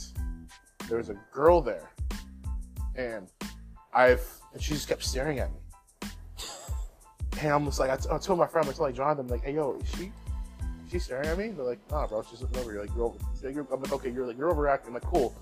there 0.88 0.98
was 0.98 1.08
a 1.08 1.16
girl 1.32 1.60
there, 1.60 1.90
and 2.96 3.28
I've 3.92 4.26
and 4.52 4.62
she 4.62 4.74
just 4.74 4.88
kept 4.88 5.04
staring 5.04 5.38
at 5.38 5.50
me. 5.52 5.58
And 7.42 7.52
I'm 7.52 7.64
just 7.64 7.80
like, 7.80 7.88
I, 7.88 7.96
t- 7.96 8.08
I 8.12 8.18
told 8.18 8.38
my 8.38 8.46
friend, 8.46 8.68
I 8.68 8.72
told 8.72 8.88
like 8.88 8.94
Jonathan, 8.94 9.26
like, 9.28 9.42
hey 9.42 9.54
yo, 9.54 9.78
is 9.80 9.88
she, 9.96 10.12
she 10.90 10.98
staring 10.98 11.28
at 11.28 11.38
me? 11.38 11.48
They're 11.48 11.64
like, 11.64 11.78
nah, 11.90 12.06
bro, 12.06 12.22
she's 12.22 12.40
looking 12.40 12.58
over. 12.58 12.72
You're 12.72 12.82
like, 12.82 12.94
you're, 12.94 13.04
over, 13.04 13.18
you're 13.42 13.66
I'm 13.72 13.82
like, 13.82 13.92
okay, 13.92 14.10
you're 14.10 14.26
like, 14.26 14.36
you're 14.36 14.50
overacting. 14.50 14.88
I'm 14.88 14.94
like, 14.94 15.02
cool. 15.04 15.34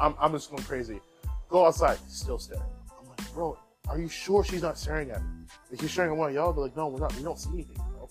I'm, 0.00 0.14
I'm 0.20 0.32
just 0.32 0.50
going 0.50 0.62
crazy. 0.62 1.00
Go 1.48 1.66
outside, 1.66 1.98
still 2.08 2.38
staring. 2.38 2.62
I'm 3.00 3.08
like, 3.08 3.34
bro, 3.34 3.58
are 3.88 3.98
you 3.98 4.08
sure 4.08 4.44
she's 4.44 4.62
not 4.62 4.78
staring 4.78 5.10
at 5.10 5.20
me? 5.22 5.28
Is 5.70 5.80
she 5.80 5.88
staring 5.88 6.12
at 6.12 6.16
one 6.16 6.30
of 6.30 6.34
y'all? 6.34 6.52
They're 6.52 6.64
like, 6.64 6.76
no, 6.76 6.88
we're 6.88 7.00
not. 7.00 7.14
We 7.16 7.22
don't 7.22 7.38
see 7.38 7.50
anything, 7.52 7.76
bro. 7.76 8.08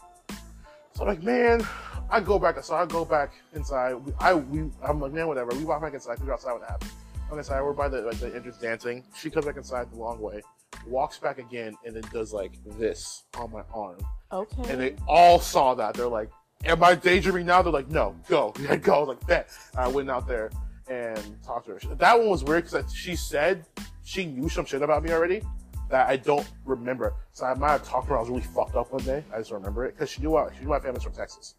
So 0.93 1.01
I'm 1.01 1.07
like, 1.07 1.23
man, 1.23 1.65
I 2.09 2.19
go 2.19 2.37
back. 2.37 2.61
So 2.63 2.75
I 2.75 2.85
go 2.85 3.05
back 3.05 3.31
inside. 3.55 3.93
We, 3.95 4.13
I 4.19 4.33
we 4.33 4.69
I'm 4.83 4.99
like 4.99 5.13
man, 5.13 5.27
whatever. 5.27 5.51
We 5.55 5.63
walk 5.63 5.81
back 5.81 5.93
inside. 5.93 6.17
Figure 6.19 6.33
outside 6.33 6.53
what 6.53 6.69
happened. 6.69 6.91
I'm 7.31 7.37
inside. 7.37 7.61
We're 7.61 7.73
by 7.73 7.87
the 7.87 8.01
like 8.01 8.19
the 8.19 8.35
entrance 8.35 8.57
dancing. 8.57 9.03
She 9.15 9.29
comes 9.29 9.45
back 9.45 9.55
inside 9.55 9.89
the 9.91 9.95
long 9.95 10.19
way, 10.19 10.41
walks 10.85 11.17
back 11.17 11.39
again, 11.39 11.75
and 11.85 11.95
then 11.95 12.03
does 12.11 12.33
like 12.33 12.51
this 12.77 13.23
on 13.37 13.51
my 13.51 13.63
arm. 13.73 13.97
Okay. 14.31 14.71
And 14.71 14.81
they 14.81 14.95
all 15.07 15.39
saw 15.39 15.73
that. 15.75 15.93
They're 15.93 16.07
like, 16.07 16.29
"Am 16.65 16.83
I 16.83 16.95
daydreaming 16.95 17.45
now?" 17.45 17.61
They're 17.61 17.73
like, 17.73 17.89
"No, 17.89 18.15
go, 18.27 18.53
yeah, 18.59 18.75
go." 18.75 18.95
I 18.95 18.99
was 18.99 19.07
like 19.09 19.27
that. 19.27 19.49
I 19.77 19.87
went 19.87 20.09
out 20.09 20.27
there 20.27 20.51
and 20.89 21.41
talked 21.43 21.67
to 21.67 21.73
her. 21.73 21.95
That 21.95 22.17
one 22.17 22.29
was 22.29 22.43
weird 22.43 22.65
because 22.65 22.93
she 22.93 23.15
said 23.15 23.65
she 24.03 24.25
knew 24.25 24.49
some 24.49 24.65
shit 24.65 24.81
about 24.81 25.03
me 25.03 25.11
already 25.11 25.41
that 25.89 26.07
I 26.07 26.17
don't 26.17 26.49
remember. 26.65 27.13
So 27.33 27.45
I 27.45 27.53
might 27.53 27.71
have 27.71 27.83
talked 27.83 28.07
to 28.07 28.13
her. 28.13 28.17
I 28.17 28.21
was 28.21 28.29
really 28.29 28.41
fucked 28.41 28.75
up 28.75 28.91
one 28.91 29.03
day. 29.03 29.23
I 29.33 29.37
just 29.39 29.51
remember 29.51 29.85
it 29.85 29.93
because 29.93 30.09
she 30.09 30.21
knew 30.21 30.49
she 30.55 30.63
knew 30.63 30.69
my 30.69 30.79
family's 30.79 31.03
from 31.03 31.13
Texas. 31.13 31.55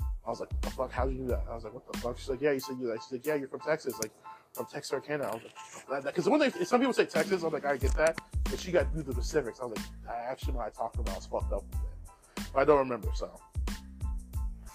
I 0.00 0.30
was 0.30 0.40
like, 0.40 0.48
"The 0.62 0.70
fuck? 0.70 0.90
How 0.90 1.06
did 1.06 1.16
you 1.16 1.22
do 1.22 1.28
that?" 1.28 1.44
I 1.50 1.54
was 1.54 1.64
like, 1.64 1.74
"What 1.74 1.90
the 1.92 1.98
fuck?" 1.98 2.18
She's 2.18 2.28
like, 2.28 2.40
"Yeah, 2.40 2.52
you 2.52 2.60
said 2.60 2.76
you." 2.80 2.96
She's 3.02 3.12
like, 3.12 3.26
"Yeah, 3.26 3.34
you're 3.34 3.48
from 3.48 3.60
Texas." 3.60 3.94
Like 4.00 4.12
from 4.54 4.66
Texarkana. 4.66 5.24
I 5.24 5.34
was 5.34 5.42
like, 5.88 6.04
because 6.04 6.28
when 6.28 6.40
they, 6.40 6.50
some 6.64 6.80
people 6.80 6.92
say 6.94 7.04
Texas, 7.04 7.42
I'm 7.42 7.52
like, 7.52 7.66
I 7.66 7.76
get 7.76 7.92
that, 7.94 8.18
but 8.44 8.58
she 8.60 8.70
got 8.70 8.90
through 8.92 9.02
the 9.02 9.12
specifics. 9.12 9.60
I 9.60 9.66
was 9.66 9.76
like, 9.76 9.86
I 10.08 10.30
actually 10.30 10.54
when 10.54 10.64
I 10.64 10.70
talked 10.70 10.94
to 10.94 11.02
her, 11.02 11.10
I 11.10 11.16
was 11.16 11.26
fucked 11.26 11.52
up. 11.52 11.64
But 12.52 12.60
I 12.60 12.64
don't 12.64 12.78
remember, 12.78 13.08
so 13.14 13.30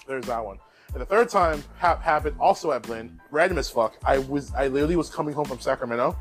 there's 0.09 0.25
that 0.25 0.43
one. 0.43 0.57
And 0.91 1.01
the 1.01 1.05
third 1.05 1.29
time 1.29 1.63
ha- 1.77 1.99
happened 1.99 2.35
also 2.39 2.71
at 2.71 2.81
Blinn, 2.81 3.21
random 3.29 3.59
as 3.59 3.69
fuck. 3.69 3.95
I 4.03 4.17
was, 4.17 4.51
I 4.55 4.67
literally 4.67 4.95
was 4.95 5.09
coming 5.09 5.35
home 5.35 5.45
from 5.45 5.59
Sacramento, 5.59 6.17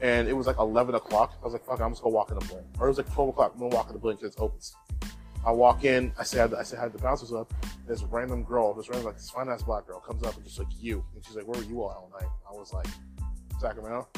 and 0.00 0.28
it 0.28 0.32
was 0.32 0.48
like 0.48 0.58
11 0.58 0.96
o'clock. 0.96 1.38
I 1.40 1.44
was 1.44 1.52
like, 1.52 1.64
fuck, 1.64 1.80
I'm 1.80 1.92
just 1.92 2.02
gonna 2.02 2.14
walk 2.14 2.30
in 2.32 2.38
the 2.38 2.44
Blinn. 2.44 2.64
Or 2.80 2.86
it 2.86 2.90
was 2.90 2.98
like 2.98 3.12
12 3.14 3.30
o'clock. 3.30 3.52
I'm 3.54 3.60
gonna 3.60 3.74
walk 3.74 3.86
in 3.86 3.92
the 3.92 4.00
Blinn 4.00 4.16
because 4.16 4.32
it's 4.32 4.40
open. 4.40 4.58
I 5.46 5.52
walk 5.52 5.84
in, 5.84 6.12
I 6.18 6.24
say, 6.24 6.40
I 6.40 6.62
say, 6.64 6.76
hi 6.76 6.86
to 6.86 6.90
the 6.90 6.98
bouncers 6.98 7.32
up. 7.32 7.54
This 7.86 8.02
random 8.02 8.42
girl, 8.42 8.74
this 8.74 8.88
random, 8.88 9.06
like, 9.06 9.16
this 9.16 9.30
fine 9.30 9.48
ass 9.48 9.62
black 9.62 9.86
girl 9.86 10.00
comes 10.00 10.24
up 10.24 10.34
and 10.36 10.44
just 10.44 10.58
like, 10.58 10.68
you. 10.80 11.04
And 11.14 11.24
she's 11.24 11.36
like, 11.36 11.46
where 11.46 11.60
were 11.60 11.66
you 11.66 11.82
all 11.82 11.90
all 11.90 12.10
night? 12.18 12.30
I 12.50 12.52
was 12.52 12.72
like, 12.72 12.86
Sacramento. 13.60 14.08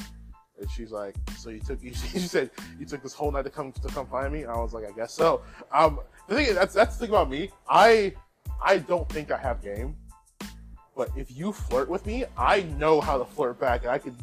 And 0.58 0.70
she's 0.70 0.90
like, 0.90 1.16
so 1.36 1.50
you 1.50 1.60
took, 1.60 1.80
she 1.82 1.92
said, 2.20 2.50
you 2.78 2.86
took 2.86 3.02
this 3.02 3.12
whole 3.12 3.30
night 3.30 3.42
to 3.42 3.50
come, 3.50 3.72
to 3.72 3.88
come 3.88 4.06
find 4.06 4.32
me? 4.32 4.46
I 4.46 4.56
was 4.56 4.72
like, 4.72 4.84
I 4.86 4.92
guess 4.92 5.12
so. 5.12 5.42
Um, 5.70 6.00
the 6.28 6.36
thing 6.36 6.46
is, 6.46 6.54
that's, 6.54 6.72
that's 6.72 6.96
the 6.96 7.06
thing 7.06 7.14
about 7.14 7.28
me. 7.28 7.50
I, 7.68 8.14
I 8.62 8.78
don't 8.78 9.08
think 9.08 9.30
I 9.30 9.36
have 9.36 9.62
game. 9.62 9.96
But 10.96 11.10
if 11.14 11.36
you 11.36 11.52
flirt 11.52 11.88
with 11.90 12.06
me, 12.06 12.24
I 12.38 12.62
know 12.78 13.00
how 13.00 13.18
to 13.18 13.24
flirt 13.24 13.60
back 13.60 13.82
and 13.82 13.90
I 13.90 13.98
can 13.98 14.16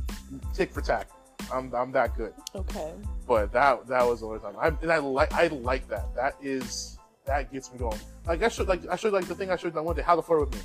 tick 0.54 0.72
for 0.72 0.82
tack. 0.82 1.08
I'm, 1.54 1.74
I'm 1.74 1.92
that 1.92 2.18
good. 2.18 2.34
Okay. 2.56 2.94
But 3.28 3.52
that 3.52 3.88
that 3.88 4.04
was 4.06 4.22
the 4.22 4.28
only 4.28 4.40
time. 4.40 4.56
I, 4.60 4.68
and 4.68 4.92
I 4.92 4.98
like 4.98 5.32
I 5.34 5.48
like 5.48 5.88
that. 5.90 6.14
That 6.16 6.36
is 6.42 6.98
that 7.26 7.52
gets 7.52 7.72
me 7.72 7.80
going. 7.80 8.00
Like 8.26 8.42
I 8.42 8.48
should 8.50 8.68
like 8.68 8.82
I 8.90 8.96
should 8.96 9.14
like 9.14 9.26
the 9.26 9.36
thing 9.36 9.52
I 9.52 9.56
should 9.56 9.66
have 9.66 9.76
done 9.76 9.86
one 9.86 9.96
day. 9.96 10.02
How 10.02 10.16
to 10.16 10.22
flirt 10.22 10.42
with 10.42 10.54
me. 10.54 10.62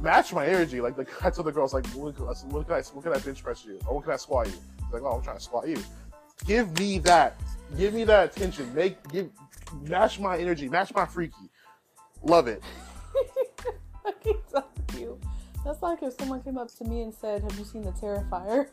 Match 0.00 0.32
my 0.32 0.46
energy. 0.46 0.80
Like 0.80 0.96
like 0.96 1.24
I 1.24 1.30
told 1.30 1.46
the 1.46 1.52
girls 1.52 1.74
like 1.74 1.86
what, 1.88 2.18
what 2.18 2.66
can 2.66 2.76
I 2.76 2.80
what 2.80 3.04
can 3.04 3.12
I 3.12 3.18
bench 3.18 3.42
press 3.42 3.64
you 3.64 3.78
or 3.86 3.96
what 3.96 4.04
can 4.04 4.12
I 4.12 4.16
squat 4.16 4.46
you? 4.46 4.54
Like 4.92 5.02
oh 5.02 5.16
I'm 5.16 5.22
trying 5.22 5.36
to 5.36 5.42
squat 5.42 5.68
you. 5.68 5.78
Give 6.46 6.78
me 6.78 6.98
that. 7.00 7.38
Give 7.76 7.94
me 7.94 8.04
that 8.04 8.34
attention. 8.36 8.72
Make 8.74 8.96
give 9.10 9.30
match 9.82 10.18
my 10.18 10.38
energy. 10.38 10.68
Match 10.68 10.94
my 10.94 11.04
freaky. 11.04 11.50
Love 12.22 12.48
it. 12.48 12.62
Tell 14.50 14.70
you. 14.98 15.20
That's 15.64 15.82
like 15.82 16.02
if 16.02 16.14
someone 16.14 16.42
came 16.42 16.58
up 16.58 16.72
to 16.76 16.84
me 16.84 17.02
and 17.02 17.14
said, 17.14 17.42
"Have 17.42 17.58
you 17.58 17.64
seen 17.64 17.82
the 17.82 17.92
Terrifier?" 17.92 18.68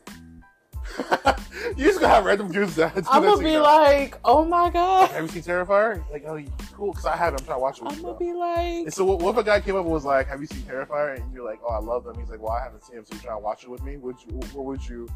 you 1.78 1.86
just 1.86 2.00
gonna 2.00 2.14
have 2.14 2.26
random 2.26 2.52
dudes 2.52 2.76
that. 2.76 2.94
I'm 3.12 3.24
gonna 3.24 3.42
be 3.42 3.58
like, 3.58 4.18
"Oh 4.26 4.44
my 4.44 4.70
god." 4.70 5.10
Have 5.12 5.24
you 5.24 5.30
seen 5.30 5.44
Terrifier? 5.44 6.04
Like, 6.12 6.26
oh, 6.26 6.42
cool, 6.74 6.92
because 6.92 7.06
I 7.06 7.16
haven't. 7.16 7.42
I'm 7.42 7.46
trying 7.46 7.58
to 7.58 7.62
watch 7.62 7.80
it. 7.80 7.86
I'm 7.88 8.02
gonna 8.02 8.18
be 8.18 8.34
like. 8.34 8.86
And 8.86 8.94
so, 8.94 9.06
what, 9.06 9.20
what 9.20 9.32
if 9.32 9.38
a 9.38 9.44
guy 9.44 9.62
came 9.62 9.76
up 9.76 9.84
and 9.84 9.94
was 9.94 10.06
like, 10.06 10.28
"Have 10.28 10.42
you 10.42 10.48
seen 10.48 10.64
Terrifier?" 10.64 11.16
And 11.16 11.34
you're 11.34 11.46
like, 11.46 11.60
"Oh, 11.64 11.74
I 11.74 11.80
love 11.80 12.04
them." 12.04 12.18
He's 12.20 12.30
like, 12.30 12.42
"Well, 12.42 12.52
I 12.52 12.64
haven't 12.64 12.84
seen 12.84 12.98
him, 12.98 13.06
so 13.06 13.14
you're 13.14 13.24
trying 13.24 13.38
to 13.38 13.44
watch 13.44 13.64
it 13.64 13.70
with 13.70 13.84
me." 13.84 13.98
Would 13.98 14.18
you, 14.26 14.34
what 14.54 14.66
would 14.66 14.88
you? 14.88 15.08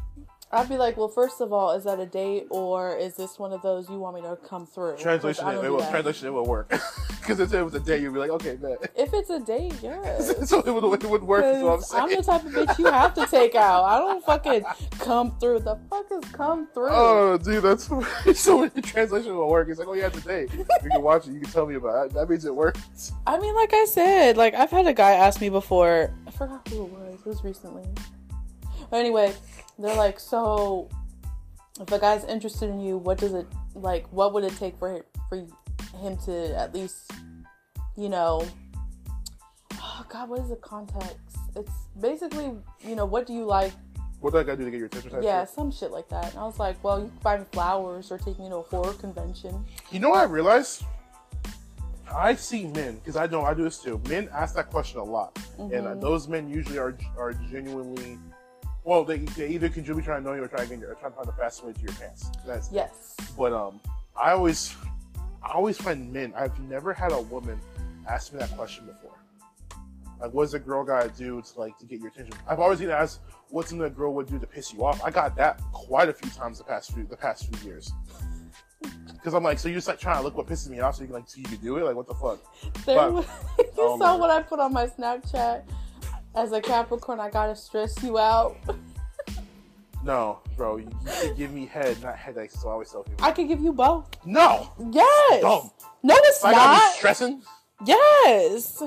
I'd 0.52 0.68
be 0.68 0.76
like, 0.76 0.96
well, 0.96 1.08
first 1.08 1.40
of 1.40 1.52
all, 1.52 1.72
is 1.72 1.84
that 1.84 1.98
a 1.98 2.06
date 2.06 2.46
or 2.50 2.96
is 2.96 3.16
this 3.16 3.38
one 3.38 3.52
of 3.52 3.62
those 3.62 3.90
you 3.90 3.98
want 3.98 4.14
me 4.14 4.22
to 4.22 4.36
come 4.36 4.64
through? 4.64 4.96
Translation, 4.96 5.46
it, 5.48 5.64
it 5.64 5.70
will, 5.70 5.80
translation, 5.80 6.28
it 6.28 6.30
will 6.30 6.46
work. 6.46 6.72
Because 7.26 7.40
if 7.40 7.52
it 7.54 7.64
was 7.64 7.74
a 7.74 7.80
day, 7.80 8.00
you'd 8.00 8.12
be 8.12 8.20
like, 8.20 8.30
"Okay, 8.30 8.54
bet." 8.54 8.78
If 8.96 9.12
it's 9.12 9.30
a 9.30 9.40
date, 9.40 9.74
yes. 9.82 10.32
so 10.48 10.60
it 10.60 10.70
would, 10.72 11.02
it 11.02 11.10
would 11.10 11.24
work. 11.24 11.44
Is 11.44 11.60
what 11.60 11.82
I'm 11.92 12.04
I'm 12.04 12.16
the 12.16 12.22
type 12.22 12.44
of 12.44 12.52
bitch 12.52 12.78
you 12.78 12.86
have 12.86 13.14
to 13.14 13.26
take 13.26 13.56
out. 13.56 13.82
I 13.82 13.98
don't 13.98 14.24
fucking 14.24 14.62
come 15.00 15.36
through. 15.40 15.58
The 15.58 15.76
fuck 15.90 16.06
is 16.12 16.30
come 16.30 16.68
through? 16.72 16.90
Oh, 16.92 17.36
dude, 17.36 17.64
that's 17.64 17.88
so. 18.38 18.68
The 18.68 18.80
translation 18.80 19.34
will 19.34 19.48
work. 19.48 19.68
It's 19.68 19.80
like, 19.80 19.88
"Oh, 19.88 19.94
yeah, 19.94 20.06
it's 20.06 20.18
a 20.18 20.20
day. 20.20 20.46
You 20.56 20.88
can 20.88 21.02
watch 21.02 21.26
it. 21.26 21.32
You 21.32 21.40
can 21.40 21.50
tell 21.50 21.66
me 21.66 21.74
about 21.74 22.06
it." 22.06 22.12
That 22.12 22.30
means 22.30 22.44
it 22.44 22.54
works. 22.54 23.10
I 23.26 23.40
mean, 23.40 23.56
like 23.56 23.74
I 23.74 23.86
said, 23.86 24.36
like 24.36 24.54
I've 24.54 24.70
had 24.70 24.86
a 24.86 24.94
guy 24.94 25.14
ask 25.14 25.40
me 25.40 25.48
before. 25.48 26.14
I 26.28 26.30
forgot 26.30 26.68
who 26.68 26.84
it 26.84 26.92
was. 26.92 27.20
It 27.22 27.26
was 27.26 27.42
recently. 27.42 27.82
But 28.90 28.98
anyway, 29.00 29.34
they're 29.78 29.94
like, 29.96 30.18
so 30.20 30.88
if 31.80 31.90
a 31.90 31.98
guy's 31.98 32.24
interested 32.24 32.70
in 32.70 32.80
you, 32.80 32.98
what 32.98 33.18
does 33.18 33.34
it 33.34 33.46
like? 33.74 34.06
What 34.12 34.32
would 34.32 34.44
it 34.44 34.56
take 34.56 34.78
for 34.78 34.92
him, 34.96 35.02
for 35.28 35.38
him 35.98 36.16
to 36.24 36.56
at 36.56 36.74
least, 36.74 37.12
you 37.96 38.08
know? 38.08 38.46
Oh 39.74 40.06
God, 40.08 40.28
what 40.28 40.40
is 40.40 40.48
the 40.50 40.56
context? 40.56 41.16
It's 41.54 41.72
basically, 42.00 42.52
you 42.84 42.96
know, 42.96 43.06
what 43.06 43.26
do 43.26 43.32
you 43.32 43.44
like? 43.44 43.72
What 44.20 44.32
do 44.32 44.38
I 44.38 44.42
gotta 44.44 44.58
do 44.58 44.64
to 44.64 44.70
get 44.70 44.78
your 44.78 44.86
attention? 44.86 45.22
Yeah, 45.22 45.42
shit? 45.44 45.54
some 45.54 45.70
shit 45.70 45.90
like 45.90 46.08
that. 46.08 46.30
And 46.30 46.38
I 46.38 46.44
was 46.44 46.58
like, 46.58 46.82
well, 46.82 46.98
you 47.00 47.06
can 47.08 47.18
buy 47.22 47.36
me 47.38 47.44
flowers 47.52 48.10
or 48.10 48.18
take 48.18 48.38
me 48.38 48.48
to 48.48 48.56
a 48.56 48.62
horror 48.62 48.94
convention. 48.94 49.64
You 49.90 50.00
know 50.00 50.10
what 50.10 50.20
I 50.20 50.24
realized? 50.24 50.84
I 52.12 52.34
see 52.34 52.66
men 52.68 52.96
because 52.96 53.16
I 53.16 53.26
know 53.26 53.42
I 53.42 53.52
do 53.52 53.64
this 53.64 53.78
too. 53.78 54.00
Men 54.08 54.28
ask 54.32 54.54
that 54.54 54.70
question 54.70 55.00
a 55.00 55.04
lot, 55.04 55.38
and 55.58 55.72
uh, 55.72 55.94
Mhm. 55.94 56.00
those 56.00 56.28
men 56.28 56.48
usually 56.48 56.78
are 56.78 56.96
are 57.18 57.32
genuinely. 57.32 58.18
Well, 58.86 59.02
they, 59.02 59.18
they 59.18 59.48
either 59.48 59.68
can 59.68 59.84
you 59.84 59.96
be 59.96 60.02
trying 60.02 60.22
to 60.22 60.28
know 60.30 60.36
you 60.36 60.44
or 60.44 60.46
trying 60.48 60.68
to 60.68 60.76
trying 60.76 61.10
to 61.10 61.10
find 61.10 61.26
the 61.26 61.32
fastest 61.32 61.64
way 61.66 61.72
to 61.72 61.80
your 61.80 61.92
pants. 61.94 62.30
That's 62.46 62.70
Yes. 62.70 63.16
But 63.36 63.52
um, 63.52 63.80
I 64.14 64.30
always, 64.30 64.76
I 65.42 65.50
always 65.54 65.76
find 65.76 66.12
men. 66.12 66.32
I've 66.36 66.56
never 66.60 66.92
had 66.92 67.10
a 67.10 67.20
woman 67.20 67.58
ask 68.08 68.32
me 68.32 68.38
that 68.38 68.56
question 68.56 68.86
before. 68.86 69.18
Like, 70.20 70.32
what 70.32 70.44
does 70.44 70.54
a 70.54 70.60
girl 70.60 70.84
gotta 70.84 71.08
do 71.08 71.42
to 71.42 71.58
like 71.60 71.76
to 71.78 71.84
get 71.84 71.98
your 71.98 72.08
attention? 72.10 72.34
I've 72.48 72.60
always 72.60 72.78
been 72.78 72.90
asked, 72.90 73.22
what's 73.48 73.70
something 73.70 73.84
a 73.84 73.90
girl 73.90 74.14
would 74.14 74.28
do 74.28 74.38
to 74.38 74.46
piss 74.46 74.72
you 74.72 74.84
off? 74.86 75.02
I 75.02 75.10
got 75.10 75.34
that 75.36 75.60
quite 75.72 76.08
a 76.08 76.12
few 76.12 76.30
times 76.30 76.58
the 76.58 76.64
past 76.64 76.92
few 76.94 77.04
the 77.06 77.16
past 77.16 77.52
few 77.52 77.68
years. 77.68 77.92
Because 79.08 79.34
I'm 79.34 79.42
like, 79.42 79.58
so 79.58 79.68
you're 79.68 79.78
just 79.78 79.88
like 79.88 79.98
trying 79.98 80.18
to 80.18 80.22
look 80.22 80.36
what 80.36 80.46
pisses 80.46 80.68
me 80.68 80.78
off, 80.78 80.94
so 80.94 81.00
you 81.00 81.08
can 81.08 81.16
like, 81.16 81.28
so 81.28 81.38
you 81.38 81.44
can 81.46 81.56
do 81.56 81.78
it. 81.78 81.84
Like, 81.84 81.96
what 81.96 82.06
the 82.06 82.14
fuck? 82.14 82.38
There 82.84 82.94
But- 82.96 83.12
was, 83.12 83.26
you 83.58 83.64
Oh 83.76 83.98
saw 83.98 84.16
what 84.16 84.30
I 84.30 84.40
put 84.42 84.60
on 84.60 84.72
my 84.72 84.86
Snapchat. 84.86 85.64
As 86.36 86.52
a 86.52 86.60
Capricorn, 86.60 87.18
I 87.18 87.30
gotta 87.30 87.56
stress 87.56 88.02
you 88.02 88.18
out. 88.18 88.56
No, 90.04 90.38
bro, 90.56 90.76
you, 90.76 90.88
you 91.04 91.12
should 91.20 91.36
give 91.36 91.52
me 91.52 91.66
head, 91.66 92.00
not 92.00 92.16
headaches. 92.16 92.62
So 92.62 92.68
I 92.68 92.72
always 92.72 92.92
tell 92.92 93.02
people. 93.02 93.24
I 93.24 93.32
could 93.32 93.48
give 93.48 93.60
you 93.60 93.72
both. 93.72 94.06
no, 94.24 94.70
Yes. 94.92 95.42
dumb. 95.42 95.70
No, 96.04 96.14
it's 96.18 96.44
I 96.44 96.52
gotta 96.52 96.80
be 96.92 96.96
stressing. 96.98 97.42
Yes. 97.84 98.84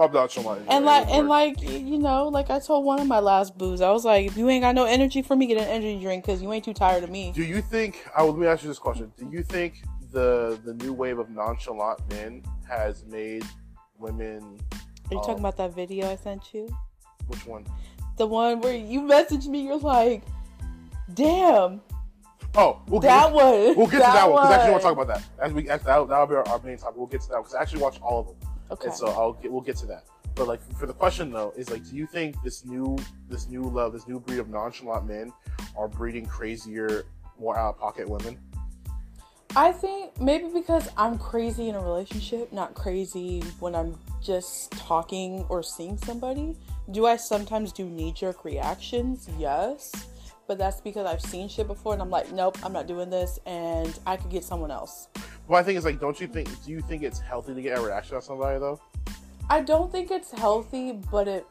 I'm 0.00 0.10
not 0.12 0.32
somebody. 0.32 0.64
And 0.68 0.86
like, 0.86 1.08
and 1.08 1.28
like, 1.28 1.60
you 1.60 1.98
know, 1.98 2.28
like 2.28 2.48
I 2.48 2.58
told 2.58 2.86
one 2.86 3.00
of 3.00 3.06
my 3.06 3.18
last 3.20 3.58
boos, 3.58 3.82
I 3.82 3.90
was 3.90 4.06
like, 4.06 4.26
if 4.26 4.38
you 4.38 4.48
ain't 4.48 4.62
got 4.62 4.74
no 4.74 4.86
energy 4.86 5.20
for 5.20 5.36
me, 5.36 5.46
get 5.46 5.58
an 5.58 5.68
energy 5.68 6.00
drink 6.00 6.24
because 6.24 6.40
you 6.40 6.50
ain't 6.50 6.64
too 6.64 6.72
tired 6.72 7.04
of 7.04 7.10
me. 7.10 7.32
Do 7.32 7.42
you 7.42 7.60
think? 7.60 8.08
I 8.16 8.22
will, 8.22 8.30
let 8.30 8.40
me 8.40 8.46
ask 8.46 8.62
you 8.62 8.68
this 8.68 8.78
question. 8.78 9.12
Do 9.18 9.28
you 9.30 9.42
think 9.42 9.82
the 10.10 10.58
the 10.64 10.72
new 10.74 10.94
wave 10.94 11.18
of 11.18 11.28
nonchalant 11.28 12.00
men 12.08 12.42
has 12.66 13.04
made 13.04 13.44
women? 13.98 14.58
Are 14.72 15.14
you 15.14 15.18
um, 15.18 15.24
talking 15.24 15.40
about 15.40 15.58
that 15.58 15.74
video 15.74 16.10
I 16.10 16.16
sent 16.16 16.54
you? 16.54 16.74
Which 17.26 17.46
one? 17.46 17.66
The 18.16 18.26
one 18.26 18.60
where 18.60 18.76
you 18.76 19.02
messaged 19.02 19.48
me, 19.48 19.62
you're 19.62 19.78
like, 19.78 20.22
damn, 21.14 21.80
Oh, 22.54 22.82
we'll 22.86 23.00
that 23.00 23.26
get, 23.26 23.32
one. 23.32 23.76
we'll 23.76 23.86
get 23.86 23.92
to 23.92 23.98
that 23.98 24.30
one 24.30 24.42
because 24.42 24.50
I 24.50 24.54
actually 24.56 24.70
want 24.72 24.82
to 24.82 24.88
talk 24.88 24.92
about 24.92 25.06
that. 25.08 25.22
As 25.42 25.52
we 25.52 25.62
that 25.62 25.84
that'll 25.84 26.26
be 26.26 26.34
our, 26.34 26.46
our 26.48 26.60
main 26.62 26.76
topic. 26.76 26.96
We'll 26.98 27.06
get 27.06 27.22
to 27.22 27.28
that 27.30 27.38
because 27.38 27.54
I 27.54 27.62
actually 27.62 27.80
watched 27.80 28.02
all 28.02 28.20
of 28.20 28.26
them. 28.26 28.36
Okay. 28.70 28.88
And 28.88 28.94
so 28.94 29.06
I'll 29.08 29.32
get 29.32 29.50
we'll 29.50 29.62
get 29.62 29.76
to 29.76 29.86
that. 29.86 30.04
But 30.34 30.48
like 30.48 30.60
for 30.76 30.86
the 30.86 30.92
question 30.92 31.30
though, 31.30 31.54
is 31.56 31.70
like, 31.70 31.88
do 31.88 31.96
you 31.96 32.06
think 32.06 32.36
this 32.42 32.64
new 32.66 32.98
this 33.28 33.48
new 33.48 33.62
love, 33.62 33.94
this 33.94 34.06
new 34.06 34.20
breed 34.20 34.38
of 34.38 34.50
nonchalant 34.50 35.06
men 35.06 35.32
are 35.76 35.88
breeding 35.88 36.26
crazier, 36.26 37.06
more 37.38 37.58
out 37.58 37.74
of 37.74 37.80
pocket 37.80 38.06
women? 38.08 38.38
I 39.54 39.70
think 39.70 40.18
maybe 40.18 40.48
because 40.52 40.88
I'm 40.96 41.18
crazy 41.18 41.68
in 41.68 41.74
a 41.74 41.80
relationship, 41.80 42.52
not 42.52 42.74
crazy 42.74 43.40
when 43.60 43.74
I'm 43.74 43.98
just 44.22 44.70
talking 44.72 45.44
or 45.50 45.62
seeing 45.62 45.98
somebody. 45.98 46.56
Do 46.90 47.04
I 47.06 47.16
sometimes 47.16 47.70
do 47.72 47.84
knee 47.84 48.12
jerk 48.12 48.44
reactions? 48.46 49.28
Yes. 49.38 49.92
But 50.48 50.56
that's 50.58 50.80
because 50.80 51.06
I've 51.06 51.20
seen 51.20 51.48
shit 51.48 51.66
before 51.66 51.92
and 51.92 52.00
I'm 52.00 52.10
like, 52.10 52.32
nope, 52.32 52.58
I'm 52.64 52.72
not 52.72 52.86
doing 52.86 53.10
this 53.10 53.38
and 53.44 53.98
I 54.06 54.16
could 54.16 54.30
get 54.30 54.42
someone 54.42 54.70
else. 54.70 55.08
Well, 55.46 55.60
I 55.60 55.62
think 55.62 55.76
it's 55.76 55.84
like, 55.84 56.00
don't 56.00 56.18
you 56.18 56.26
think? 56.28 56.48
Do 56.64 56.70
you 56.70 56.80
think 56.80 57.02
it's 57.02 57.20
healthy 57.20 57.54
to 57.54 57.60
get 57.60 57.76
a 57.76 57.80
reaction 57.80 58.16
on 58.16 58.22
somebody 58.22 58.58
though? 58.58 58.80
I 59.50 59.60
don't 59.60 59.92
think 59.92 60.10
it's 60.10 60.30
healthy, 60.30 60.92
but 61.10 61.28
it 61.28 61.46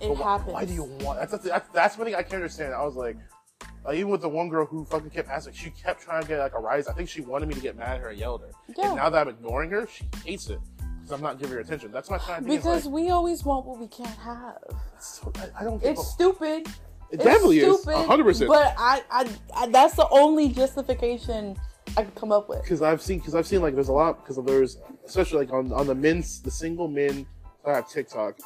it 0.00 0.08
But 0.08 0.18
why, 0.18 0.32
happens. 0.32 0.52
why 0.52 0.64
do 0.64 0.72
you 0.74 0.84
want? 1.02 1.20
That's 1.20 1.32
that's, 1.32 1.44
that's, 1.44 1.68
that's 1.72 1.98
one 1.98 2.06
thing 2.06 2.16
I 2.16 2.22
can't 2.22 2.34
understand. 2.34 2.74
I 2.74 2.84
was 2.84 2.96
like, 2.96 3.16
like, 3.84 3.96
even 3.96 4.10
with 4.10 4.20
the 4.22 4.28
one 4.28 4.48
girl 4.48 4.66
who 4.66 4.84
fucking 4.84 5.10
kept 5.10 5.28
asking, 5.28 5.54
she 5.54 5.70
kept 5.70 6.00
trying 6.02 6.22
to 6.22 6.28
get 6.28 6.38
like 6.38 6.54
a 6.54 6.58
rise. 6.58 6.86
I 6.88 6.92
think 6.92 7.08
she 7.08 7.20
wanted 7.20 7.48
me 7.48 7.54
to 7.54 7.60
get 7.60 7.76
mad 7.76 7.96
at 7.96 8.00
her 8.00 8.08
and 8.10 8.18
yelled 8.18 8.42
at 8.42 8.48
her. 8.48 8.54
Yeah. 8.76 8.86
And 8.88 8.96
now 8.96 9.10
that 9.10 9.26
I'm 9.26 9.34
ignoring 9.34 9.70
her, 9.70 9.86
she 9.86 10.04
hates 10.24 10.48
it. 10.50 10.58
because 10.96 11.12
I'm 11.12 11.20
not 11.22 11.38
giving 11.38 11.54
her 11.54 11.60
attention. 11.60 11.90
That's 11.92 12.10
my 12.10 12.18
kind 12.18 12.38
of 12.42 12.48
thing. 12.48 12.56
Because 12.56 12.82
Because 12.84 12.88
we 12.88 13.10
always 13.10 13.44
want 13.44 13.66
what 13.66 13.78
we 13.78 13.88
can't 13.88 14.08
have. 14.18 14.58
so, 15.00 15.32
I, 15.36 15.60
I 15.60 15.64
don't. 15.64 15.82
It's 15.84 16.06
stupid. 16.12 16.66
it 16.66 17.16
It's 17.16 17.24
definitely 17.24 17.58
is 17.60 17.80
stupid, 17.82 18.06
hundred 18.06 18.24
percent. 18.24 18.48
But 18.48 18.74
I, 18.78 19.02
I, 19.10 19.28
I, 19.54 19.68
that's 19.68 19.94
the 19.96 20.08
only 20.10 20.48
justification 20.48 21.56
I 21.96 22.02
could 22.04 22.14
come 22.14 22.32
up 22.32 22.48
with. 22.48 22.62
because 22.62 22.80
I've 22.82 23.02
seen 23.02 23.18
because 23.18 23.34
I've 23.34 23.46
seen 23.46 23.60
like 23.62 23.74
there's 23.74 23.88
a 23.88 23.92
lot 23.92 24.24
because 24.24 24.42
there's 24.44 24.78
especially 25.06 25.40
like 25.44 25.52
on 25.52 25.70
on 25.72 25.86
the 25.86 25.94
men's 25.94 26.40
the 26.40 26.50
single 26.50 26.88
men 26.88 27.26
that 27.64 27.74
have 27.76 27.88
TikTok 27.88 28.38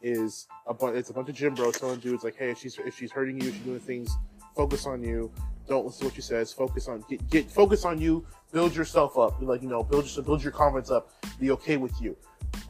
is 0.00 0.46
a 0.68 0.72
bunch 0.74 0.96
it's 0.96 1.10
a 1.10 1.12
bunch 1.12 1.28
of 1.28 1.34
gym 1.34 1.54
bros 1.54 1.78
telling 1.78 1.98
dudes 1.98 2.24
like 2.24 2.36
hey 2.36 2.50
if 2.50 2.58
she's 2.58 2.78
if 2.78 2.96
she's 2.96 3.10
hurting 3.10 3.40
you 3.40 3.50
she's 3.50 3.60
doing 3.60 3.80
things 3.80 4.10
focus 4.54 4.86
on 4.86 5.02
you. 5.02 5.30
Don't 5.68 5.86
listen 5.86 6.00
to 6.00 6.06
what 6.06 6.14
she 6.14 6.20
says. 6.20 6.52
Focus 6.52 6.88
on 6.88 7.04
get, 7.08 7.28
get 7.30 7.50
focus 7.50 7.84
on 7.84 8.00
you. 8.00 8.26
Build 8.52 8.74
yourself 8.74 9.18
up. 9.18 9.40
Like 9.40 9.62
you 9.62 9.68
know 9.68 9.82
build 9.82 10.06
your 10.14 10.24
build 10.24 10.42
your 10.42 10.52
confidence 10.52 10.90
up. 10.90 11.10
Be 11.40 11.50
okay 11.52 11.76
with 11.76 12.00
you. 12.00 12.16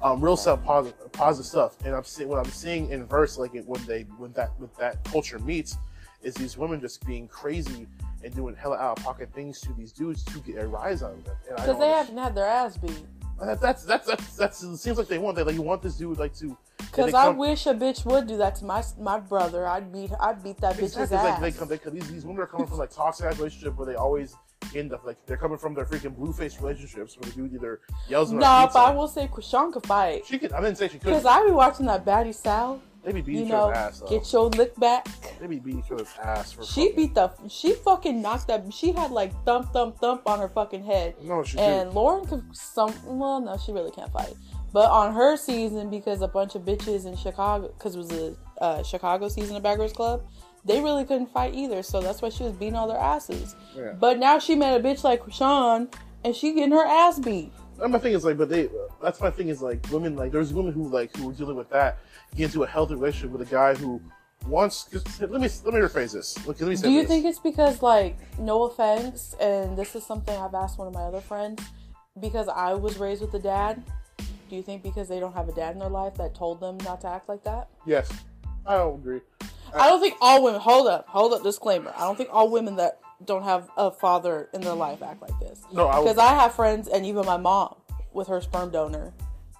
Um 0.02 0.20
real 0.24 0.36
self 0.36 0.64
positive 0.64 1.12
positive 1.12 1.46
stuff. 1.46 1.76
And 1.84 1.94
I'm 1.94 2.04
seeing 2.04 2.28
what 2.28 2.38
I'm 2.38 2.52
seeing 2.52 2.90
in 2.90 3.04
verse 3.06 3.38
like 3.38 3.54
it, 3.54 3.66
when 3.66 3.84
they 3.86 4.02
when 4.18 4.32
that 4.32 4.52
with 4.58 4.74
that 4.76 5.02
culture 5.04 5.38
meets 5.40 5.76
is 6.22 6.34
these 6.34 6.56
women 6.56 6.80
just 6.80 7.04
being 7.06 7.28
crazy 7.28 7.86
and 8.22 8.34
doing 8.34 8.54
hella 8.54 8.76
out 8.76 8.98
of 8.98 9.04
pocket 9.04 9.30
things 9.34 9.60
to 9.60 9.72
these 9.74 9.92
dudes 9.92 10.24
to 10.24 10.38
get 10.40 10.56
a 10.56 10.66
rise 10.66 11.02
out 11.02 11.12
of 11.12 11.24
them. 11.24 11.36
Because 11.56 11.78
they 11.78 11.88
haven't 11.88 12.16
had 12.16 12.34
their 12.34 12.46
ass 12.46 12.78
beat. 12.78 13.04
That, 13.40 13.60
that's, 13.60 13.84
that's 13.84 14.06
that's 14.06 14.36
that's 14.36 14.62
it 14.62 14.76
seems 14.76 14.96
like 14.96 15.08
they 15.08 15.18
want 15.18 15.36
that 15.36 15.46
like 15.46 15.56
you 15.56 15.62
want 15.62 15.82
this 15.82 15.96
dude 15.96 16.18
like 16.18 16.34
to 16.36 16.56
Because 16.78 17.12
I 17.14 17.26
come- 17.26 17.36
wish 17.36 17.66
a 17.66 17.74
bitch 17.74 18.04
would 18.04 18.26
do 18.26 18.36
that 18.38 18.54
to 18.56 18.64
my 18.64 18.82
my 18.98 19.18
brother. 19.18 19.66
I'd 19.66 19.92
beat 19.92 20.12
I'd 20.20 20.42
beat 20.42 20.58
that 20.58 20.76
bitch's 20.76 20.96
exactly 20.96 21.16
ass. 21.16 21.42
like 21.42 21.52
they 21.68 21.78
come 21.78 21.92
they, 21.92 21.98
these 21.98 22.10
these 22.10 22.24
women 22.24 22.42
are 22.42 22.46
coming 22.46 22.66
from 22.66 22.78
like 22.78 22.90
toxic 22.90 23.26
ass 23.26 23.38
relationship 23.38 23.76
where 23.76 23.86
they 23.86 23.96
always 23.96 24.36
end 24.74 24.92
up 24.92 25.04
like 25.04 25.16
they're 25.26 25.36
coming 25.36 25.58
from 25.58 25.74
their 25.74 25.84
freaking 25.84 26.16
Blueface 26.16 26.60
relationships 26.60 27.16
where 27.18 27.30
the 27.30 27.36
dude 27.36 27.54
either 27.54 27.80
yells 28.08 28.32
or 28.32 28.36
nah, 28.38 28.66
but 28.66 28.76
I 28.76 28.90
will 28.94 29.08
say 29.08 29.26
Chrisean 29.26 29.72
could 29.72 29.86
fight. 29.86 30.24
She 30.26 30.38
could 30.38 30.52
I 30.52 30.60
didn't 30.60 30.78
say 30.78 30.86
she 30.88 30.98
could 30.98 31.06
Because 31.06 31.26
I 31.26 31.44
be 31.44 31.50
watching 31.50 31.86
that 31.86 32.04
baddie 32.04 32.34
Sal. 32.34 32.80
They 33.04 33.12
be 33.12 33.20
beating 33.20 33.42
You 33.46 33.52
know, 33.52 33.64
other's 33.64 33.76
ass 33.76 34.00
though. 34.00 34.06
get 34.08 34.32
your 34.32 34.48
lick 34.50 34.74
back. 34.76 35.06
they 35.40 35.46
be 35.46 35.58
beating 35.58 35.80
each 35.84 35.90
other's 35.92 36.08
ass 36.22 36.52
for 36.52 36.64
She 36.64 36.88
fucking- 36.88 36.96
beat 36.96 37.14
the 37.14 37.30
she 37.48 37.72
fucking 37.74 38.22
knocked 38.22 38.48
that 38.48 38.72
she 38.72 38.92
had 38.92 39.10
like 39.10 39.32
thump 39.44 39.72
thump 39.72 39.98
thump 39.98 40.22
on 40.26 40.38
her 40.40 40.48
fucking 40.48 40.84
head. 40.84 41.14
no 41.22 41.42
she 41.44 41.58
And 41.58 41.90
did 41.90 41.94
Lauren 41.94 42.26
could 42.26 42.42
some 42.56 42.94
well 43.04 43.40
no 43.40 43.56
she 43.58 43.72
really 43.72 43.90
can't 43.90 44.12
fight. 44.12 44.34
But 44.72 44.90
on 44.90 45.14
her 45.14 45.36
season 45.36 45.88
because 45.90 46.20
a 46.22 46.28
bunch 46.28 46.54
of 46.56 46.62
bitches 46.62 47.06
in 47.06 47.16
Chicago 47.16 47.68
because 47.68 47.94
it 47.94 47.98
was 47.98 48.12
a 48.12 48.36
uh, 48.60 48.82
Chicago 48.82 49.28
season 49.28 49.54
of 49.56 49.62
Bad 49.62 49.78
Girls 49.78 49.92
Club, 49.92 50.22
they 50.64 50.80
really 50.80 51.04
couldn't 51.04 51.26
fight 51.32 51.54
either. 51.54 51.82
So 51.82 52.00
that's 52.00 52.22
why 52.22 52.28
she 52.30 52.42
was 52.44 52.52
beating 52.52 52.74
all 52.74 52.88
their 52.88 52.98
asses. 52.98 53.54
Yeah. 53.76 53.92
But 53.92 54.18
now 54.18 54.38
she 54.40 54.54
met 54.56 54.80
a 54.80 54.82
bitch 54.82 55.04
like 55.04 55.22
Sean, 55.30 55.88
and 56.24 56.34
she 56.34 56.52
getting 56.54 56.72
her 56.72 56.84
ass 56.84 57.18
beat. 57.20 57.52
And 57.82 57.92
my 57.92 57.98
thing 57.98 58.12
is 58.12 58.24
like, 58.24 58.38
but 58.38 58.48
they. 58.48 58.68
That's 59.02 59.20
my 59.20 59.30
thing 59.30 59.48
is 59.48 59.60
like 59.60 59.86
women. 59.90 60.16
Like 60.16 60.32
there's 60.32 60.52
women 60.52 60.72
who 60.72 60.88
like 60.88 61.14
who 61.16 61.30
are 61.30 61.32
dealing 61.32 61.56
with 61.56 61.70
that 61.70 61.98
get 62.36 62.44
into 62.46 62.62
a 62.62 62.66
healthy 62.66 62.94
relationship 62.94 63.30
with 63.30 63.46
a 63.46 63.50
guy 63.50 63.74
who 63.74 64.00
wants. 64.46 64.88
Let 65.20 65.30
me 65.30 65.38
let 65.38 65.40
me 65.40 65.80
rephrase 65.80 66.12
this. 66.12 66.46
Look, 66.46 66.60
let 66.60 66.68
me 66.68 66.76
say 66.76 66.88
Do 66.88 66.92
you 66.92 67.00
this. 67.00 67.08
think 67.08 67.24
it's 67.24 67.38
because, 67.38 67.82
like, 67.82 68.16
no 68.38 68.64
offense, 68.64 69.34
and 69.40 69.76
this 69.76 69.94
is 69.94 70.06
something 70.06 70.36
I've 70.36 70.54
asked 70.54 70.78
one 70.78 70.88
of 70.88 70.94
my 70.94 71.02
other 71.02 71.20
friends, 71.20 71.62
because 72.20 72.48
I 72.48 72.74
was 72.74 72.98
raised 72.98 73.20
with 73.20 73.34
a 73.34 73.38
dad? 73.38 73.82
Do 74.50 74.56
you 74.56 74.62
think 74.62 74.82
because 74.82 75.08
they 75.08 75.20
don't 75.20 75.32
have 75.32 75.48
a 75.48 75.52
dad 75.52 75.72
in 75.72 75.78
their 75.80 75.88
life 75.88 76.14
that 76.16 76.34
told 76.34 76.60
them 76.60 76.78
not 76.84 77.00
to 77.00 77.08
act 77.08 77.28
like 77.28 77.42
that? 77.44 77.68
Yes, 77.86 78.10
I 78.66 78.76
don't 78.76 78.96
agree. 79.00 79.20
I 79.74 79.88
don't 79.88 80.00
think 80.00 80.16
all 80.20 80.44
women. 80.44 80.60
Hold 80.60 80.86
up, 80.86 81.08
hold 81.08 81.32
up. 81.32 81.42
Disclaimer: 81.42 81.92
I 81.96 82.00
don't 82.00 82.16
think 82.16 82.28
all 82.32 82.50
women 82.50 82.76
that 82.76 83.00
don't 83.24 83.42
have 83.42 83.70
a 83.76 83.90
father 83.90 84.48
in 84.52 84.60
their 84.60 84.74
life 84.74 85.02
act 85.02 85.22
like 85.22 85.38
this. 85.40 85.62
No, 85.72 85.86
Because 85.88 86.16
would. 86.16 86.18
I 86.18 86.34
have 86.34 86.54
friends, 86.54 86.88
and 86.88 87.06
even 87.06 87.24
my 87.26 87.36
mom 87.36 87.76
with 88.12 88.28
her 88.28 88.40
sperm 88.40 88.70
donor, 88.70 89.12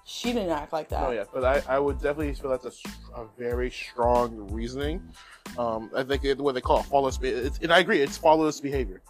she 0.05 0.33
didn't 0.33 0.51
act 0.51 0.73
like 0.73 0.89
that. 0.91 1.03
No, 1.03 1.11
yeah, 1.11 1.25
but 1.33 1.45
I, 1.45 1.63
I 1.77 1.79
would 1.79 1.97
definitely 1.97 2.35
feel 2.35 2.51
that's 2.51 2.83
a 3.17 3.25
very 3.39 3.71
strong 3.71 4.49
reasoning. 4.51 5.03
Um, 5.59 5.91
I 5.97 6.03
think 6.03 6.25
it, 6.25 6.39
what 6.39 6.55
they 6.55 6.61
call 6.61 6.81
it, 6.81 6.87
flawless. 6.87 7.19
It's, 7.23 7.59
and 7.59 7.73
I 7.73 7.79
agree, 7.79 8.01
it's 8.01 8.19
flawless 8.19 8.61
behavior. 8.61 9.01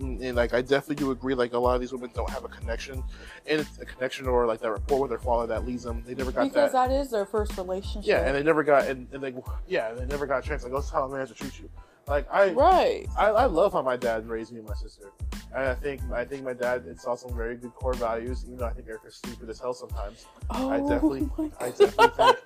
And, 0.00 0.20
and, 0.20 0.36
like 0.36 0.52
I 0.52 0.60
definitely 0.60 0.96
do 0.96 1.12
agree. 1.12 1.34
Like 1.34 1.52
a 1.52 1.58
lot 1.58 1.76
of 1.76 1.80
these 1.80 1.92
women 1.92 2.10
don't 2.14 2.28
have 2.30 2.44
a 2.44 2.48
connection, 2.48 3.04
and 3.46 3.60
it's 3.60 3.78
a 3.78 3.84
connection 3.84 4.26
or 4.26 4.44
like 4.44 4.60
that 4.60 4.70
rapport 4.72 5.02
with 5.02 5.10
their 5.10 5.20
father 5.20 5.46
that 5.46 5.64
leads 5.64 5.84
them. 5.84 6.02
They 6.04 6.16
never 6.16 6.32
got 6.32 6.44
Because 6.44 6.72
that. 6.72 6.88
that 6.88 6.94
is 6.94 7.12
their 7.12 7.24
first 7.24 7.56
relationship. 7.56 8.08
Yeah, 8.08 8.26
and 8.26 8.34
they 8.34 8.42
never 8.42 8.64
got 8.64 8.88
and, 8.88 9.06
and 9.12 9.22
they 9.22 9.32
yeah, 9.68 9.92
they 9.92 10.04
never 10.06 10.26
got 10.26 10.44
a 10.44 10.48
chance. 10.48 10.64
Like 10.64 10.72
that's 10.72 10.90
how 10.90 11.04
a 11.04 11.08
man 11.08 11.24
to 11.28 11.34
treat 11.34 11.60
you. 11.60 11.70
Like 12.06 12.26
I, 12.30 12.50
right. 12.50 13.06
I 13.16 13.28
I 13.28 13.44
love 13.46 13.72
how 13.72 13.82
my 13.82 13.96
dad 13.96 14.28
raised 14.28 14.52
me 14.52 14.58
and 14.58 14.68
my 14.68 14.74
sister. 14.74 15.12
And 15.54 15.68
I 15.68 15.74
think 15.74 16.02
I 16.12 16.24
think 16.24 16.44
my 16.44 16.52
dad 16.52 16.84
installed 16.86 17.20
some 17.20 17.34
very 17.34 17.56
good 17.56 17.74
core 17.74 17.94
values. 17.94 18.44
Even 18.44 18.58
though 18.58 18.66
I 18.66 18.72
think 18.72 18.88
Erica's 18.88 19.16
stupid 19.16 19.48
as 19.48 19.58
hell 19.58 19.72
sometimes. 19.72 20.26
Oh, 20.50 20.70
I 20.70 20.78
definitely 20.80 21.28
my 21.38 21.50
I 21.60 21.70
definitely 21.70 22.08
think 22.08 22.38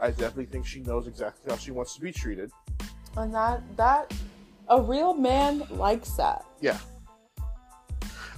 I 0.00 0.10
definitely 0.10 0.46
think 0.46 0.66
she 0.66 0.80
knows 0.80 1.06
exactly 1.06 1.50
how 1.50 1.56
she 1.56 1.70
wants 1.70 1.94
to 1.94 2.00
be 2.00 2.12
treated. 2.12 2.50
And 3.16 3.34
that 3.34 3.62
that 3.76 4.12
a 4.68 4.80
real 4.80 5.14
man 5.14 5.62
likes 5.70 6.10
that. 6.12 6.44
Yeah. 6.60 6.78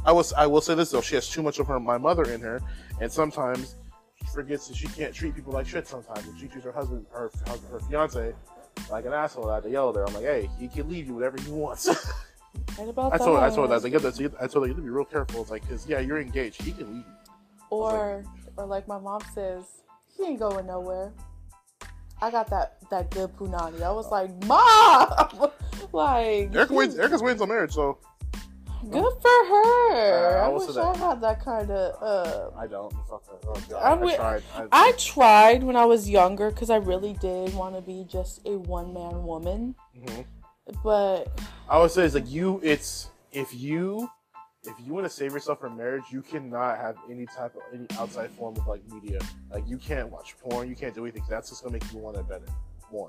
I 0.07 0.13
was 0.13 0.33
I 0.35 0.47
will 0.47 0.61
say 0.61 0.77
this 0.77 0.93
though, 0.93 1.01
she 1.01 1.17
has 1.17 1.29
too 1.29 1.43
much 1.43 1.59
of 1.59 1.67
her 1.67 1.81
my 1.81 1.99
mother 1.99 2.31
in 2.31 2.41
her, 2.43 2.61
and 3.01 3.11
sometimes 3.11 3.75
she 4.15 4.27
forgets 4.33 4.69
that 4.69 4.77
she 4.77 4.87
can't 4.87 5.13
treat 5.13 5.35
people 5.35 5.53
like 5.53 5.67
shit 5.67 5.89
sometimes. 5.89 6.27
And 6.29 6.39
she 6.39 6.47
treats 6.47 6.65
her 6.65 6.73
husband 6.73 7.07
her 7.11 7.31
her, 7.47 7.57
her 7.73 7.81
fiance 7.81 8.35
like 8.91 9.05
an 9.05 9.13
asshole. 9.13 9.51
I 9.51 9.57
had 9.57 9.65
to 9.65 9.71
yell 9.71 9.91
at 9.91 9.97
her. 9.97 10.07
I'm 10.07 10.15
like, 10.15 10.25
hey, 10.25 10.51
he 10.59 10.69
can 10.69 10.89
leave 10.89 11.07
you 11.07 11.15
whatever 11.15 11.41
he 11.41 11.51
wants. 11.51 11.89
About 12.79 13.13
I 13.13 13.19
told 13.19 13.39
her, 13.39 13.45
I 13.45 13.49
told 13.49 13.69
her, 13.69 13.75
I 13.75 13.77
was 13.77 13.85
like, 13.85 13.93
yeah, 13.93 13.99
that's, 13.99 14.19
I 14.19 14.47
told 14.47 14.65
her, 14.65 14.69
you 14.69 14.75
to 14.75 14.81
be 14.81 14.89
real 14.89 15.05
careful. 15.05 15.43
It's 15.43 15.51
like, 15.51 15.69
cause 15.69 15.87
yeah, 15.89 16.01
you're 16.01 16.21
engaged. 16.21 16.63
He 16.63 16.73
can 16.73 16.87
leave 16.95 17.05
you. 17.07 17.15
or 17.71 18.25
or 18.57 18.67
like 18.67 18.89
my 18.89 18.99
mom 18.99 19.21
says, 19.35 19.65
he 20.17 20.25
ain't 20.25 20.41
going 20.41 20.67
nowhere. 20.67 21.13
I 22.23 22.31
got 22.31 22.49
that 22.51 22.79
that 22.91 23.11
good 23.11 23.35
punani. 23.37 23.83
I 23.83 23.93
was 23.93 24.07
oh. 24.07 24.11
like, 24.11 24.45
mom, 24.45 25.51
like 25.93 26.55
Erica 26.55 26.75
wins. 26.75 26.99
Erica's 26.99 27.23
wins 27.23 27.41
on 27.41 27.49
marriage, 27.49 27.73
so 27.73 27.99
good 28.89 29.13
for 29.21 29.39
her. 29.53 30.39
Uh, 30.39 30.43
I 30.43 30.47
I 30.47 30.49
wish 30.49 30.77
I 30.77 30.97
had 30.97 31.21
that 31.21 31.45
kind 31.45 31.71
of. 31.71 32.03
uh 32.03 32.51
I 32.57 32.67
don't. 32.67 32.93
Oh. 33.11 33.21
I 33.79 34.17
tried. 34.17 34.43
I, 34.73 34.93
tried 34.93 35.63
when 35.63 35.77
I 35.77 35.85
was 35.85 36.09
younger 36.09 36.51
because 36.51 36.71
I 36.71 36.77
really 36.77 37.15
did 37.15 37.55
want 37.55 37.75
to 37.75 37.83
be 37.83 38.05
just 38.09 38.41
a 38.47 38.57
one 38.59 38.93
man 38.95 39.25
woman, 39.25 39.75
Mhm. 39.97 40.25
but 40.83 41.29
I 41.69 41.79
would 41.79 41.91
say 41.91 42.05
it's 42.05 42.15
like 42.15 42.31
you. 42.31 42.61
It's 42.63 43.11
if 43.33 43.53
you 43.55 44.09
if 44.65 44.75
you 44.85 44.93
want 44.93 45.07
to 45.07 45.11
save 45.11 45.33
yourself 45.33 45.61
from 45.61 45.77
marriage, 45.77 46.05
you 46.11 46.23
cannot 46.23 46.79
have 46.79 46.97
any 47.11 47.27
type 47.27 47.55
of 47.57 47.63
any 47.73 47.87
outside 47.99 48.31
form 48.31 48.57
of 48.57 48.67
like 48.67 48.83
media. 48.93 49.19
Like 49.51 49.67
you 49.69 49.79
can't 49.79 50.09
watch 50.11 50.37
porn. 50.39 50.69
You 50.69 50.77
can't 50.77 50.95
do 50.95 51.05
anything. 51.05 51.25
That's 51.29 51.51
just 51.51 51.63
gonna 51.63 51.73
make 51.75 51.93
you 51.93 51.99
want 51.99 52.17
it 52.17 52.29
better, 52.29 52.47
more. 52.93 53.09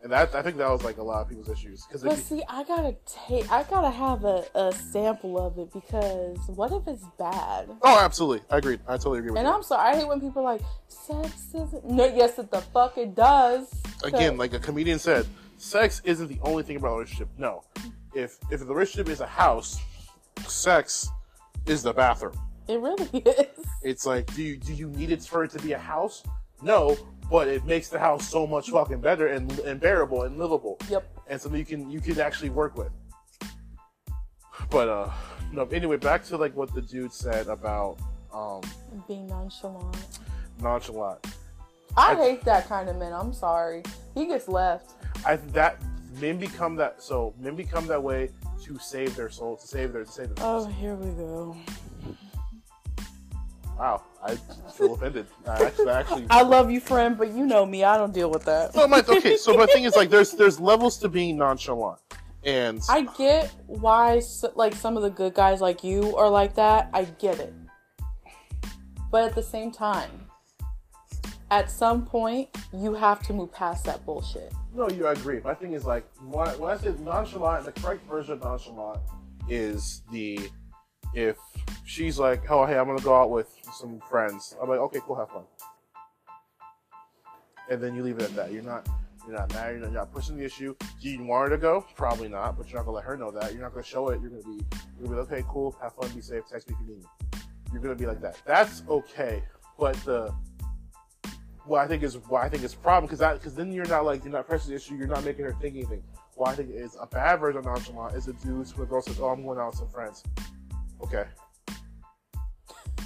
And 0.00 0.12
that 0.12 0.32
I 0.32 0.42
think 0.42 0.56
that 0.58 0.70
was 0.70 0.84
like 0.84 0.98
a 0.98 1.02
lot 1.02 1.22
of 1.22 1.28
people's 1.28 1.48
issues 1.48 1.84
because 1.84 2.04
but 2.04 2.16
see, 2.18 2.40
I 2.48 2.62
gotta 2.62 2.94
take, 3.04 3.50
I 3.50 3.64
gotta 3.64 3.90
have 3.90 4.24
a, 4.24 4.44
a 4.54 4.72
sample 4.72 5.44
of 5.44 5.58
it 5.58 5.72
because 5.72 6.38
what 6.46 6.70
if 6.70 6.86
it's 6.86 7.04
bad? 7.18 7.68
oh, 7.82 7.98
absolutely, 8.00 8.46
I 8.48 8.58
agree. 8.58 8.78
I 8.86 8.92
totally 8.92 9.18
agree 9.18 9.30
with 9.32 9.38
you. 9.38 9.40
And 9.40 9.48
you. 9.48 9.54
I'm 9.54 9.64
sorry, 9.64 9.90
I 9.90 9.96
hate 9.96 10.06
when 10.06 10.20
people 10.20 10.42
are 10.42 10.52
like 10.54 10.62
sex 10.86 11.48
isn't. 11.52 11.84
No, 11.84 12.06
yes, 12.06 12.38
it 12.38 12.48
the 12.50 12.60
fuck 12.60 12.96
it 12.96 13.16
does. 13.16 13.74
Again, 14.04 14.36
like 14.36 14.52
a 14.52 14.60
comedian 14.60 15.00
said, 15.00 15.26
sex 15.56 16.00
isn't 16.04 16.28
the 16.28 16.38
only 16.42 16.62
thing 16.62 16.76
about 16.76 16.90
a 16.90 16.98
relationship. 16.98 17.28
No, 17.36 17.64
if 18.14 18.38
if 18.52 18.60
the 18.60 18.66
relationship 18.66 19.08
is 19.08 19.20
a 19.20 19.26
house, 19.26 19.80
sex 20.46 21.08
is 21.66 21.82
the 21.82 21.92
bathroom. 21.92 22.38
it 22.68 22.78
really 22.78 23.08
is. 23.26 23.66
It's 23.82 24.06
like, 24.06 24.32
do 24.36 24.44
you 24.44 24.58
do 24.58 24.72
you 24.74 24.90
need 24.90 25.10
it 25.10 25.24
for 25.24 25.42
it 25.42 25.50
to 25.50 25.58
be 25.58 25.72
a 25.72 25.78
house? 25.78 26.22
No, 26.62 26.96
but 27.30 27.48
it 27.48 27.64
makes 27.64 27.88
the 27.88 27.98
house 27.98 28.28
so 28.28 28.46
much 28.46 28.70
fucking 28.70 29.00
better 29.00 29.28
and, 29.28 29.50
and 29.60 29.80
bearable 29.80 30.22
and 30.22 30.38
livable, 30.38 30.78
Yep. 30.88 31.06
and 31.28 31.40
something 31.40 31.58
you 31.58 31.64
can 31.66 31.90
you 31.90 32.00
can 32.00 32.18
actually 32.20 32.50
work 32.50 32.76
with. 32.76 32.90
But 34.70 34.88
uh, 34.88 35.10
no. 35.52 35.64
Anyway, 35.66 35.96
back 35.96 36.24
to 36.24 36.36
like 36.36 36.54
what 36.56 36.74
the 36.74 36.82
dude 36.82 37.12
said 37.12 37.46
about 37.48 37.98
um 38.32 38.60
Being 39.06 39.26
nonchalant. 39.28 39.96
nonchalant. 40.60 41.24
I 41.96 42.12
I- 42.12 42.16
hate 42.16 42.44
that 42.44 42.68
kind 42.68 42.88
of 42.88 42.96
man. 42.96 43.12
I'm 43.12 43.32
sorry. 43.32 43.82
He 44.14 44.26
gets 44.26 44.48
left. 44.48 44.92
I 45.24 45.36
that 45.36 45.80
men 46.20 46.38
become 46.38 46.74
that 46.76 47.02
so 47.02 47.34
men 47.38 47.54
become 47.54 47.86
that 47.86 48.02
way 48.02 48.30
to 48.64 48.78
save 48.78 49.14
their 49.16 49.30
soul, 49.30 49.56
to 49.56 49.66
save 49.66 49.92
their 49.92 50.04
to 50.04 50.10
save 50.10 50.30
Oh, 50.38 50.64
themselves. 50.64 50.74
here 50.76 50.94
we 50.96 51.10
go. 51.12 51.56
Wow, 53.78 54.02
I 54.24 54.34
feel 54.72 54.94
offended. 54.94 55.26
I 55.46 55.66
actually, 55.66 55.90
I 55.90 56.00
actually 56.00 56.26
I 56.30 56.42
love 56.42 56.68
you, 56.70 56.80
friend, 56.80 57.16
but 57.16 57.32
you 57.32 57.46
know 57.46 57.64
me. 57.64 57.84
I 57.84 57.96
don't 57.96 58.12
deal 58.12 58.28
with 58.28 58.44
that. 58.44 58.74
No, 58.74 58.88
my, 58.88 59.04
okay. 59.08 59.36
So 59.36 59.56
my 59.56 59.66
thing 59.66 59.84
is 59.84 59.94
like, 59.94 60.10
there's 60.10 60.32
there's 60.40 60.58
levels 60.58 60.98
to 60.98 61.08
being 61.08 61.36
nonchalant, 61.36 62.00
and 62.44 62.80
I 62.88 63.02
get 63.16 63.54
why, 63.66 64.20
like, 64.56 64.74
some 64.74 64.96
of 64.96 65.04
the 65.04 65.10
good 65.10 65.34
guys 65.34 65.60
like 65.60 65.84
you 65.84 66.16
are 66.16 66.28
like 66.28 66.56
that. 66.56 66.90
I 66.92 67.04
get 67.04 67.38
it. 67.38 67.54
But 69.12 69.24
at 69.24 69.34
the 69.36 69.42
same 69.42 69.70
time, 69.70 70.26
at 71.50 71.70
some 71.70 72.04
point, 72.04 72.48
you 72.72 72.94
have 72.94 73.22
to 73.28 73.32
move 73.32 73.52
past 73.52 73.84
that 73.84 74.04
bullshit. 74.04 74.52
no, 74.74 74.88
you 74.90 75.06
I 75.06 75.12
agree. 75.12 75.40
My 75.40 75.54
thing 75.54 75.72
is 75.72 75.84
like, 75.84 76.04
when 76.26 76.48
I, 76.48 76.56
when 76.56 76.70
I 76.70 76.76
say 76.76 76.94
nonchalant, 76.98 77.64
the 77.64 77.72
correct 77.80 78.06
version 78.08 78.34
of 78.34 78.42
nonchalant 78.42 79.00
is 79.48 80.02
the 80.10 80.50
if 81.14 81.36
she's 81.84 82.18
like, 82.18 82.50
oh 82.50 82.66
hey, 82.66 82.78
I'm 82.78 82.86
gonna 82.86 83.02
go 83.02 83.20
out 83.20 83.30
with 83.30 83.54
some 83.72 84.00
friends, 84.08 84.56
I'm 84.60 84.68
like, 84.68 84.80
okay, 84.80 85.00
cool, 85.02 85.16
have 85.16 85.30
fun. 85.30 85.44
And 87.70 87.82
then 87.82 87.94
you 87.94 88.02
leave 88.02 88.18
it 88.18 88.24
at 88.24 88.36
that. 88.36 88.52
You're 88.52 88.62
not 88.62 88.88
you're 89.26 89.36
not 89.36 89.52
not, 89.52 89.68
you're 89.68 89.90
not 89.90 90.12
pushing 90.12 90.38
the 90.38 90.44
issue. 90.44 90.74
Do 91.02 91.08
you 91.08 91.22
want 91.22 91.50
her 91.50 91.56
to 91.56 91.60
go? 91.60 91.84
Probably 91.96 92.28
not. 92.28 92.56
But 92.56 92.68
you're 92.68 92.78
not 92.78 92.86
gonna 92.86 92.96
let 92.96 93.04
her 93.04 93.16
know 93.16 93.30
that. 93.30 93.52
You're 93.52 93.62
not 93.62 93.72
gonna 93.72 93.84
show 93.84 94.08
it. 94.08 94.20
You're 94.22 94.30
gonna 94.30 94.42
be 94.42 94.64
you're 94.98 95.04
gonna 95.04 95.08
be 95.08 95.20
like, 95.20 95.32
okay, 95.32 95.44
cool, 95.48 95.76
have 95.82 95.94
fun, 95.94 96.10
be 96.14 96.22
safe, 96.22 96.44
text 96.50 96.68
me 96.68 96.74
if 96.74 96.86
you 96.86 96.94
need 96.94 97.02
me. 97.02 97.40
You're 97.72 97.82
gonna 97.82 97.94
be 97.94 98.06
like 98.06 98.22
that. 98.22 98.40
That's 98.46 98.82
okay. 98.88 99.42
But 99.78 99.96
the 100.04 100.34
what 101.66 101.84
I 101.84 101.86
think 101.86 102.02
is 102.02 102.16
what 102.16 102.42
I 102.42 102.48
think 102.48 102.64
is 102.64 102.72
a 102.72 102.78
problem 102.78 103.04
because 103.04 103.18
that 103.18 103.34
because 103.34 103.54
then 103.54 103.70
you're 103.70 103.86
not 103.86 104.04
like 104.04 104.24
you're 104.24 104.32
not 104.32 104.48
pressing 104.48 104.70
the 104.70 104.76
issue. 104.76 104.94
You're 104.94 105.06
not 105.06 105.24
making 105.24 105.44
her 105.44 105.54
think 105.60 105.76
anything. 105.76 106.02
What 106.34 106.48
I 106.50 106.54
think 106.54 106.70
is 106.70 106.96
a 107.00 107.06
bad 107.06 107.40
version 107.40 107.58
of 107.58 107.66
nonchalant 107.66 108.16
is 108.16 108.28
a 108.28 108.32
dude 108.32 108.66
who 108.68 108.82
a 108.82 108.86
girl 108.86 109.02
says, 109.02 109.20
"Oh, 109.20 109.28
I'm 109.28 109.44
going 109.44 109.58
out 109.58 109.68
with 109.68 109.76
some 109.76 109.88
friends." 109.88 110.22
Okay. 111.02 111.24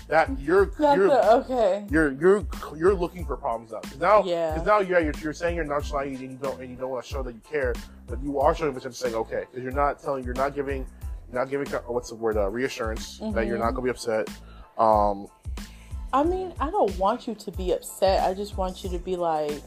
That 0.08 0.38
you're 0.40 0.70
you're 0.78 1.12
okay. 1.12 1.86
you're 1.90 2.12
you're 2.12 2.44
you're 2.76 2.94
looking 2.94 3.24
for 3.24 3.36
problems 3.36 3.72
now. 3.72 3.80
Because 3.80 3.98
now, 3.98 4.24
Yeah. 4.24 4.52
because 4.52 4.66
now 4.66 4.80
you're, 4.80 5.00
you're 5.00 5.14
you're 5.22 5.32
saying 5.32 5.56
you're 5.56 5.64
nonchalant 5.64 6.18
and 6.18 6.20
you 6.20 6.38
don't 6.42 6.60
and 6.60 6.70
you 6.70 6.76
don't 6.76 6.90
want 6.90 7.04
to 7.04 7.10
show 7.10 7.22
that 7.22 7.34
you 7.34 7.40
care, 7.48 7.74
but 8.08 8.22
you 8.22 8.38
are 8.40 8.54
showing, 8.54 8.78
you're 8.78 8.92
saying 8.92 9.14
okay 9.14 9.44
because 9.50 9.62
you're 9.62 9.72
not 9.72 10.02
telling, 10.02 10.24
you're 10.24 10.34
not 10.34 10.54
giving, 10.54 10.86
you're 11.30 11.40
not 11.40 11.48
giving 11.50 11.66
what's 11.86 12.10
the 12.10 12.14
word 12.14 12.36
uh, 12.36 12.48
reassurance 12.48 13.18
that 13.32 13.46
you're 13.46 13.58
not 13.58 13.70
gonna 13.70 13.84
be 13.84 13.90
upset. 13.90 14.28
Um, 14.76 15.28
I 16.12 16.24
mean, 16.24 16.52
I 16.60 16.70
don't 16.70 16.96
want 16.98 17.26
you 17.26 17.34
to 17.34 17.50
be 17.52 17.72
upset. 17.72 18.22
I 18.28 18.34
just 18.34 18.58
want 18.58 18.84
you 18.84 18.90
to 18.90 18.98
be 18.98 19.16
like, 19.16 19.62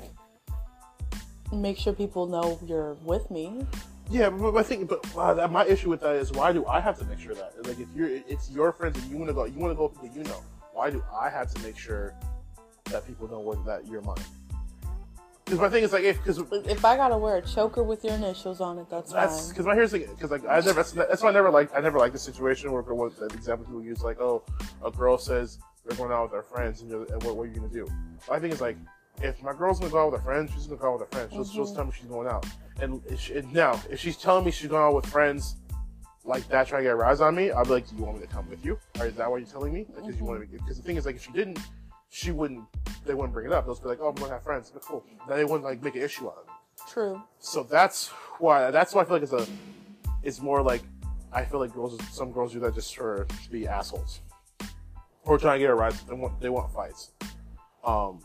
make 1.52 1.78
sure 1.78 1.94
people 1.94 2.28
know 2.28 2.60
you're 2.64 2.94
with 3.04 3.32
me. 3.32 3.66
Yeah, 4.10 4.30
but, 4.30 4.52
but 4.52 4.60
I 4.60 4.64
think, 4.64 4.90
but 4.90 5.06
uh, 5.18 5.34
that, 5.34 5.52
my 5.52 5.66
issue 5.66 5.90
with 5.90 6.02
that 6.02 6.16
is 6.16 6.32
why 6.32 6.52
do 6.52 6.66
I 6.66 6.80
have 6.80 6.98
to 7.00 7.06
make 7.06 7.20
sure 7.20 7.34
that 7.36 7.54
like 7.66 7.80
if 7.80 7.88
you're 7.96 8.10
it's 8.10 8.50
your 8.52 8.72
friends 8.72 8.98
and 9.02 9.10
you 9.12 9.18
want 9.18 9.30
to 9.30 9.34
go, 9.34 9.46
you 9.46 9.60
want 9.60 9.72
to 9.72 9.76
go 9.76 9.88
with 9.88 10.02
people 10.02 10.18
you 10.18 10.24
know. 10.24 10.42
Why 10.74 10.90
do 10.90 11.04
I 11.18 11.30
have 11.30 11.54
to 11.54 11.62
make 11.64 11.78
sure 11.78 12.14
that 12.86 13.08
people 13.08 13.30
know 13.30 13.40
what 13.40 13.66
that 13.66 13.88
you're 13.88 14.02
mine? 14.02 14.18
Because 15.46 15.60
my 15.60 15.70
thing 15.70 15.84
is 15.84 15.94
like 15.94 16.04
if 16.04 16.18
because 16.18 16.40
If 16.68 16.84
I 16.84 16.98
gotta 16.98 17.18
wear 17.18 17.38
a 17.38 17.42
choker 17.42 17.84
with 17.84 18.04
your 18.04 18.14
initials 18.14 18.62
on 18.62 18.80
it, 18.80 18.90
that's, 18.90 19.12
That's 19.14 19.42
fine. 19.42 19.50
because 19.50 19.66
my 19.66 19.76
here's 19.76 19.92
because 19.92 20.32
like 20.32 20.44
I 20.48 20.60
never 20.60 20.74
that's, 20.74 20.92
that's 20.92 21.22
why 21.22 21.30
I 21.30 21.34
never 21.34 21.50
like 21.52 21.76
I 21.76 21.82
never 21.82 22.00
like 22.00 22.14
the 22.14 22.20
situation 22.20 22.72
where 22.72 22.84
for 22.84 22.96
what 22.96 23.18
the 23.18 23.26
example 23.28 23.66
people 23.66 23.84
use 23.84 24.02
like 24.02 24.20
oh 24.20 24.44
a 24.84 24.92
girl 24.92 25.18
says 25.18 25.60
they're 25.86 25.98
going 25.98 26.12
out 26.12 26.24
with 26.24 26.32
their 26.32 26.42
friends 26.44 26.82
and, 26.82 26.90
you're, 26.90 27.06
and 27.06 27.22
what, 27.24 27.38
what 27.38 27.44
are 27.44 27.46
you 27.48 27.56
gonna 27.56 27.70
do? 27.70 27.88
My 28.28 28.40
thing 28.40 28.52
is 28.52 28.60
like 28.60 28.76
if 29.22 29.42
my 29.42 29.54
girl's 29.54 29.80
gonna 29.80 29.92
go 29.92 30.04
out 30.06 30.12
with 30.12 30.22
her 30.22 30.26
friends, 30.26 30.52
she's 30.54 30.68
gonna 30.68 30.80
go 30.80 30.94
out 30.94 31.00
with 31.00 31.10
her 31.12 31.18
friends. 31.18 31.34
She'll, 31.34 31.46
she'll 31.46 31.66
Mhm. 31.72 31.76
tell 31.76 31.86
me 31.86 31.92
she's 31.98 32.08
going 32.08 32.28
out. 32.28 32.46
And, 32.82 33.02
if 33.08 33.20
she, 33.20 33.38
and 33.38 33.54
now 33.54 33.80
if 33.90 34.00
she's 34.00 34.18
telling 34.18 34.44
me 34.46 34.52
she's 34.52 34.70
going 34.70 34.84
out 34.84 34.94
with 34.96 35.06
friends 35.06 35.56
like 36.26 36.48
that, 36.50 36.68
trying 36.68 36.82
to 36.82 36.84
get 36.86 36.92
a 36.94 36.96
rise 36.96 37.22
on 37.22 37.36
me, 37.36 37.52
I'll 37.52 37.64
be 37.64 37.72
like, 37.72 37.88
do 37.90 37.96
you 37.96 38.04
want 38.04 38.20
me 38.20 38.26
to 38.26 38.32
come 38.32 38.50
with 38.50 38.64
you? 38.66 38.78
Or 39.00 39.06
is 39.06 39.16
that 39.16 39.30
why 39.30 39.38
you're 39.38 39.48
telling 39.48 39.74
me? 39.74 39.86
Because 39.96 40.18
you 40.18 40.26
want 40.26 40.42
to? 40.42 40.48
Because 40.48 40.78
the 40.78 40.84
thing 40.84 40.98
is 40.98 41.06
like 41.06 41.16
if 41.16 41.24
she 41.24 41.32
didn't, 41.32 41.60
she 42.10 42.32
wouldn't. 42.32 42.64
They 43.06 43.14
wouldn't 43.14 43.34
bring 43.34 43.46
it 43.46 43.52
up. 43.52 43.66
They'll 43.66 43.76
just 43.76 43.84
be 43.84 43.90
like, 43.90 44.00
oh, 44.02 44.10
I'm 44.10 44.16
gonna 44.16 44.34
have 44.34 44.44
friends. 44.44 44.72
But 44.72 44.82
cool. 44.84 45.04
Then 45.28 45.38
they 45.38 45.46
wouldn't 45.46 45.64
like 45.64 45.82
make 45.84 45.96
an 45.96 46.02
issue 46.02 46.28
out 46.28 46.38
of 46.40 46.46
it. 46.48 46.92
True. 46.92 47.22
So 47.40 47.64
that's 47.64 48.08
why 48.40 48.72
that's 48.72 48.94
why 48.94 49.02
I 49.02 49.06
feel 49.06 49.14
like 49.14 49.24
it's 49.24 49.32
a 49.34 49.46
it's 50.24 50.42
more 50.42 50.62
like 50.62 50.82
I 51.32 51.46
feel 51.46 51.60
like 51.60 51.74
girls 51.74 52.00
some 52.12 52.32
girls 52.32 52.54
do 52.54 52.60
that 52.62 52.74
just 52.76 52.96
for 52.96 53.26
to 53.44 53.50
be 53.50 53.68
assholes 53.68 54.20
or 55.24 55.38
trying 55.38 55.56
to 55.56 55.60
get 55.60 55.70
a 55.70 55.76
rise. 55.76 56.02
They 56.04 56.14
want 56.16 56.40
they 56.42 56.50
want 56.50 56.72
fights. 56.74 57.12
Um, 57.84 58.20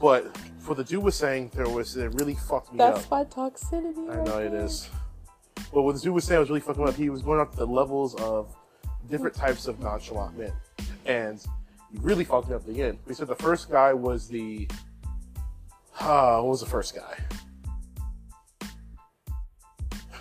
but 0.00 0.36
for 0.58 0.74
the 0.74 0.84
dude 0.84 1.02
was 1.02 1.16
saying 1.16 1.50
there 1.54 1.68
was 1.68 1.96
it 1.96 2.12
really 2.14 2.34
fucked 2.34 2.72
me 2.72 2.80
up. 2.80 2.94
That's 2.94 3.06
up. 3.06 3.10
my 3.10 3.24
toxicity. 3.24 4.10
I 4.10 4.16
right 4.16 4.26
know 4.26 4.38
it 4.38 4.52
there. 4.52 4.64
is. 4.64 4.88
But 5.72 5.82
what 5.82 5.94
the 5.94 6.00
dude 6.00 6.14
was 6.14 6.24
saying 6.24 6.40
was 6.40 6.48
really 6.50 6.60
fucking 6.60 6.86
up. 6.86 6.94
He 6.94 7.10
was 7.10 7.22
going 7.22 7.40
up 7.40 7.50
to 7.52 7.56
the 7.56 7.66
levels 7.66 8.14
of 8.16 8.54
different 9.10 9.34
types 9.34 9.66
of 9.66 9.80
nonchalant 9.80 10.38
men, 10.38 10.52
and 11.06 11.40
he 11.90 11.98
really 12.00 12.24
fucked 12.24 12.48
me 12.48 12.54
up 12.54 12.60
at 12.60 12.74
the 12.74 12.82
end. 12.82 12.98
He 13.06 13.14
said 13.14 13.28
the 13.28 13.36
first 13.36 13.70
guy 13.70 13.92
was 13.92 14.28
the 14.28 14.68
uh, 16.00 16.40
what 16.40 16.50
was 16.50 16.60
the 16.60 16.66
first 16.66 16.94
guy? 16.94 17.18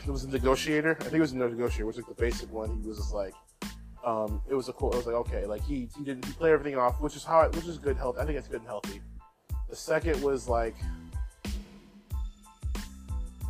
It 0.05 0.11
was 0.11 0.23
a 0.23 0.30
negotiator. 0.30 0.95
I 1.01 1.03
think 1.03 1.15
it 1.15 1.19
was 1.19 1.34
a 1.34 1.38
negotiator, 1.38 1.86
which 1.86 1.97
was 1.97 2.07
like 2.07 2.17
the 2.17 2.21
basic 2.21 2.51
one. 2.51 2.80
He 2.82 2.88
was 2.88 2.97
just 2.97 3.13
like, 3.13 3.34
um, 4.05 4.41
it 4.49 4.55
was 4.55 4.69
a 4.69 4.73
cool. 4.73 4.93
It 4.93 4.97
was 4.97 5.05
like 5.05 5.15
okay, 5.15 5.45
like 5.45 5.61
he 5.63 5.89
he 5.97 6.03
didn't 6.03 6.25
he 6.25 6.32
play 6.34 6.51
everything 6.51 6.80
off, 6.80 7.01
which 7.01 7.15
is 7.15 7.25
how 7.25 7.41
I, 7.41 7.47
which 7.49 7.65
is 7.65 7.78
good 7.78 7.97
health. 7.97 8.17
I 8.17 8.25
think 8.25 8.38
it's 8.38 8.47
good 8.47 8.61
and 8.61 8.67
healthy. 8.67 9.01
The 9.70 9.76
second 9.76 10.22
was 10.22 10.47
like, 10.47 10.76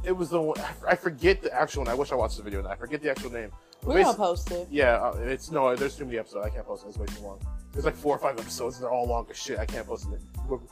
it 0.04 0.12
was 0.16 0.30
the 0.30 0.42
one 0.42 0.58
I 0.88 0.96
forget 0.96 1.42
the 1.42 1.54
actual 1.54 1.82
one. 1.84 1.90
I 1.90 1.94
wish 1.94 2.12
I 2.12 2.16
watched 2.16 2.38
the 2.38 2.44
video 2.44 2.60
and 2.60 2.68
I 2.68 2.76
forget 2.76 3.02
the 3.02 3.10
actual 3.12 3.32
name. 3.32 3.52
But 3.82 3.90
We're 3.96 4.04
gonna 4.04 4.18
post 4.18 4.52
it. 4.52 4.68
yeah, 4.72 4.96
uh, 4.96 5.18
it's 5.20 5.52
no. 5.52 5.76
There's 5.76 5.96
too 5.96 6.06
many 6.06 6.18
episodes. 6.18 6.46
I 6.46 6.50
can't 6.50 6.66
post 6.66 6.86
it. 6.86 6.90
It's 6.90 6.98
way 6.98 7.06
too 7.06 7.22
long. 7.24 7.40
There's 7.74 7.86
like 7.86 7.96
four 7.96 8.16
or 8.16 8.20
five 8.20 8.40
episodes. 8.40 8.78
and 8.78 8.84
They're 8.86 8.92
all 8.92 9.06
long 9.08 9.28
as 9.30 9.38
shit. 9.38 9.60
I 9.60 9.66
can't 9.66 9.86
post 9.86 10.08
it. 10.12 10.20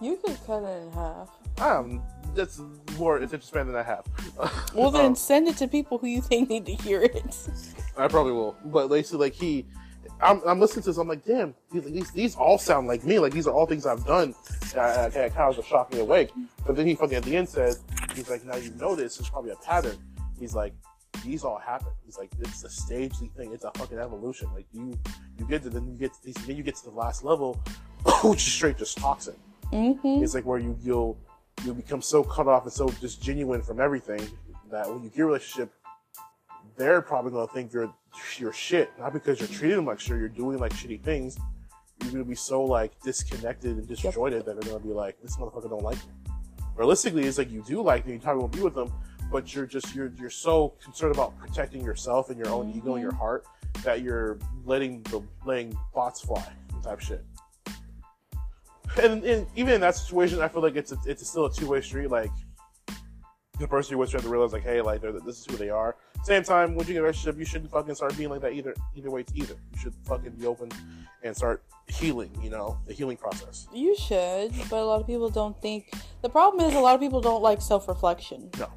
You 0.02 0.16
could 0.18 0.38
cut 0.48 0.64
it 0.64 0.82
in 0.84 0.92
half. 0.92 1.30
Um, 1.62 2.02
that's 2.34 2.60
more 2.98 3.18
attention 3.18 3.42
span 3.42 3.68
than 3.68 3.76
I 3.76 3.84
have. 3.84 4.06
Well, 4.74 4.90
then 4.90 5.06
Um, 5.12 5.16
send 5.16 5.48
it 5.48 5.58
to 5.58 5.68
people 5.68 5.98
who 6.00 6.08
you 6.08 6.22
think 6.22 6.50
need 6.50 6.66
to 6.66 6.74
hear 6.74 7.04
it. 7.04 7.38
I 7.96 8.08
probably 8.08 8.32
will. 8.34 8.56
But 8.66 8.88
basically, 8.88 9.20
like 9.28 9.34
he, 9.34 9.66
I'm, 10.22 10.42
I'm 10.48 10.60
listening 10.60 10.84
to 10.84 10.90
this. 10.90 10.98
I'm 10.98 11.08
like, 11.08 11.26
damn, 11.26 11.54
these, 11.72 11.84
these 11.84 12.12
these 12.12 12.36
all 12.36 12.58
sound 12.58 12.88
like 12.88 13.04
me. 13.04 13.20
Like 13.20 13.34
these 13.34 13.48
are 13.48 13.54
all 13.54 13.66
things 13.66 13.86
I've 13.86 14.06
done. 14.06 14.34
That 14.74 15.14
that 15.14 15.36
kind 15.36 15.50
of 15.50 15.56
just 15.56 15.68
shocked 15.68 15.94
me 15.94 16.00
awake. 16.00 16.32
But 16.66 16.76
then 16.76 16.88
he 16.88 16.96
fucking 16.96 17.16
at 17.16 17.24
the 17.24 17.36
end 17.36 17.50
says, 17.50 17.84
he's 18.16 18.30
like, 18.30 18.46
now 18.46 18.56
you 18.56 18.72
know 18.72 18.96
this. 18.96 19.20
It's 19.20 19.30
probably 19.30 19.52
a 19.52 19.56
pattern. 19.58 19.98
He's 20.40 20.56
like, 20.56 20.74
these 21.24 21.44
all 21.44 21.58
happen. 21.58 21.88
He's 22.06 22.18
like, 22.18 22.32
it's 22.40 22.64
a 22.64 22.70
stagey 22.70 23.30
thing. 23.36 23.54
It's 23.54 23.64
a 23.64 23.72
fucking 23.72 23.98
evolution. 23.98 24.50
Like 24.54 24.66
you, 24.74 24.98
you 25.38 25.46
get 25.48 25.64
to 25.64 25.70
then 25.70 25.88
you 25.88 25.98
get 25.98 26.14
to 26.14 26.24
these, 26.24 26.36
then 26.46 26.56
you 26.56 26.64
get 26.64 26.76
to 26.76 26.86
the 26.86 26.96
last 26.96 27.24
level, 27.24 27.62
which 28.24 28.46
is 28.46 28.54
straight 28.54 28.78
just 28.78 28.98
toxic. 28.98 29.36
Mm-hmm. 29.72 30.24
It's 30.24 30.36
like 30.36 30.46
where 30.46 30.60
you 30.60 30.78
you'll 30.82 31.18
you'll 31.64 31.76
become 31.76 32.02
so 32.02 32.24
cut 32.24 32.48
off 32.48 32.64
and 32.64 32.74
so 32.74 32.90
just 33.02 33.22
genuine 33.22 33.62
from 33.62 33.80
everything 33.80 34.22
that 34.72 34.90
when 34.90 35.04
you 35.04 35.10
get 35.10 35.22
a 35.22 35.26
relationship, 35.26 35.72
they're 36.78 37.02
probably 37.02 37.32
gonna 37.32 37.48
think 37.48 37.74
you're 37.74 37.94
you're 38.38 38.54
shit. 38.54 38.92
Not 39.00 39.14
because 39.14 39.40
you're 39.40 39.50
treating 39.50 39.78
them 39.78 39.86
like 39.86 40.00
shit, 40.00 40.18
you're 40.18 40.30
doing 40.30 40.58
like 40.58 40.74
shitty 40.74 41.02
things. 41.02 41.38
You're 42.02 42.12
gonna 42.12 42.26
be 42.26 42.36
so 42.36 42.64
like 42.64 43.00
disconnected 43.02 43.78
and 43.78 43.88
disjointed 43.88 44.46
that 44.46 44.60
they're 44.60 44.72
gonna 44.72 44.84
be 44.84 44.94
like, 44.94 45.22
this 45.22 45.38
motherfucker 45.38 45.70
don't 45.70 45.84
like 45.84 45.98
me. 45.98 46.14
Realistically, 46.76 47.26
it's 47.26 47.38
like 47.38 47.52
you 47.52 47.64
do 47.64 47.82
like 47.82 48.04
them, 48.04 48.14
you 48.14 48.20
probably 48.20 48.42
won't 48.42 48.54
be 48.54 48.62
with 48.62 48.76
them, 48.76 48.92
but 49.32 49.54
you're 49.56 49.66
just 49.66 49.96
you're 49.96 50.12
you're 50.20 50.30
so 50.30 50.74
concerned 50.84 51.16
about 51.16 51.38
protecting 51.38 51.84
yourself 51.84 52.30
and 52.30 52.38
your 52.38 52.50
own 52.50 52.72
ego 52.72 52.94
and 52.94 53.02
your 53.02 53.12
mm-hmm. 53.12 53.20
heart 53.20 53.46
that 53.84 54.02
you're 54.02 54.38
letting 54.66 55.02
the 55.04 55.24
letting 55.46 55.76
bots 55.94 56.22
fly 56.22 56.46
type 56.84 57.00
shit 57.00 57.24
and, 59.02 59.24
and 59.24 59.48
even 59.56 59.74
in 59.74 59.82
that 59.82 59.96
situation, 59.96 60.42
I 60.42 60.48
feel 60.48 60.62
like 60.62 60.76
it's 60.76 60.92
a, 60.92 60.98
it's 61.06 61.28
still 61.28 61.46
a 61.46 61.52
two 61.52 61.68
way 61.68 61.82
street. 61.82 62.10
Like 62.10 62.32
the 63.60 63.68
person 63.68 63.94
you 63.94 63.98
with 63.98 64.12
you 64.12 64.18
have 64.18 64.24
to 64.24 64.30
realize, 64.30 64.54
like, 64.54 64.64
hey, 64.64 64.82
like 64.82 65.02
they're, 65.02 65.12
this 65.12 65.40
is 65.40 65.46
who 65.46 65.58
they 65.58 65.70
are. 65.70 65.96
Same 66.24 66.44
time, 66.44 66.76
when 66.76 66.88
you 66.88 66.94
get 66.94 67.00
a 67.00 67.04
relationship, 67.04 67.38
you 67.38 67.46
shouldn't 67.46 67.72
fucking 67.72 67.96
start 67.96 68.18
being 68.18 68.30
like 68.30 68.42
that 68.42 68.54
either. 68.54 68.74
Either 68.96 69.12
way, 69.12 69.22
it's 69.22 69.34
either. 69.36 69.56
You 69.74 69.80
should 69.80 69.94
fucking 70.06 70.32
be 70.32 70.46
open 70.46 70.70
and 71.24 71.36
start 71.36 71.64
healing. 71.88 72.32
You 72.42 72.50
know, 72.50 72.78
the 72.88 72.94
healing 72.94 73.18
process. 73.18 73.68
You 73.74 73.96
should, 73.96 74.52
but 74.70 74.78
a 74.80 74.86
lot 74.86 75.02
of 75.02 75.08
people 75.08 75.30
don't 75.30 75.60
think. 75.62 75.92
The 76.22 76.30
problem 76.30 76.68
is 76.68 76.76
a 76.76 76.80
lot 76.80 76.96
of 76.96 77.02
people 77.02 77.22
don't 77.22 77.42
like 77.42 77.62
self 77.62 77.88
reflection. 77.88 78.50
No. 78.60 78.70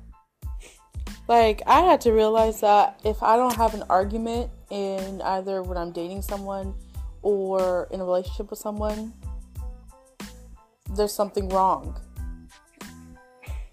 Like 1.28 1.62
I 1.66 1.80
had 1.80 2.00
to 2.02 2.12
realize 2.12 2.60
that 2.60 3.00
if 3.04 3.22
I 3.22 3.36
don't 3.36 3.54
have 3.54 3.74
an 3.74 3.84
argument 3.90 4.50
in 4.70 5.20
either 5.22 5.62
when 5.62 5.76
I'm 5.76 5.92
dating 5.92 6.22
someone 6.22 6.74
or 7.22 7.88
in 7.90 8.00
a 8.00 8.04
relationship 8.04 8.50
with 8.50 8.58
someone, 8.58 9.12
there's 10.96 11.12
something 11.12 11.48
wrong. 11.50 12.00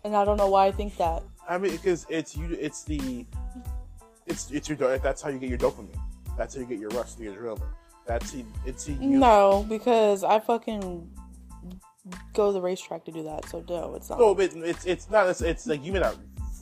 And 0.05 0.15
I 0.15 0.23
don't 0.23 0.37
know 0.37 0.47
why 0.47 0.67
I 0.67 0.71
think 0.71 0.95
that. 0.97 1.23
I 1.49 1.57
mean, 1.57 1.71
because 1.71 2.05
it's 2.09 2.37
you. 2.37 2.55
It's 2.61 2.83
the 2.83 3.25
it's 4.27 4.51
it's 4.51 4.69
your. 4.69 4.77
That's 4.99 5.21
how 5.21 5.29
you 5.29 5.39
get 5.39 5.49
your 5.49 5.57
dopamine. 5.57 5.99
That's 6.37 6.53
how 6.53 6.61
you 6.61 6.67
get 6.67 6.79
your 6.79 6.91
rush, 6.91 7.15
to 7.15 7.23
your 7.23 7.33
adrenaline. 7.33 7.73
That's 8.05 8.31
the- 8.31 8.45
it's 8.67 8.87
you. 8.87 8.97
No, 8.99 9.65
because 9.67 10.23
I 10.23 10.39
fucking 10.39 11.09
go 12.33 12.47
to 12.47 12.53
the 12.53 12.61
racetrack 12.61 13.03
to 13.05 13.11
do 13.11 13.23
that. 13.23 13.49
So 13.49 13.65
no, 13.67 13.95
it's 13.95 14.11
not. 14.11 14.19
No, 14.19 14.35
but 14.35 14.53
it's 14.55 14.85
it's 14.85 15.09
not. 15.09 15.27
It's, 15.27 15.41
it's 15.41 15.65
like 15.65 15.83
you 15.83 15.91
may 15.91 16.01
not 16.01 16.15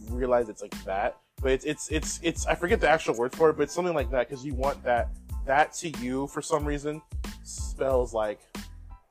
realize 0.09 0.47
it's 0.47 0.61
like 0.61 0.81
that, 0.85 1.17
but 1.41 1.51
it's 1.51 1.65
it's 1.65 1.89
it's 1.91 2.19
it's. 2.23 2.45
I 2.45 2.55
forget 2.55 2.79
the 2.79 2.89
actual 2.89 3.15
word 3.15 3.35
for 3.35 3.49
it, 3.49 3.57
but 3.57 3.63
it's 3.63 3.73
something 3.73 3.93
like 3.93 4.09
that 4.11 4.29
because 4.29 4.45
you 4.45 4.53
want 4.53 4.81
that 4.85 5.09
that 5.45 5.73
to 5.73 5.89
you 5.99 6.27
for 6.27 6.41
some 6.41 6.63
reason 6.63 7.01
spells 7.43 8.13
like, 8.13 8.39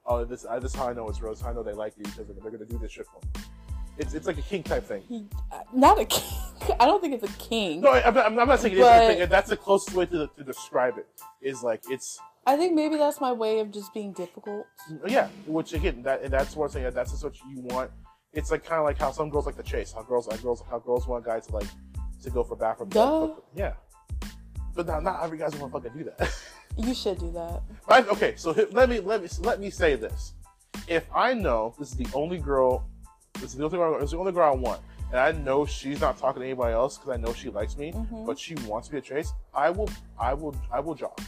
oh, 0.06 0.24
this 0.24 0.46
I, 0.46 0.58
this 0.58 0.72
is 0.72 0.78
how 0.78 0.88
I 0.88 0.94
know 0.94 1.06
it's 1.10 1.20
Rose. 1.20 1.42
I 1.42 1.52
know 1.52 1.62
they 1.62 1.74
like 1.74 1.92
you 1.98 2.04
because 2.04 2.26
they're, 2.28 2.36
they're 2.40 2.50
gonna 2.50 2.64
do 2.64 2.78
this 2.78 2.92
shit 2.92 3.06
for 3.06 3.20
me. 3.26 3.44
It's 3.98 4.14
it's 4.14 4.26
like 4.26 4.38
a 4.38 4.42
king 4.42 4.62
type 4.62 4.84
thing. 4.86 5.02
He- 5.08 5.26
uh, 5.50 5.60
not 5.72 6.00
a 6.00 6.04
king. 6.04 6.38
I 6.80 6.86
don't 6.86 7.00
think 7.00 7.14
it's 7.14 7.24
a 7.24 7.38
king. 7.38 7.80
No, 7.80 7.90
I, 7.90 8.06
I'm, 8.06 8.14
not, 8.34 8.48
not 8.48 8.60
saying 8.60 8.74
it 8.74 8.78
is. 8.78 8.84
But- 8.84 9.02
I 9.02 9.14
think 9.14 9.30
that's 9.30 9.50
the 9.50 9.56
closest 9.56 9.96
way 9.96 10.06
to, 10.06 10.28
to 10.36 10.44
describe 10.44 10.98
it. 10.98 11.06
Is 11.40 11.62
like 11.62 11.82
it's 11.90 12.18
I 12.46 12.56
think 12.56 12.74
maybe 12.74 12.96
that's 12.96 13.20
my 13.20 13.32
way 13.32 13.60
of 13.60 13.70
just 13.70 13.92
being 13.94 14.12
difficult. 14.12 14.66
yeah. 15.06 15.28
Which 15.46 15.72
again, 15.74 16.02
that 16.02 16.22
and 16.22 16.32
that's 16.32 16.56
what 16.56 16.66
I'm 16.66 16.72
saying. 16.72 16.92
That's 16.94 17.10
just 17.12 17.22
what 17.24 17.34
you 17.48 17.60
want. 17.60 17.90
It's 18.32 18.50
like 18.50 18.64
kind 18.64 18.78
of 18.78 18.84
like 18.84 18.98
how 18.98 19.12
some 19.12 19.28
girls 19.30 19.46
like 19.46 19.56
to 19.56 19.62
chase. 19.62 19.92
How 19.92 20.02
girls, 20.02 20.26
how 20.30 20.36
girls, 20.38 20.62
how 20.70 20.78
girls 20.78 21.06
want 21.06 21.24
guys 21.24 21.46
to 21.48 21.54
like 21.54 21.68
to 22.22 22.30
go 22.30 22.42
for 22.42 22.56
bathroom. 22.56 22.88
Duh. 22.88 23.34
Yeah. 23.54 23.74
But 24.74 24.86
not, 24.86 25.02
not 25.02 25.22
every 25.22 25.36
guy's 25.36 25.54
gonna 25.54 25.70
fucking 25.70 25.92
do 25.96 26.04
that. 26.04 26.30
You 26.78 26.94
should 26.94 27.18
do 27.18 27.30
that. 27.32 27.60
Right? 27.86 28.08
Okay, 28.08 28.32
so 28.36 28.52
let 28.72 28.88
me 28.88 28.98
let 29.00 29.22
me 29.22 29.28
let 29.40 29.60
me 29.60 29.68
say 29.68 29.94
this: 29.94 30.32
if 30.88 31.04
I 31.14 31.34
know 31.34 31.74
this 31.78 31.90
is 31.90 31.96
the 31.98 32.06
only 32.14 32.38
girl, 32.38 32.88
this 33.34 33.44
is 33.52 33.54
the 33.56 33.64
only 33.64 33.76
girl, 33.78 33.94
this 33.94 34.04
is 34.04 34.10
the 34.12 34.18
only 34.18 34.32
girl 34.32 34.52
I 34.52 34.54
want, 34.56 34.80
and 35.10 35.18
I 35.20 35.32
know 35.32 35.64
she's 35.66 36.00
not 36.00 36.18
talking 36.18 36.40
to 36.40 36.46
anybody 36.46 36.74
else 36.74 36.98
because 36.98 37.14
I 37.14 37.16
know 37.20 37.32
she 37.32 37.50
likes 37.50 37.76
me, 37.76 37.92
Mhm. 37.92 38.26
but 38.26 38.38
she 38.38 38.54
wants 38.66 38.90
me 38.92 39.00
to 39.00 39.06
chase, 39.06 39.32
I 39.54 39.70
will, 39.70 39.88
I 40.18 40.34
will, 40.34 40.54
I 40.72 40.80
will 40.80 40.94
jog. 40.94 41.18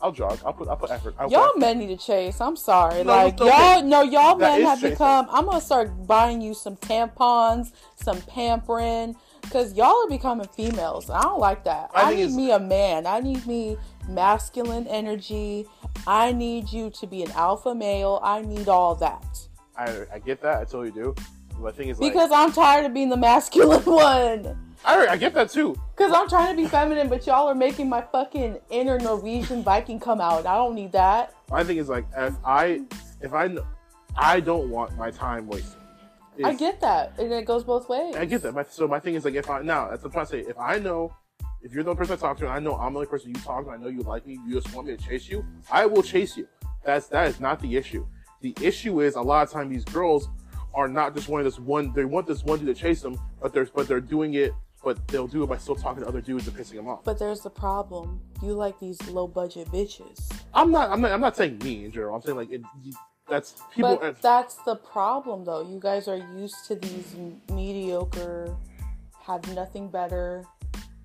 I'll 0.00 0.12
jog. 0.12 0.38
I'll 0.44 0.52
put, 0.52 0.68
I'll 0.68 0.76
put 0.76 0.90
effort. 0.90 1.14
I'll 1.18 1.30
Y'all 1.30 1.52
put 1.52 1.60
men 1.60 1.78
need 1.78 1.86
to 1.86 1.96
chase. 1.96 2.38
I'm 2.38 2.56
sorry. 2.56 3.04
No, 3.04 3.12
like 3.12 3.32
it's 3.34 3.40
okay. 3.42 3.74
y'all, 3.76 3.82
no, 3.82 4.02
y'all 4.02 4.36
men 4.36 4.60
have 4.62 4.78
chasing. 4.78 4.90
become. 4.90 5.26
I'm 5.30 5.46
gonna 5.46 5.62
start 5.62 6.06
buying 6.06 6.42
you 6.42 6.52
some 6.52 6.76
tampons, 6.76 7.72
some 7.96 8.20
pampering, 8.22 9.16
because 9.40 9.72
y'all 9.72 10.04
are 10.04 10.08
becoming 10.08 10.46
females. 10.48 11.08
I 11.08 11.22
don't 11.22 11.40
like 11.40 11.64
that. 11.64 11.90
I 11.94 12.12
I, 12.12 12.14
need 12.16 12.32
me 12.32 12.50
a 12.50 12.58
man. 12.58 13.06
I 13.06 13.20
need 13.20 13.46
me 13.46 13.78
masculine 14.06 14.86
energy. 14.88 15.64
I 16.06 16.32
need 16.32 16.70
you 16.70 16.90
to 16.90 17.06
be 17.06 17.22
an 17.22 17.30
alpha 17.32 17.74
male. 17.74 18.20
I 18.22 18.42
need 18.42 18.68
all 18.68 18.96
that 18.96 19.24
I, 19.76 20.06
I 20.12 20.18
get 20.18 20.40
that. 20.42 20.60
I 20.60 20.64
totally 20.64 20.90
do. 20.90 21.14
But 21.60 21.76
thing 21.76 21.88
is, 21.88 22.00
like, 22.00 22.12
because 22.12 22.30
I'm 22.32 22.52
tired 22.52 22.84
of 22.86 22.94
being 22.94 23.08
the 23.08 23.16
masculine 23.16 23.82
one. 23.84 24.74
I, 24.84 25.06
I 25.06 25.16
get 25.16 25.34
that 25.34 25.50
too. 25.50 25.76
Because 25.96 26.12
I'm 26.12 26.28
trying 26.28 26.54
to 26.54 26.62
be 26.62 26.68
feminine, 26.68 27.08
but 27.08 27.26
y'all 27.26 27.48
are 27.48 27.54
making 27.54 27.88
my 27.88 28.02
fucking 28.02 28.58
inner 28.70 28.98
Norwegian 28.98 29.62
Viking 29.62 29.98
come 29.98 30.20
out. 30.20 30.46
I 30.46 30.56
don't 30.56 30.74
need 30.74 30.92
that. 30.92 31.34
My 31.50 31.64
thing 31.64 31.78
is 31.78 31.88
like, 31.88 32.06
if 32.16 32.34
I, 32.44 32.80
if 33.20 33.32
I, 33.32 33.56
I 34.16 34.40
don't 34.40 34.68
want 34.68 34.96
my 34.96 35.10
time 35.10 35.46
wasted. 35.46 35.80
I 36.42 36.54
get 36.54 36.80
that, 36.80 37.12
and 37.18 37.32
it 37.32 37.44
goes 37.44 37.62
both 37.62 37.88
ways. 37.88 38.16
I 38.16 38.24
get 38.24 38.42
that. 38.42 38.54
My, 38.54 38.64
so 38.64 38.88
my 38.88 38.98
thing 38.98 39.14
is 39.14 39.24
like, 39.24 39.34
if 39.34 39.48
I 39.48 39.62
now 39.62 39.88
that's 39.88 40.02
what 40.02 40.08
I'm 40.08 40.12
trying 40.12 40.26
to 40.26 40.30
say. 40.32 40.50
If 40.50 40.58
I 40.58 40.78
know, 40.78 41.14
if 41.62 41.72
you're 41.72 41.84
the 41.84 41.90
only 41.90 41.98
person 41.98 42.14
I 42.14 42.16
talk 42.16 42.38
to, 42.38 42.44
and 42.44 42.52
I 42.52 42.58
know 42.58 42.74
I'm 42.74 42.92
the 42.92 42.98
only 42.98 43.08
person 43.08 43.28
you 43.28 43.40
talk 43.40 43.66
to, 43.66 43.70
I 43.70 43.76
know 43.76 43.86
you 43.86 44.00
like 44.00 44.26
me, 44.26 44.40
you 44.46 44.60
just 44.60 44.74
want 44.74 44.88
me 44.88 44.96
to 44.96 45.02
chase 45.02 45.28
you, 45.28 45.44
I 45.70 45.86
will 45.86 46.02
chase 46.02 46.36
you. 46.36 46.48
That's 46.84 47.06
that 47.08 47.28
is 47.28 47.38
not 47.38 47.60
the 47.60 47.76
issue. 47.76 48.04
The 48.44 48.54
issue 48.60 49.00
is 49.00 49.14
a 49.14 49.22
lot 49.22 49.42
of 49.42 49.50
time 49.50 49.70
these 49.70 49.86
girls 49.86 50.28
are 50.74 50.86
not 50.86 51.14
just 51.14 51.30
wanting 51.30 51.46
this 51.46 51.58
one. 51.58 51.94
They 51.94 52.04
want 52.04 52.26
this 52.26 52.44
one 52.44 52.58
dude 52.58 52.68
to 52.68 52.74
chase 52.74 53.00
them, 53.00 53.18
but 53.40 53.54
they're 53.54 53.64
but 53.74 53.88
they're 53.88 54.02
doing 54.02 54.34
it. 54.34 54.52
But 54.84 55.08
they'll 55.08 55.26
do 55.26 55.42
it 55.44 55.46
by 55.46 55.56
still 55.56 55.74
talking 55.74 56.02
to 56.02 56.08
other 56.10 56.20
dudes 56.20 56.46
and 56.46 56.54
pissing 56.54 56.74
them 56.74 56.86
off. 56.86 57.04
But 57.04 57.18
there's 57.18 57.40
the 57.40 57.48
problem. 57.48 58.20
You 58.42 58.52
like 58.52 58.78
these 58.78 59.00
low 59.08 59.26
budget 59.26 59.68
bitches. 59.68 60.30
I'm 60.52 60.70
not. 60.70 60.90
I'm 60.90 61.00
not. 61.00 61.12
I'm 61.12 61.22
not 61.22 61.38
saying 61.38 61.56
me 61.64 61.86
in 61.86 61.90
general. 61.90 62.14
I'm 62.14 62.20
saying 62.20 62.36
like 62.36 62.52
it, 62.52 62.60
that's 63.30 63.62
people. 63.74 63.96
but 63.96 64.20
that's 64.20 64.56
the 64.66 64.76
problem, 64.76 65.46
though. 65.46 65.66
You 65.66 65.80
guys 65.80 66.06
are 66.06 66.18
used 66.36 66.66
to 66.66 66.74
these 66.74 67.16
mediocre, 67.50 68.54
have 69.22 69.54
nothing 69.54 69.88
better 69.88 70.44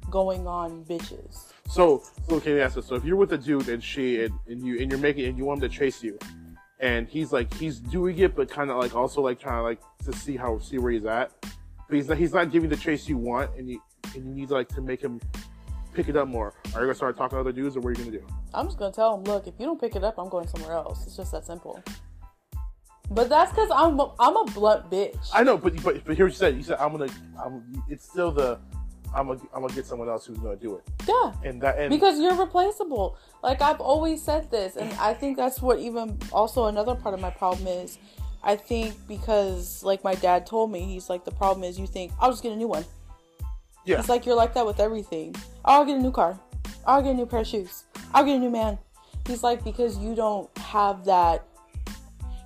going 0.09 0.45
on 0.45 0.83
bitches. 0.83 1.53
So, 1.69 2.03
so 2.27 2.35
okay, 2.35 2.57
yeah. 2.57 2.67
So, 2.67 2.81
so 2.81 2.95
if 2.95 3.05
you're 3.05 3.15
with 3.15 3.31
a 3.31 3.37
dude 3.37 3.69
and 3.69 3.81
she 3.81 4.23
and, 4.23 4.33
and 4.47 4.61
you 4.61 4.81
and 4.81 4.91
you're 4.91 4.99
making 4.99 5.23
and 5.23 5.37
you 5.37 5.45
want 5.45 5.63
him 5.63 5.69
to 5.69 5.73
chase 5.77 6.03
you, 6.03 6.19
and 6.79 7.07
he's 7.07 7.31
like 7.31 7.53
he's 7.53 7.79
doing 7.79 8.17
it, 8.19 8.35
but 8.35 8.49
kind 8.49 8.69
of 8.69 8.77
like 8.77 8.95
also 8.95 9.21
like 9.21 9.39
trying 9.39 9.57
to 9.57 9.63
like 9.63 9.81
to 10.05 10.13
see 10.13 10.37
how 10.37 10.59
see 10.59 10.77
where 10.77 10.91
he's 10.91 11.05
at, 11.05 11.31
but 11.41 11.95
he's 11.95 12.07
not 12.07 12.17
he's 12.17 12.33
not 12.33 12.51
giving 12.51 12.69
the 12.69 12.77
chase 12.77 13.07
you 13.07 13.17
want, 13.17 13.51
and 13.57 13.69
you 13.69 13.81
and 14.15 14.25
you 14.25 14.33
need 14.33 14.49
like 14.49 14.67
to 14.69 14.81
make 14.81 15.01
him 15.01 15.19
pick 15.93 16.09
it 16.09 16.15
up 16.15 16.27
more. 16.27 16.53
Are 16.73 16.81
you 16.81 16.87
gonna 16.87 16.95
start 16.95 17.17
talking 17.17 17.35
to 17.35 17.41
other 17.41 17.51
dudes, 17.51 17.75
or 17.75 17.81
what 17.81 17.89
are 17.89 17.91
you 17.91 18.05
gonna 18.05 18.17
do? 18.17 18.25
I'm 18.53 18.67
just 18.67 18.77
gonna 18.77 18.93
tell 18.93 19.17
him, 19.17 19.23
look, 19.23 19.47
if 19.47 19.55
you 19.59 19.65
don't 19.65 19.79
pick 19.79 19.95
it 19.95 20.03
up, 20.03 20.17
I'm 20.17 20.29
going 20.29 20.47
somewhere 20.47 20.73
else. 20.73 21.05
It's 21.05 21.15
just 21.15 21.31
that 21.33 21.45
simple. 21.45 21.83
But 23.11 23.27
that's 23.27 23.51
because 23.51 23.69
I'm 23.73 23.99
I'm 24.19 24.37
a 24.37 24.45
blunt 24.45 24.89
bitch. 24.89 25.29
I 25.33 25.43
know, 25.43 25.57
but 25.57 25.81
but 25.83 26.03
but 26.05 26.15
here's 26.15 26.39
what 26.39 26.47
you 26.47 26.53
said. 26.53 26.55
You 26.55 26.63
said 26.63 26.77
I'm 26.79 26.91
gonna. 26.91 27.11
I'm. 27.43 27.83
It's 27.89 28.05
still 28.05 28.31
the. 28.31 28.59
I'm 29.13 29.27
gonna. 29.27 29.39
I'm 29.53 29.61
gonna 29.61 29.73
get 29.73 29.85
someone 29.85 30.09
else 30.09 30.25
who's 30.25 30.37
gonna 30.37 30.55
do 30.55 30.75
it, 30.75 30.83
yeah. 31.07 31.33
and 31.43 31.61
that 31.61 31.79
and 31.79 31.89
because 31.89 32.19
you're 32.19 32.35
replaceable. 32.35 33.17
Like 33.41 33.61
I've 33.61 33.81
always 33.81 34.21
said 34.21 34.51
this, 34.51 34.75
and 34.75 34.91
I 34.93 35.13
think 35.13 35.37
that's 35.37 35.61
what 35.61 35.79
even 35.79 36.17
also 36.31 36.65
another 36.65 36.95
part 36.95 37.13
of 37.13 37.21
my 37.21 37.31
problem 37.31 37.67
is. 37.67 37.97
I 38.41 38.55
think 38.55 38.95
because 39.07 39.83
like 39.83 40.03
my 40.03 40.15
dad 40.15 40.45
told 40.45 40.71
me, 40.71 40.81
he's 40.81 41.09
like 41.09 41.25
the 41.25 41.31
problem 41.31 41.63
is 41.63 41.77
you 41.77 41.87
think 41.87 42.13
I'll 42.21 42.31
just 42.31 42.41
get 42.41 42.53
a 42.53 42.55
new 42.55 42.67
one. 42.67 42.85
yeah. 43.85 43.99
It's 43.99 44.07
like 44.07 44.25
you're 44.25 44.35
like 44.35 44.53
that 44.53 44.65
with 44.65 44.79
everything. 44.79 45.35
I'll 45.65 45.85
get 45.85 45.97
a 45.97 46.01
new 46.01 46.11
car. 46.11 46.39
I'll 46.85 47.01
get 47.01 47.11
a 47.11 47.13
new 47.15 47.25
pair 47.25 47.41
of 47.41 47.47
shoes. 47.47 47.83
I'll 48.13 48.23
get 48.23 48.37
a 48.37 48.39
new 48.39 48.49
man. 48.49 48.77
He's 49.27 49.43
like 49.43 49.63
because 49.63 49.97
you 49.97 50.15
don't 50.15 50.55
have 50.57 51.03
that. 51.05 51.45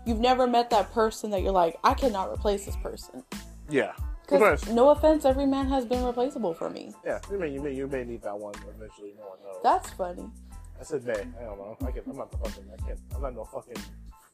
You've 0.06 0.20
never 0.20 0.48
met 0.48 0.70
that 0.72 0.92
person 0.92 1.30
that 1.32 1.44
you're 1.44 1.52
like 1.52 1.78
I 1.84 1.94
cannot 1.94 2.32
replace 2.32 2.66
this 2.66 2.76
person. 2.78 3.24
yeah. 3.70 3.94
Because 4.40 4.70
no 4.70 4.90
offense, 4.90 5.26
every 5.26 5.46
man 5.46 5.68
has 5.70 5.86
been 5.86 6.04
replaceable 6.04 6.54
for 6.54 6.70
me. 6.70 6.94
Yeah, 7.06 7.20
you 7.32 7.40
may, 7.40 7.50
you 7.50 7.62
may, 7.62 7.74
you 7.74 7.88
may 7.88 8.04
need 8.04 8.22
that 8.24 8.38
one 8.38 8.54
eventually. 8.76 9.14
No 9.18 9.28
one 9.30 9.38
knows. 9.44 9.62
That's 9.64 9.90
funny. 9.92 10.30
I 10.80 10.84
said 10.84 11.06
May. 11.06 11.14
I 11.14 11.44
don't 11.46 11.58
know. 11.58 11.78
I 11.86 11.92
can, 11.92 12.02
I'm 12.10 12.18
not 12.18 12.32
the 12.32 12.38
fucking. 12.38 12.66
I 12.74 12.86
can't. 12.88 13.00
I'm 13.16 13.22
not 13.22 13.36
no 13.36 13.46
fucking 13.46 13.82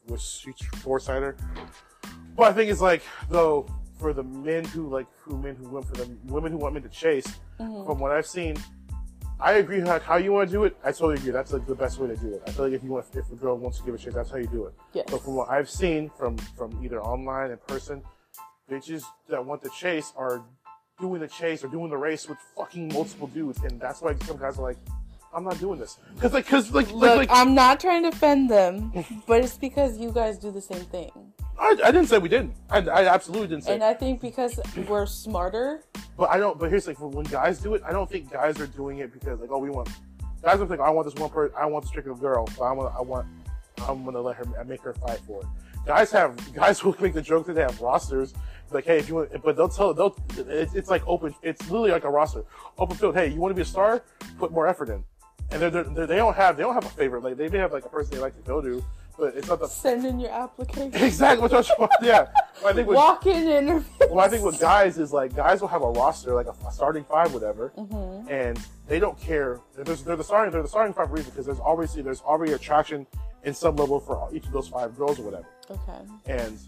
was 0.08 0.44
foresighter. 0.82 1.36
But 2.36 2.44
I 2.48 2.52
think 2.52 2.70
it's 2.70 2.80
like 2.80 3.02
though 3.28 3.66
for 3.98 4.12
the 4.12 4.22
men 4.22 4.64
who 4.64 4.88
like 4.88 5.06
who 5.18 5.36
men 5.38 5.54
who 5.56 5.68
went 5.68 5.86
for 5.86 5.94
the 5.94 6.10
women 6.24 6.52
who 6.52 6.58
want 6.58 6.74
men 6.74 6.82
to 6.82 6.88
chase. 6.88 7.26
Mhm. 7.60 7.86
From 7.86 7.98
what 7.98 8.10
I've 8.10 8.26
seen, 8.26 8.56
I 9.38 9.52
agree 9.54 9.80
how, 9.80 9.98
how 10.00 10.16
you 10.16 10.32
want 10.32 10.48
to 10.48 10.52
do 10.52 10.64
it. 10.64 10.76
I 10.82 10.90
totally 10.92 11.14
agree. 11.14 11.30
That's 11.32 11.52
like 11.52 11.66
the 11.66 11.74
best 11.74 11.98
way 11.98 12.08
to 12.08 12.16
do 12.16 12.34
it. 12.34 12.42
I 12.46 12.50
feel 12.50 12.64
like 12.66 12.74
if 12.74 12.82
you 12.82 12.90
want, 12.90 13.06
if 13.14 13.30
a 13.30 13.36
girl 13.36 13.56
wants 13.58 13.78
to 13.78 13.84
give 13.84 13.94
a 13.94 13.98
chase, 13.98 14.14
that's 14.14 14.30
how 14.30 14.36
you 14.38 14.46
do 14.46 14.64
it. 14.66 14.74
Yes. 14.94 15.06
But 15.10 15.22
from 15.22 15.34
what 15.34 15.50
I've 15.50 15.68
seen 15.70 16.10
from 16.16 16.38
from 16.38 16.82
either 16.82 17.00
online 17.02 17.50
and 17.50 17.66
person, 17.66 18.02
bitches 18.70 19.04
that 19.28 19.44
want 19.44 19.62
the 19.62 19.70
chase 19.70 20.12
are 20.16 20.42
doing 21.00 21.20
the 21.20 21.28
chase 21.28 21.64
or 21.64 21.68
doing 21.68 21.90
the 21.90 21.96
race 21.96 22.28
with 22.28 22.38
fucking 22.56 22.88
multiple 22.88 23.26
dudes, 23.26 23.62
and 23.64 23.80
that's 23.80 24.00
why 24.00 24.14
some 24.26 24.36
guys 24.36 24.58
are 24.58 24.62
like, 24.62 24.76
I'm 25.32 25.44
not 25.44 25.58
doing 25.60 25.78
this 25.78 25.98
because 26.14 26.32
like 26.32 26.44
because 26.44 26.72
like 26.72 26.90
Look, 26.90 27.02
like, 27.02 27.16
like 27.16 27.30
I'm 27.30 27.54
not 27.54 27.78
trying 27.78 28.02
to 28.02 28.08
offend 28.08 28.50
them, 28.50 28.92
but 29.26 29.44
it's 29.44 29.56
because 29.56 29.98
you 29.98 30.10
guys 30.10 30.38
do 30.38 30.50
the 30.50 30.60
same 30.60 30.84
thing. 30.86 31.10
I, 31.58 31.76
I 31.84 31.92
didn't 31.92 32.06
say 32.06 32.18
we 32.18 32.28
didn't. 32.28 32.54
I, 32.70 32.78
I 32.78 33.06
absolutely 33.06 33.48
didn't 33.48 33.64
say. 33.64 33.74
And 33.74 33.84
I 33.84 33.94
think 33.94 34.20
because 34.20 34.58
we're 34.88 35.06
smarter, 35.06 35.84
But 36.16 36.30
I 36.30 36.38
don't. 36.38 36.58
But 36.58 36.70
here's 36.70 36.86
like 36.86 36.98
when 37.00 37.26
guys 37.26 37.60
do 37.60 37.74
it, 37.74 37.82
I 37.86 37.92
don't 37.92 38.10
think 38.10 38.32
guys 38.32 38.58
are 38.60 38.66
doing 38.66 38.98
it 38.98 39.12
because 39.12 39.40
like, 39.40 39.50
oh, 39.52 39.58
we 39.58 39.70
want. 39.70 39.88
Guys 40.42 40.58
don't 40.58 40.68
think 40.68 40.80
I 40.80 40.90
want 40.90 41.06
this 41.06 41.14
one 41.20 41.30
person. 41.30 41.54
I 41.56 41.66
want 41.66 41.84
this 41.84 41.90
particular 41.90 42.16
girl, 42.16 42.48
but 42.58 42.64
I 42.64 42.72
want. 42.72 42.94
I 42.96 43.02
want. 43.02 43.26
I'm 43.86 44.04
gonna 44.04 44.20
let 44.20 44.36
her 44.36 44.44
I 44.58 44.64
make 44.64 44.80
her 44.82 44.94
fight 44.94 45.20
for 45.26 45.42
it. 45.42 45.46
Guys 45.86 46.10
have 46.10 46.52
guys 46.54 46.82
will 46.84 46.96
make 47.00 47.14
the 47.14 47.22
joke 47.22 47.46
that 47.46 47.54
they 47.54 47.62
have 47.62 47.80
rosters. 47.80 48.34
Like, 48.72 48.84
hey, 48.84 48.98
if 48.98 49.08
you 49.08 49.16
want, 49.16 49.42
but 49.42 49.56
they'll 49.56 49.68
tell. 49.68 49.92
They'll. 49.94 50.16
It's, 50.36 50.74
it's 50.74 50.90
like 50.90 51.02
open. 51.06 51.34
It's 51.42 51.62
literally 51.70 51.90
like 51.90 52.04
a 52.04 52.10
roster, 52.10 52.44
open 52.78 52.96
field. 52.96 53.14
Hey, 53.14 53.28
you 53.28 53.40
want 53.40 53.50
to 53.50 53.56
be 53.56 53.62
a 53.62 53.64
star? 53.64 54.02
Put 54.38 54.52
more 54.52 54.66
effort 54.66 54.88
in. 54.88 55.04
And 55.52 55.60
they're, 55.60 55.70
they're, 55.70 55.82
they're, 55.84 56.06
they 56.06 56.16
don't 56.16 56.36
have 56.36 56.56
they 56.56 56.62
don't 56.62 56.74
have 56.74 56.84
a 56.84 56.90
favorite. 56.90 57.24
Like 57.24 57.36
they 57.36 57.48
may 57.48 57.58
have 57.58 57.72
like 57.72 57.84
a 57.84 57.88
person 57.88 58.14
they 58.14 58.20
like 58.20 58.36
to 58.36 58.42
go 58.42 58.60
to, 58.60 58.84
but 59.18 59.34
it's 59.34 59.48
not 59.48 59.58
the 59.58 59.66
send 59.66 60.04
in 60.06 60.20
your 60.20 60.30
application. 60.30 60.94
exactly 61.04 61.48
what 61.48 61.52
I'm 61.80 61.88
Yeah, 62.02 62.28
I 62.64 62.72
think 62.72 62.86
with, 62.86 62.94
Walk 62.96 63.26
in 63.26 63.48
interview. 63.48 63.82
well, 64.08 64.20
I 64.20 64.28
think 64.28 64.44
with 64.44 64.60
guys 64.60 64.98
is 64.98 65.12
like 65.12 65.34
guys 65.34 65.60
will 65.60 65.68
have 65.68 65.82
a 65.82 65.90
roster, 65.90 66.34
like 66.34 66.46
a, 66.46 66.54
starting 66.72 67.02
five, 67.02 67.34
whatever, 67.34 67.68
hmm 67.76 68.28
and 68.30 68.60
they 68.86 69.00
don't 69.00 69.18
care. 69.18 69.58
They're, 69.74 69.84
they're 69.96 70.14
the 70.16 70.22
starting. 70.22 70.52
They're 70.52 70.62
the 70.62 70.68
starting 70.68 70.94
five 70.94 71.10
reason 71.10 71.30
because 71.30 71.46
there's 71.46 71.60
obviously 71.60 72.02
there's 72.02 72.20
already 72.20 72.52
attraction 72.52 73.06
in 73.42 73.52
some 73.54 73.74
level 73.74 73.98
for 73.98 74.28
each 74.32 74.46
of 74.46 74.52
those 74.52 74.68
five 74.68 74.96
girls 74.96 75.18
or 75.18 75.22
whatever. 75.22 75.46
Okay. 75.68 76.06
And 76.26 76.58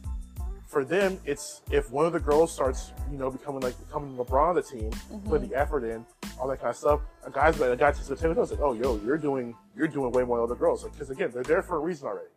for 0.72 0.86
them, 0.86 1.20
it's 1.26 1.60
if 1.70 1.90
one 1.90 2.06
of 2.06 2.14
the 2.14 2.18
girls 2.18 2.50
starts, 2.50 2.92
you 3.10 3.18
know, 3.18 3.30
becoming 3.30 3.60
like 3.60 3.78
becoming 3.86 4.16
LeBron 4.16 4.56
of 4.56 4.56
the 4.56 4.62
team, 4.62 4.90
mm-hmm. 4.90 5.28
putting 5.28 5.50
the 5.50 5.54
effort 5.54 5.84
in, 5.84 6.06
all 6.40 6.48
that 6.48 6.60
kind 6.60 6.70
of 6.70 6.76
stuff. 6.76 7.00
A 7.26 7.30
guy's 7.30 7.60
like 7.60 7.70
a 7.70 7.76
guy 7.76 7.92
takes 7.92 8.08
the 8.08 8.16
table 8.16 8.40
and 8.40 8.50
like, 8.50 8.60
oh, 8.60 8.72
yo, 8.72 8.98
you're 9.04 9.18
doing 9.18 9.54
you're 9.76 9.86
doing 9.86 10.10
way 10.12 10.24
more 10.24 10.38
than 10.38 10.44
other 10.44 10.58
girls. 10.58 10.82
Because 10.84 11.10
again, 11.10 11.30
they're 11.32 11.42
there 11.42 11.62
for 11.62 11.76
a 11.76 11.80
reason 11.80 12.08
already. 12.08 12.30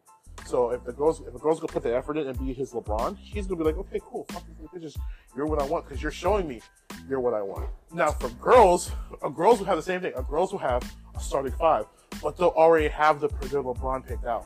So 0.46 0.72
if 0.72 0.84
the 0.84 0.92
girls 0.92 1.22
if 1.22 1.32
the 1.32 1.40
girls 1.40 1.62
gonna 1.62 1.72
put 1.72 1.84
the 1.84 1.96
effort 1.96 2.18
in 2.18 2.28
and 2.28 2.38
be 2.38 2.52
his 2.52 2.74
LeBron, 2.74 3.18
he's 3.18 3.48
gonna 3.48 3.58
be 3.58 3.64
like, 3.64 3.78
okay, 3.78 4.02
cool, 4.04 4.26
fuck 4.30 4.44
these 4.60 4.68
bitches, 4.68 5.00
you're 5.34 5.46
what 5.46 5.62
I 5.62 5.66
want 5.66 5.86
because 5.86 6.04
you're 6.04 6.12
showing 6.12 6.46
me 6.46 6.62
you're 7.08 7.22
what 7.22 7.34
I 7.34 7.42
want. 7.42 7.70
Now 7.94 8.12
for 8.12 8.28
girls, 8.32 8.92
a 9.24 9.30
girls 9.30 9.60
will 9.60 9.66
have 9.68 9.78
the 9.78 9.84
same 9.84 10.02
thing. 10.02 10.12
A 10.18 10.24
girls 10.24 10.52
will 10.52 10.60
have 10.60 10.84
a 11.16 11.22
starting 11.22 11.54
five, 11.54 11.86
but 12.22 12.36
they'll 12.36 12.50
already 12.50 12.90
have 12.90 13.22
the 13.22 13.30
their 13.48 13.64
LeBron 13.64 14.06
picked 14.06 14.26
out 14.26 14.46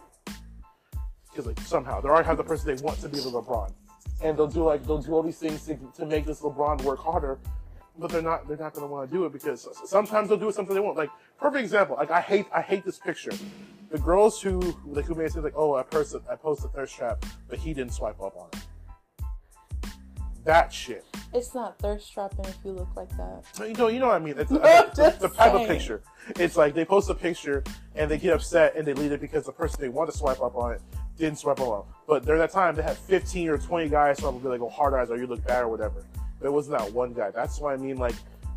because 1.40 1.58
like 1.58 1.68
somehow 1.68 2.02
they 2.02 2.10
already 2.10 2.26
have 2.26 2.38
the 2.38 2.44
person 2.44 2.76
they 2.76 2.82
want 2.82 3.00
to 3.00 3.10
be 3.10 3.18
the 3.18 3.30
LeBron, 3.30 3.72
and 4.22 4.38
they'll 4.38 4.48
do 4.48 4.64
like 4.64 4.86
they'll 4.86 5.02
do 5.02 5.14
all 5.14 5.24
these 5.24 5.38
things 5.38 5.66
to, 5.66 5.78
to 5.96 6.06
make 6.06 6.26
this 6.26 6.42
LeBron 6.42 6.82
work 6.84 7.00
harder, 7.00 7.40
but 7.98 8.10
they're 8.10 8.22
not 8.22 8.48
they're 8.48 8.58
not 8.58 8.74
gonna 8.74 8.88
want 8.88 9.10
to 9.10 9.16
do 9.16 9.26
it 9.26 9.34
because 9.34 9.68
sometimes 9.86 10.30
they'll 10.30 10.38
do 10.38 10.50
it 10.50 10.56
sometimes 10.56 10.76
they 10.76 10.82
won't. 10.82 10.98
Like 10.98 11.10
perfect 11.38 11.64
example, 11.64 11.96
like 11.96 12.12
I 12.12 12.22
hate 12.22 12.46
I 12.54 12.62
hate 12.62 12.84
this 12.84 12.98
picture. 12.98 13.32
The 13.92 13.98
girls 13.98 14.42
who 14.42 14.60
like 14.86 15.06
who 15.06 15.16
made 15.16 15.26
it 15.26 15.34
seem 15.34 15.44
like 15.44 15.54
oh 15.56 15.76
I 15.76 15.84
posted 15.84 16.22
I 16.30 16.36
posted 16.36 16.72
thirst 16.74 16.96
trap, 16.96 17.26
but 17.48 17.60
he 17.60 17.74
didn't 17.74 17.94
swipe 17.94 18.22
up 18.22 18.36
on 18.36 18.50
it. 18.54 18.60
That 20.46 20.74
shit. 20.74 21.06
It's 21.32 21.54
not 21.54 21.78
thirst 21.78 22.12
trapping 22.12 22.46
if 22.46 22.58
you 22.66 22.72
look 22.72 22.96
like 22.96 23.10
that. 23.18 23.44
You 23.60 23.74
know, 23.74 23.88
you 23.88 24.00
know 24.00 24.08
what 24.08 24.16
I 24.16 24.20
mean. 24.20 24.36
It's 24.38 24.50
the, 24.50 25.18
the 25.20 25.30
type 25.30 25.54
of 25.54 25.68
picture. 25.68 26.02
It's 26.38 26.58
like 26.58 26.74
they 26.74 26.86
post 26.86 27.10
a 27.10 27.14
picture 27.14 27.64
and 27.94 28.10
they 28.10 28.18
get 28.18 28.34
upset 28.34 28.76
and 28.76 28.86
they 28.86 28.94
leave 28.94 29.12
it 29.12 29.22
because 29.22 29.46
the 29.46 29.52
person 29.52 29.80
they 29.80 29.90
want 29.90 30.10
to 30.10 30.18
swipe 30.18 30.42
up 30.42 30.56
on 30.56 30.74
it 30.74 30.82
didn't 31.20 31.40
swipe 31.40 31.60
on. 31.60 31.86
But 32.08 32.26
during 32.26 32.40
that 32.40 32.52
time, 32.52 32.76
they 32.76 32.82
had 32.82 32.98
15 32.98 33.50
or 33.50 33.58
20 33.58 33.90
guys 33.90 34.20
probably 34.20 34.50
like, 34.50 34.62
"Oh, 34.62 34.70
hard 34.70 34.94
eyes," 34.94 35.12
or 35.12 35.18
"You 35.18 35.28
look 35.28 35.46
bad," 35.46 35.64
or 35.64 35.68
whatever. 35.68 36.04
There 36.42 36.52
wasn't 36.52 36.80
that 36.80 36.92
one 36.94 37.14
guy. 37.14 37.32
That's 37.32 37.60
why 37.60 37.74
I 37.74 37.78
mean. 37.78 37.98
Like 37.98 38.16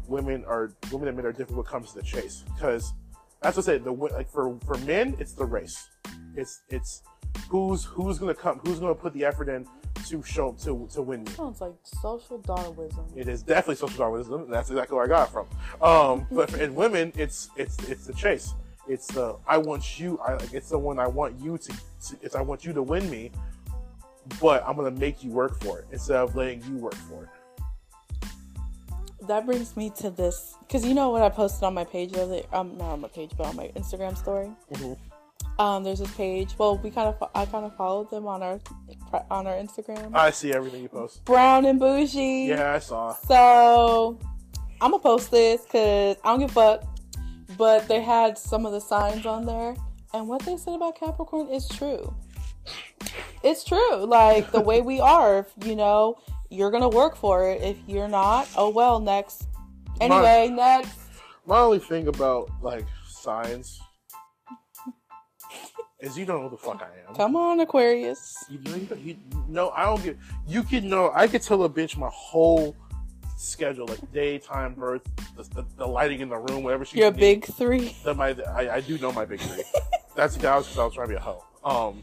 women 0.09 0.45
are 0.47 0.73
women 0.91 1.09
and 1.09 1.17
men 1.17 1.27
are 1.27 1.33
different 1.33 1.57
when 1.57 1.67
it 1.67 1.69
comes 1.69 1.93
to 1.93 1.97
the 1.97 2.03
chase 2.03 2.45
because 2.55 2.93
that's 3.41 3.57
what 3.57 3.69
I 3.69 3.73
say. 3.73 3.79
The 3.79 3.93
like 3.93 4.31
for 4.31 4.57
for 4.67 4.77
men, 4.79 5.17
it's 5.19 5.33
the 5.33 5.45
race. 5.45 5.89
It's 6.37 6.63
it's 6.69 7.03
who's 7.49 7.85
who's 7.85 8.19
gonna 8.19 8.35
come, 8.35 8.61
who's 8.65 8.79
gonna 8.79 8.95
put 8.95 9.13
the 9.15 9.25
effort 9.25 9.49
in 9.49 9.67
to 10.07 10.23
show 10.23 10.53
to 10.65 10.89
to 10.93 11.03
win 11.03 11.25
me. 11.25 11.33
Sounds 11.33 11.61
like 11.61 11.75
social 11.85 12.39
Darwinism. 12.39 13.05
It 13.17 13.29
is 13.29 13.43
definitely 13.43 13.77
social 13.77 13.99
Darwinism, 13.99 14.43
and 14.43 14.53
that's 14.53 14.71
exactly 14.71 14.97
where 14.97 15.05
I 15.05 15.09
got 15.09 15.29
it 15.29 15.33
from. 15.33 15.47
Um, 15.81 16.27
but 16.31 16.55
in 16.55 16.75
women, 16.75 17.13
it's 17.17 17.51
it's 17.57 17.77
it's 17.89 18.07
the 18.07 18.15
chase. 18.15 18.55
It's 18.89 19.07
the 19.09 19.37
I 19.47 19.59
want 19.59 19.99
you. 20.01 20.19
I 20.27 20.35
like 20.35 20.53
it's 20.53 20.71
the 20.71 20.79
one 20.79 20.99
I 20.99 21.07
want 21.07 21.39
you 21.41 21.59
to. 21.59 21.69
to 21.69 22.17
it's 22.23 22.35
I 22.35 22.41
want 22.41 22.65
you 22.65 22.73
to 22.73 22.83
win 22.83 23.09
me, 23.11 23.31
but 24.41 24.65
I'm 24.67 24.77
gonna 24.77 24.91
make 24.91 25.23
you 25.23 25.31
work 25.31 25.63
for 25.63 25.79
it 25.79 25.87
instead 25.93 26.17
of 26.17 26.35
letting 26.35 26.63
you 26.65 26.77
work 26.77 26.95
for 26.95 27.25
it. 27.25 27.31
That 29.29 29.47
brings 29.47 29.77
me 29.77 29.91
to 29.99 30.11
this 30.11 30.57
because 30.61 30.85
you 30.85 30.95
know 30.95 31.11
what 31.11 31.23
I 31.23 31.29
posted 31.29 31.63
on 31.63 31.75
my 31.75 31.85
page 31.85 32.13
the 32.13 32.23
other 32.23 32.43
um 32.53 32.77
not 32.77 32.93
on 32.93 33.01
my 33.03 33.09
page 33.09 33.31
but 33.37 33.47
on 33.47 33.57
my 33.57 33.69
Instagram 33.77 34.17
story. 34.17 34.51
Mhm. 34.73 34.99
Um, 35.59 35.85
there's 35.85 35.99
this 36.01 36.13
page. 36.15 36.55
Well, 36.59 36.79
we 36.79 36.91
kind 36.91 37.09
of 37.09 37.23
I 37.35 37.45
kind 37.45 37.65
of 37.65 37.77
followed 37.77 38.11
them 38.11 38.27
on 38.27 38.43
our 38.43 38.59
on 39.31 39.47
our 39.47 39.55
Instagram. 39.55 40.11
I 40.15 40.31
see 40.31 40.53
everything 40.53 40.83
you 40.83 40.89
post. 40.89 41.25
Brown 41.25 41.67
and 41.67 41.79
bougie. 41.79 42.47
Yeah, 42.49 42.75
I 42.75 42.79
saw. 42.81 43.15
So 43.15 44.19
I'm 44.81 44.91
gonna 44.91 45.03
post 45.03 45.31
this 45.31 45.63
because 45.63 46.17
I 46.25 46.31
don't 46.31 46.41
give 46.41 46.51
a 46.51 46.53
fuck. 46.53 46.85
But 47.57 47.89
they 47.89 48.01
had 48.01 48.39
some 48.39 48.67
of 48.67 48.73
the 48.73 48.81
signs 48.81 49.27
on 49.27 49.47
there, 49.47 49.75
and 50.15 50.29
what 50.29 50.43
they 50.43 50.57
said 50.57 50.75
about 50.75 50.99
Capricorn 50.99 51.49
is 51.49 51.69
true. 51.69 52.15
It's 53.43 53.65
true. 53.65 54.05
Like 54.05 54.53
the 54.53 54.61
way 54.61 54.81
we 54.81 55.01
are, 55.01 55.41
if, 55.41 55.67
you 55.67 55.77
know, 55.77 56.19
you're 56.51 56.71
gonna 56.71 56.89
work 56.89 57.17
for 57.17 57.51
it. 57.51 57.63
If 57.63 57.77
you're 57.87 58.09
not, 58.09 58.49
oh 58.57 58.71
well. 58.71 59.01
Next. 59.01 59.49
Anyway, 60.01 60.51
next. 60.53 60.99
My 61.47 61.59
only 61.59 61.79
thing 61.79 62.09
about 62.09 62.51
like 62.63 62.85
signs 63.09 63.81
is 66.01 66.19
you 66.19 66.27
don't 66.27 66.43
know 66.43 66.49
who 66.49 66.57
the 66.57 66.63
fuck 66.63 66.83
I 66.83 67.09
am. 67.09 67.15
Come 67.15 67.37
on, 67.37 67.61
Aquarius. 67.61 68.45
You 68.49 68.59
know, 68.59 68.75
you, 68.75 68.89
you 69.03 69.17
no, 69.49 69.71
I 69.71 69.85
don't 69.85 70.03
get. 70.03 70.19
You 70.47 70.63
can 70.63 70.89
know. 70.89 71.11
I 71.15 71.27
could 71.27 71.43
tell 71.43 71.65
a 71.65 71.69
bitch 71.69 71.97
my 71.97 72.11
whole 72.13 72.77
schedule, 73.43 73.87
like 73.87 74.13
daytime, 74.13 74.75
birth, 74.75 75.03
the, 75.37 75.43
the, 75.55 75.65
the 75.77 75.87
lighting 75.87 76.21
in 76.21 76.29
the 76.29 76.37
room, 76.37 76.63
whatever 76.63 76.85
she. 76.85 76.99
Your 76.99 77.11
big 77.11 77.45
three. 77.45 77.97
The, 78.05 78.15
my, 78.15 78.37
I, 78.55 78.77
I 78.77 78.81
do 78.81 78.99
know 78.99 79.13
my 79.13 79.25
big 79.25 79.41
three. 79.41 79.65
That's 80.17 80.37
that 80.37 80.57
was 80.57 80.67
because 80.67 80.79
I 80.79 80.85
was 80.85 80.95
trying 80.95 81.09
to 81.09 81.13
be 81.13 81.17
a 81.17 81.21
hoe. 81.21 81.45
Um, 81.65 82.03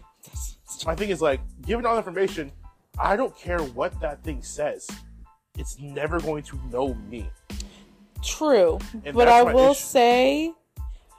my 0.85 0.95
thing 0.95 1.09
is 1.09 1.21
like, 1.21 1.39
given 1.65 1.85
all 1.85 1.93
the 1.93 1.99
information, 1.99 2.51
I 2.97 3.15
don't 3.15 3.35
care 3.37 3.59
what 3.59 3.99
that 4.01 4.23
thing 4.23 4.41
says. 4.41 4.89
It's 5.57 5.79
never 5.79 6.19
going 6.19 6.43
to 6.43 6.59
know 6.71 6.93
me. 6.93 7.29
True, 8.23 8.79
And 9.05 9.15
but 9.15 9.27
I 9.27 9.43
will 9.43 9.71
issue. 9.71 9.81
say, 9.81 10.53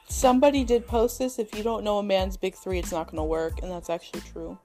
somebody 0.09 0.65
did 0.65 0.87
post 0.87 1.19
this. 1.19 1.39
If 1.39 1.55
you 1.57 1.63
don't 1.63 1.85
know 1.85 1.99
a 1.99 2.03
man's 2.03 2.37
big 2.37 2.55
three, 2.55 2.79
it's 2.79 2.93
not 2.93 3.11
gonna 3.11 3.25
work, 3.25 3.63
and 3.63 3.71
that's 3.71 3.89
actually 3.89 4.21
true. 4.21 4.59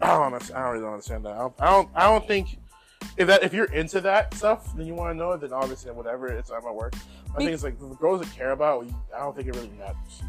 I 0.00 0.08
don't. 0.08 0.34
I 0.54 0.62
don't 0.62 0.72
really 0.74 0.86
understand 0.86 1.24
that. 1.24 1.32
I 1.32 1.38
don't. 1.38 1.54
I 1.60 1.70
don't, 1.70 1.88
I 1.94 2.04
don't 2.04 2.26
think 2.26 2.58
if 3.16 3.26
that 3.26 3.42
if 3.42 3.52
you're 3.52 3.72
into 3.72 4.00
that 4.02 4.34
stuff, 4.34 4.76
then 4.76 4.86
you 4.86 4.94
want 4.94 5.10
to 5.10 5.14
know 5.16 5.32
it. 5.32 5.40
Then 5.40 5.52
obviously, 5.52 5.90
whatever, 5.92 6.28
it's 6.28 6.50
not 6.50 6.62
gonna 6.62 6.74
work. 6.74 6.94
I 7.34 7.38
think 7.38 7.50
it's 7.50 7.62
like 7.62 7.78
the 7.78 7.88
girls 7.96 8.20
that 8.20 8.34
care 8.34 8.52
about. 8.52 8.86
I 9.14 9.18
don't 9.20 9.34
think 9.34 9.48
it 9.48 9.54
really 9.54 9.70
matters. 9.78 10.22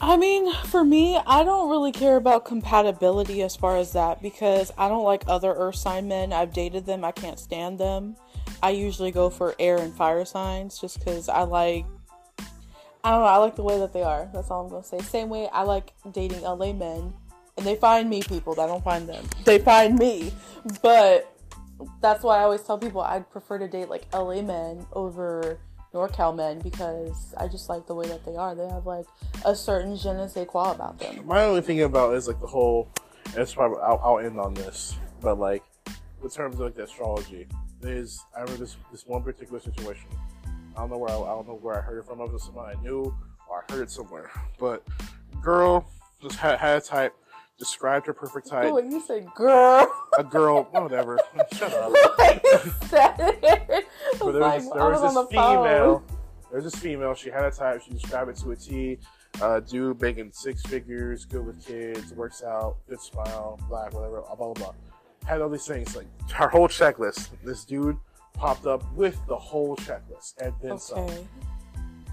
I 0.00 0.16
mean, 0.16 0.52
for 0.66 0.84
me, 0.84 1.18
I 1.26 1.42
don't 1.42 1.70
really 1.70 1.92
care 1.92 2.16
about 2.16 2.44
compatibility 2.44 3.42
as 3.42 3.56
far 3.56 3.78
as 3.78 3.92
that 3.94 4.20
because 4.20 4.70
I 4.76 4.88
don't 4.88 5.04
like 5.04 5.24
other 5.26 5.54
earth 5.54 5.76
sign 5.76 6.06
men. 6.06 6.34
I've 6.34 6.52
dated 6.52 6.84
them, 6.84 7.02
I 7.02 7.12
can't 7.12 7.38
stand 7.38 7.78
them. 7.78 8.16
I 8.62 8.70
usually 8.70 9.10
go 9.10 9.30
for 9.30 9.54
air 9.58 9.78
and 9.78 9.94
fire 9.94 10.26
signs 10.26 10.78
just 10.78 10.98
because 10.98 11.30
I 11.30 11.42
like, 11.42 11.86
I 13.04 13.10
don't 13.10 13.20
know, 13.20 13.26
I 13.26 13.36
like 13.38 13.56
the 13.56 13.62
way 13.62 13.78
that 13.78 13.94
they 13.94 14.02
are. 14.02 14.28
That's 14.34 14.50
all 14.50 14.64
I'm 14.64 14.70
going 14.70 14.82
to 14.82 14.88
say. 14.88 14.98
Same 14.98 15.30
way 15.30 15.48
I 15.50 15.62
like 15.62 15.94
dating 16.12 16.42
LA 16.42 16.74
men 16.74 17.14
and 17.56 17.66
they 17.66 17.76
find 17.76 18.10
me 18.10 18.22
people, 18.22 18.58
I 18.60 18.66
don't 18.66 18.84
find 18.84 19.08
them. 19.08 19.24
They 19.44 19.58
find 19.58 19.98
me. 19.98 20.32
But 20.82 21.32
that's 22.00 22.22
why 22.22 22.38
I 22.38 22.42
always 22.42 22.62
tell 22.62 22.78
people 22.78 23.00
I'd 23.00 23.30
prefer 23.30 23.58
to 23.58 23.68
date 23.68 23.88
like 23.88 24.06
LA 24.12 24.42
men 24.42 24.86
over 24.92 25.58
NorCal 25.92 26.34
men 26.36 26.60
because 26.60 27.34
I 27.36 27.48
just 27.48 27.68
like 27.68 27.86
the 27.86 27.94
way 27.94 28.06
that 28.08 28.24
they 28.24 28.36
are. 28.36 28.54
They 28.54 28.68
have 28.68 28.86
like 28.86 29.06
a 29.44 29.54
certain 29.54 29.96
je 29.96 30.12
ne 30.12 30.28
sais 30.28 30.46
quoi 30.46 30.72
about 30.72 30.98
them. 30.98 31.26
My 31.26 31.44
only 31.44 31.62
thing 31.62 31.82
about 31.82 32.14
is 32.14 32.28
like 32.28 32.40
the 32.40 32.46
whole. 32.46 32.88
It's 33.34 33.54
probably 33.54 33.78
I'll, 33.82 34.00
I'll 34.02 34.18
end 34.18 34.38
on 34.38 34.54
this, 34.54 34.96
but 35.20 35.38
like 35.38 35.62
in 36.22 36.30
terms 36.30 36.56
of 36.56 36.60
like 36.60 36.76
the 36.76 36.84
astrology, 36.84 37.46
there's 37.80 38.24
I 38.36 38.40
remember 38.40 38.64
this 38.64 38.76
this 38.92 39.06
one 39.06 39.22
particular 39.22 39.60
situation. 39.60 40.08
I 40.76 40.80
don't 40.80 40.90
know 40.90 40.98
where 40.98 41.10
I, 41.10 41.14
I 41.14 41.34
don't 41.34 41.48
know 41.48 41.58
where 41.60 41.78
I 41.78 41.80
heard 41.80 41.98
it 41.98 42.06
from. 42.06 42.20
It 42.20 42.30
was 42.30 42.44
someone 42.44 42.74
I 42.76 42.80
knew 42.82 43.14
or 43.48 43.64
I 43.68 43.72
heard 43.72 43.82
it 43.82 43.90
somewhere. 43.90 44.30
But 44.58 44.86
girl 45.40 45.88
just 46.20 46.36
had, 46.36 46.58
had 46.58 46.76
a 46.78 46.80
type, 46.80 47.14
described 47.58 48.06
her 48.06 48.12
perfect 48.12 48.48
type. 48.48 48.66
Oh, 48.66 48.74
when 48.74 48.90
you 48.90 49.00
say 49.00 49.26
girl, 49.34 49.90
A 50.18 50.24
girl, 50.24 50.64
whatever. 50.70 51.18
Shut 51.52 51.72
up. 51.72 51.92
like 52.18 52.42
you 52.44 52.72
said 52.86 53.14
it. 53.42 53.86
I 54.14 54.18
there 54.18 54.32
like, 54.32 54.60
was, 54.62 54.70
there 54.72 54.90
was 54.90 55.00
was 55.02 55.14
this 55.14 55.26
female. 55.30 56.02
There 56.50 56.60
was 56.60 56.64
this 56.72 56.76
female. 56.80 57.14
She 57.14 57.30
had 57.30 57.44
a 57.44 57.50
type. 57.50 57.82
She 57.82 57.92
described 57.92 58.30
it 58.30 58.36
to 58.36 58.50
a 58.50 58.56
T. 58.56 58.98
Uh, 59.42 59.60
dude 59.60 60.00
making 60.00 60.32
six 60.32 60.62
figures, 60.62 61.26
good 61.26 61.44
with 61.44 61.64
kids, 61.66 62.14
works 62.14 62.42
out, 62.42 62.76
good 62.88 63.00
smile, 63.00 63.58
black, 63.68 63.92
whatever, 63.92 64.22
blah 64.22 64.34
blah 64.34 64.52
blah. 64.54 64.72
Had 65.26 65.42
all 65.42 65.50
these 65.50 65.66
things 65.66 65.94
like 65.94 66.06
her 66.32 66.48
whole 66.48 66.68
checklist. 66.68 67.30
This 67.44 67.64
dude 67.64 67.98
popped 68.32 68.66
up 68.66 68.82
with 68.94 69.18
the 69.26 69.36
whole 69.36 69.76
checklist, 69.76 70.34
and 70.40 70.54
then 70.62 70.78
some. 70.78 71.10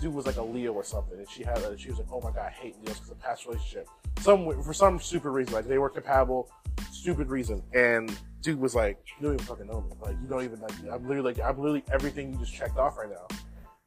Dude 0.04 0.14
was 0.14 0.26
like 0.26 0.36
a 0.36 0.44
Leo 0.44 0.74
or 0.74 0.84
something, 0.84 1.18
and 1.18 1.30
she 1.30 1.44
had. 1.44 1.60
A, 1.60 1.78
she 1.78 1.88
was 1.88 1.98
like, 1.98 2.10
"Oh 2.12 2.20
my 2.20 2.32
god, 2.32 2.48
I 2.48 2.50
hate 2.50 2.76
Leos 2.84 2.98
because 2.98 3.12
of 3.12 3.22
past 3.22 3.46
relationship." 3.46 3.88
Some 4.20 4.62
for 4.62 4.74
some 4.74 5.00
stupid 5.00 5.30
reason, 5.30 5.54
like 5.54 5.66
they 5.66 5.78
were 5.78 5.90
compatible, 5.90 6.52
stupid 6.92 7.30
reason, 7.30 7.64
and 7.74 8.14
dude 8.42 8.60
was 8.60 8.76
like, 8.76 9.00
"You 9.18 9.28
don't 9.28 9.36
even 9.36 9.46
fucking 9.46 9.66
know 9.66 9.80
me. 9.80 9.96
Like 10.02 10.18
you 10.22 10.28
don't 10.28 10.44
even 10.44 10.60
like. 10.60 10.74
I'm 10.92 11.08
literally 11.08 11.34
like 11.34 11.40
I'm 11.40 11.58
literally 11.58 11.86
everything 11.90 12.34
you 12.34 12.40
just 12.40 12.54
checked 12.54 12.78
off 12.78 12.98
right 12.98 13.10
now." 13.10 13.38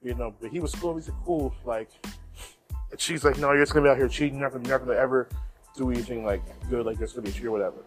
You 0.02 0.14
know, 0.14 0.34
but 0.40 0.50
he 0.50 0.58
was 0.58 0.74
cool. 0.74 0.94
He's 0.94 1.10
like, 1.10 1.18
cool. 1.26 1.54
Like, 1.66 1.90
and 2.90 2.98
she's 2.98 3.22
like, 3.22 3.36
no, 3.36 3.52
you're 3.52 3.60
just 3.60 3.74
gonna 3.74 3.84
be 3.84 3.90
out 3.90 3.98
here 3.98 4.08
cheating. 4.08 4.38
You're 4.38 4.48
not 4.48 4.52
gonna, 4.52 4.66
you're 4.66 4.78
not 4.78 4.86
gonna 4.86 4.98
ever 4.98 5.28
do 5.76 5.90
anything 5.90 6.24
like 6.24 6.42
good. 6.70 6.86
Like 6.86 6.96
there's 6.96 7.12
gonna 7.12 7.30
be 7.30 7.46
a 7.46 7.50
whatever. 7.50 7.84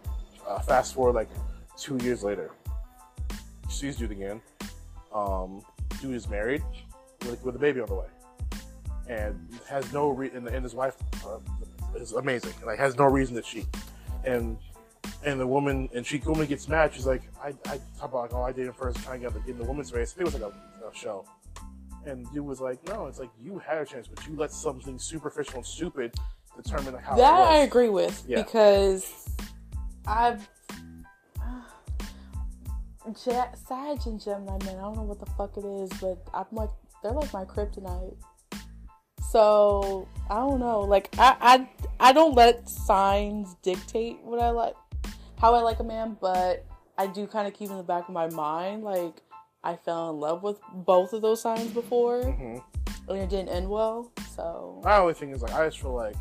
Uh, 0.47 0.59
fast 0.59 0.93
forward 0.93 1.15
like 1.15 1.29
two 1.79 1.97
years 2.03 2.23
later, 2.23 2.51
she 3.69 3.77
sees 3.77 3.95
dude 3.95 4.11
again. 4.11 4.39
Um, 5.15 5.63
dude 5.99 6.13
is 6.13 6.29
married 6.29 6.61
with, 7.25 7.43
with 7.43 7.55
a 7.55 7.59
baby 7.59 7.79
on 7.79 7.87
the 7.87 7.95
way, 7.95 8.05
and 9.09 9.49
has 9.67 9.91
no 9.91 10.09
re- 10.09 10.31
and, 10.33 10.47
and 10.47 10.63
his 10.63 10.75
wife 10.75 10.95
uh, 11.25 11.39
is 11.95 12.13
amazing. 12.13 12.53
Like 12.65 12.79
has 12.79 12.95
no 12.97 13.05
reason 13.05 13.35
to 13.35 13.41
cheat, 13.41 13.67
and 14.23 14.57
and 15.25 15.39
the 15.39 15.47
woman 15.47 15.89
and 15.93 16.05
she 16.05 16.19
woman 16.19 16.45
gets 16.45 16.67
mad. 16.69 16.93
She's 16.93 17.07
like, 17.07 17.23
I, 17.43 17.49
I 17.65 17.79
talk 17.99 18.09
about 18.11 18.21
like, 18.21 18.33
oh, 18.33 18.43
I 18.43 18.51
dated 18.51 18.75
first, 18.75 18.97
trying 19.03 19.21
to 19.21 19.31
get 19.31 19.47
in 19.47 19.57
the 19.57 19.65
woman's 19.65 19.91
race. 19.91 20.15
It 20.17 20.23
was 20.23 20.33
like 20.33 20.43
a, 20.43 20.47
a 20.87 20.93
show. 20.95 21.25
And 22.05 22.25
dude 22.33 22.45
was 22.45 22.61
like, 22.61 22.85
no, 22.87 23.07
it's 23.07 23.19
like 23.19 23.29
you 23.41 23.59
had 23.59 23.77
a 23.79 23.85
chance, 23.85 24.07
but 24.07 24.25
you 24.25 24.35
let 24.37 24.51
something 24.51 24.97
superficial 24.97 25.55
and 25.57 25.65
stupid 25.65 26.15
determine 26.55 26.93
how 26.95 27.15
That. 27.15 27.33
I 27.49 27.57
agree 27.57 27.89
with 27.89 28.23
Yeah. 28.27 28.41
because 28.43 29.27
I've 30.07 30.47
Ja- 33.25 33.53
Sag 33.67 33.99
and 34.05 34.21
Gemini 34.21 34.63
man. 34.65 34.77
I 34.77 34.81
don't 34.81 34.95
know 34.95 35.03
what 35.03 35.19
the 35.19 35.25
fuck 35.37 35.57
it 35.57 35.65
is, 35.65 35.89
but 35.99 36.19
I'm 36.33 36.45
like 36.51 36.69
they're 37.03 37.11
like 37.11 37.33
my 37.33 37.45
kryptonite. 37.45 38.15
So 39.29 40.07
I 40.29 40.35
don't 40.35 40.59
know. 40.59 40.81
Like 40.81 41.09
I 41.17 41.35
I 41.99 42.09
I 42.09 42.13
don't 42.13 42.35
let 42.35 42.67
signs 42.67 43.55
dictate 43.61 44.19
what 44.23 44.39
I 44.39 44.49
like, 44.49 44.75
how 45.39 45.53
I 45.53 45.61
like 45.61 45.79
a 45.79 45.83
man, 45.83 46.17
but 46.19 46.65
I 46.97 47.07
do 47.07 47.27
kind 47.27 47.47
of 47.47 47.53
keep 47.53 47.69
in 47.69 47.77
the 47.77 47.83
back 47.83 48.07
of 48.07 48.13
my 48.13 48.27
mind 48.29 48.83
like 48.83 49.21
I 49.63 49.75
fell 49.75 50.09
in 50.09 50.19
love 50.19 50.41
with 50.41 50.59
both 50.73 51.13
of 51.13 51.21
those 51.21 51.41
signs 51.41 51.67
before, 51.71 52.21
Mhm. 52.23 52.63
and 53.09 53.17
it 53.17 53.29
didn't 53.29 53.49
end 53.49 53.69
well. 53.69 54.09
So 54.35 54.81
My 54.83 54.97
only 54.97 55.13
thing 55.13 55.29
is 55.31 55.41
like 55.41 55.53
I 55.53 55.65
just 55.65 55.79
feel 55.79 55.93
like. 55.93 56.15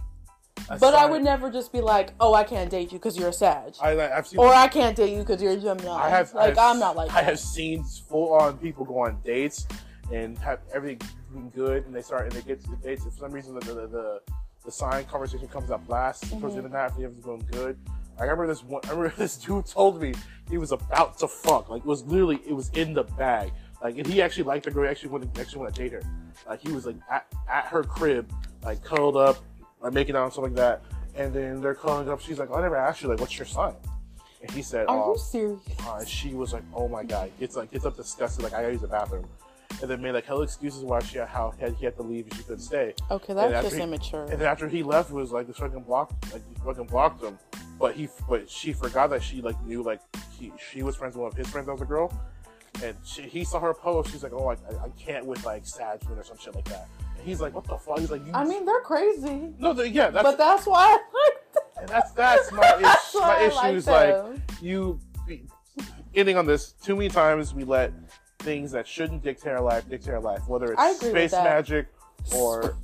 but 0.81 0.95
I 0.95 1.07
would 1.07 1.23
never 1.23 1.51
just 1.51 1.73
be 1.73 1.81
like, 1.81 2.13
"Oh, 2.21 2.35
I 2.35 2.45
can't 2.45 2.69
date 2.69 2.93
you 2.93 2.99
because 2.99 3.17
you're 3.17 3.29
a 3.31 3.33
Sag," 3.33 3.75
I 3.81 3.95
like 3.95 4.11
I've 4.13 4.27
seen. 4.27 4.39
or 4.41 4.53
"I 4.53 4.69
can't 4.69 4.95
date 4.95 5.13
you 5.13 5.21
because 5.21 5.41
you're 5.41 5.53
a 5.53 5.57
Gemini." 5.57 5.91
I 5.95 6.11
have 6.11 6.35
like 6.35 6.59
I 6.59 6.63
have, 6.63 6.75
I'm 6.75 6.79
not 6.79 6.95
like 6.95 7.11
I 7.11 7.15
that. 7.23 7.25
have 7.25 7.41
seen 7.41 7.85
full 7.85 8.35
on 8.35 8.59
people 8.59 8.85
go 8.85 8.99
on 8.99 9.19
dates 9.25 9.67
and 10.13 10.37
have 10.41 10.59
everything 10.75 11.09
good, 11.55 11.85
and 11.87 11.95
they 11.95 12.03
start 12.03 12.25
and 12.25 12.33
they 12.33 12.43
get 12.43 12.63
to 12.65 12.71
the 12.71 12.77
dates. 12.77 13.05
And 13.05 13.13
for 13.13 13.19
some 13.21 13.33
reason, 13.33 13.55
the 13.55 13.61
the, 13.61 13.75
the, 13.87 14.21
the 14.65 14.73
sign 14.73 15.05
conversation 15.05 15.49
comes 15.49 15.71
up 15.71 15.83
last 15.89 16.29
towards 16.31 16.35
Mm-hmm. 16.35 16.49
the 16.49 16.57
end 16.57 16.67
of 16.67 16.73
the 16.73 16.79
night. 16.79 16.85
After 16.85 17.05
everything's 17.05 17.25
going 17.25 17.45
good. 17.53 17.79
I 18.19 18.23
remember 18.23 18.47
this 18.49 18.65
one. 18.65 18.81
I 18.87 18.91
remember 18.91 19.15
this 19.19 19.37
dude 19.37 19.67
told 19.67 20.01
me 20.03 20.15
he 20.51 20.59
was 20.59 20.73
about 20.73 21.19
to 21.19 21.29
fuck. 21.29 21.69
Like 21.69 21.81
it 21.83 21.87
was 21.87 22.05
literally 22.05 22.41
it 22.47 22.53
was 22.53 22.71
in 22.71 22.95
the 22.95 23.05
bag. 23.05 23.53
Like 23.83 23.97
and 23.97 24.07
he 24.07 24.21
actually 24.23 24.43
liked 24.45 24.65
the 24.65 24.71
girl. 24.73 24.85
He 24.85 24.91
actually 24.91 25.11
wanted 25.11 25.39
actually 25.39 25.61
want 25.61 25.75
to 25.75 25.81
date 25.83 25.93
her. 25.93 26.03
Like 26.49 26.61
he 26.61 26.73
was 26.73 26.87
like 26.87 26.97
at, 27.11 27.27
at 27.49 27.67
her 27.67 27.85
crib, 27.85 28.31
like 28.65 28.83
curled 28.83 29.17
up, 29.17 29.37
like 29.81 29.93
making 29.93 30.17
out 30.17 30.25
and 30.25 30.33
stuff 30.33 30.45
like 30.45 30.55
that. 30.57 30.83
And 31.15 31.33
then 31.33 31.61
they're 31.61 31.75
calling 31.75 32.09
up. 32.09 32.21
She's 32.21 32.39
like, 32.39 32.51
"I 32.51 32.61
never 32.61 32.77
asked 32.77 33.03
you 33.03 33.09
like, 33.09 33.21
what's 33.21 33.37
your 33.39 33.47
sign?" 33.47 33.75
And 34.43 34.51
he 34.53 34.63
said, 34.63 34.87
Are 34.89 34.97
"Oh." 35.05 35.13
you 35.13 35.19
serious? 35.19 35.61
Uh, 35.87 36.05
she 36.05 36.35
was 36.35 36.53
like, 36.53 36.63
"Oh 36.75 36.87
my 36.89 37.03
god!" 37.05 37.31
it's 37.41 37.57
like 37.57 37.69
it's 37.73 37.85
up 37.85 37.97
disgusted, 37.97 38.43
like 38.45 38.53
I 38.53 38.61
gotta 38.63 38.73
use 38.73 38.81
the 38.83 38.87
bathroom, 38.89 39.27
and 39.81 39.91
then 39.91 40.03
made 40.03 40.13
like 40.13 40.25
hell 40.25 40.43
excuses 40.43 40.83
why 40.83 41.01
she 41.01 41.19
how 41.19 41.53
had 41.59 41.75
he 41.75 41.85
had 41.85 41.97
to 41.97 42.03
leave 42.03 42.25
and 42.25 42.35
she 42.35 42.43
couldn't 42.43 42.61
stay. 42.61 42.95
Okay, 43.11 43.35
that's 43.35 43.65
just 43.65 43.77
he- 43.77 43.83
immature. 43.83 44.25
And 44.25 44.41
then 44.41 44.49
after 44.49 44.69
he 44.69 44.83
left, 44.83 45.11
it 45.11 45.15
was 45.15 45.31
like 45.31 45.47
this 45.47 45.57
fucking 45.57 45.83
blocked, 45.83 46.33
like 46.33 46.43
he 46.49 46.55
fucking 46.65 46.87
blocked 46.87 47.23
him. 47.23 47.39
But 47.79 47.95
he, 47.95 48.09
but 48.29 48.51
she 48.51 48.73
forgot 48.73 49.11
that 49.11 49.23
she 49.23 49.41
like 49.41 49.61
knew 49.65 49.83
like 49.83 50.01
he 50.37 50.53
she 50.59 50.83
was 50.83 50.97
friends 50.97 51.15
with 51.15 51.23
one 51.23 51.33
of 51.33 51.37
his 51.37 51.49
friends 51.49 51.67
that 51.67 51.73
was 51.73 51.83
a 51.83 51.87
girl, 51.87 52.13
and 52.83 52.97
she, 53.05 53.23
he 53.23 53.45
saw 53.45 53.61
her 53.61 53.73
post. 53.73 54.11
She's 54.11 54.23
like, 54.23 54.33
"Oh, 54.33 54.49
I, 54.49 54.55
I 54.85 54.89
can't 54.99 55.25
with 55.25 55.45
like 55.45 55.65
Sajman 55.65 56.19
or 56.19 56.25
some 56.25 56.39
shit 56.39 56.55
like 56.55 56.65
that." 56.67 56.89
And 57.17 57.25
he's 57.25 57.41
like, 57.41 57.55
"What 57.55 57.65
the 57.65 57.77
fuck?" 57.77 58.01
He's 58.01 58.11
like, 58.11 58.27
you, 58.27 58.33
I 58.33 58.45
mean, 58.45 58.65
they're 58.65 58.81
crazy, 58.81 59.53
no, 59.59 59.73
the, 59.73 59.89
yeah, 59.89 60.11
that's 60.11 60.25
but 60.25 60.39
that's 60.39 60.67
why. 60.67 60.87
I 60.87 60.93
like 61.25 61.39
and 61.81 61.89
that's 61.89 62.11
that's 62.13 62.53
my 62.53 62.61
That's 62.81 63.15
my 63.15 63.41
issue 63.43 63.57
like 63.57 63.75
is 63.75 63.87
like 63.87 64.25
you 64.61 65.01
ending 66.15 66.37
on 66.37 66.47
this 66.47 66.73
too 66.73 66.97
many 66.97 67.09
times 67.09 67.55
we 67.55 67.65
let 67.65 67.93
things 68.39 68.71
that 68.73 68.87
shouldn't 68.87 69.23
dictate 69.23 69.53
our 69.53 69.61
life 69.61 69.89
dictate 69.89 70.15
our 70.15 70.21
life 70.21 70.47
whether 70.49 70.73
it's 70.73 71.01
space 71.01 71.33
magic 71.33 71.89
or 72.35 72.77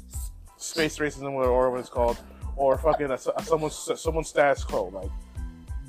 space 0.56 0.98
racism 0.98 1.32
or, 1.32 1.44
or 1.44 1.70
what 1.70 1.80
it's 1.80 1.88
called 1.88 2.18
or 2.56 2.76
fucking 2.78 3.10
a, 3.10 3.14
a, 3.14 3.42
someone's 3.42 3.90
someone's 3.96 4.28
status 4.28 4.64
quo 4.64 4.88
like 4.88 5.10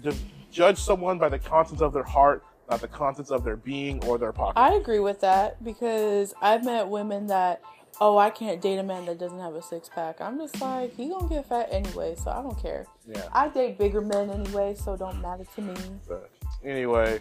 to 0.04 0.16
judge 0.52 0.78
someone 0.78 1.18
by 1.18 1.30
the 1.30 1.40
contents 1.40 1.82
of 1.82 1.94
their 1.94 2.04
heart 2.04 2.44
not 2.70 2.82
the 2.82 2.88
contents 2.88 3.32
of 3.32 3.44
their 3.44 3.58
being 3.58 4.04
or 4.06 4.18
their 4.18 4.32
pocket 4.32 4.58
I 4.58 4.74
agree 4.74 5.00
with 5.00 5.22
that 5.22 5.64
because 5.64 6.34
I've 6.42 6.64
met 6.66 6.88
women 6.88 7.28
that, 7.28 7.62
oh, 8.02 8.18
I 8.18 8.32
can't 8.32 8.60
date 8.60 8.78
a 8.78 8.84
man 8.84 9.06
that 9.06 9.20
doesn't 9.20 9.40
have 9.40 9.54
a 9.54 9.62
six 9.62 9.88
pack. 9.88 10.20
I'm 10.20 10.38
just 10.40 10.60
like, 10.60 10.96
he 10.96 11.10
gonna 11.10 11.30
get 11.30 11.48
fat 11.48 11.68
anyway, 11.72 12.16
so 12.16 12.32
I 12.32 12.42
don't 12.42 12.60
care. 12.60 12.88
yeah 13.08 13.28
I 13.34 13.50
date 13.50 13.78
bigger 13.78 14.02
men 14.02 14.32
anyway, 14.32 14.74
so 14.76 14.98
don't 14.98 15.22
matter 15.22 15.46
to 15.56 15.62
me. 15.62 15.76
But 16.08 16.32
anyway, 16.64 17.20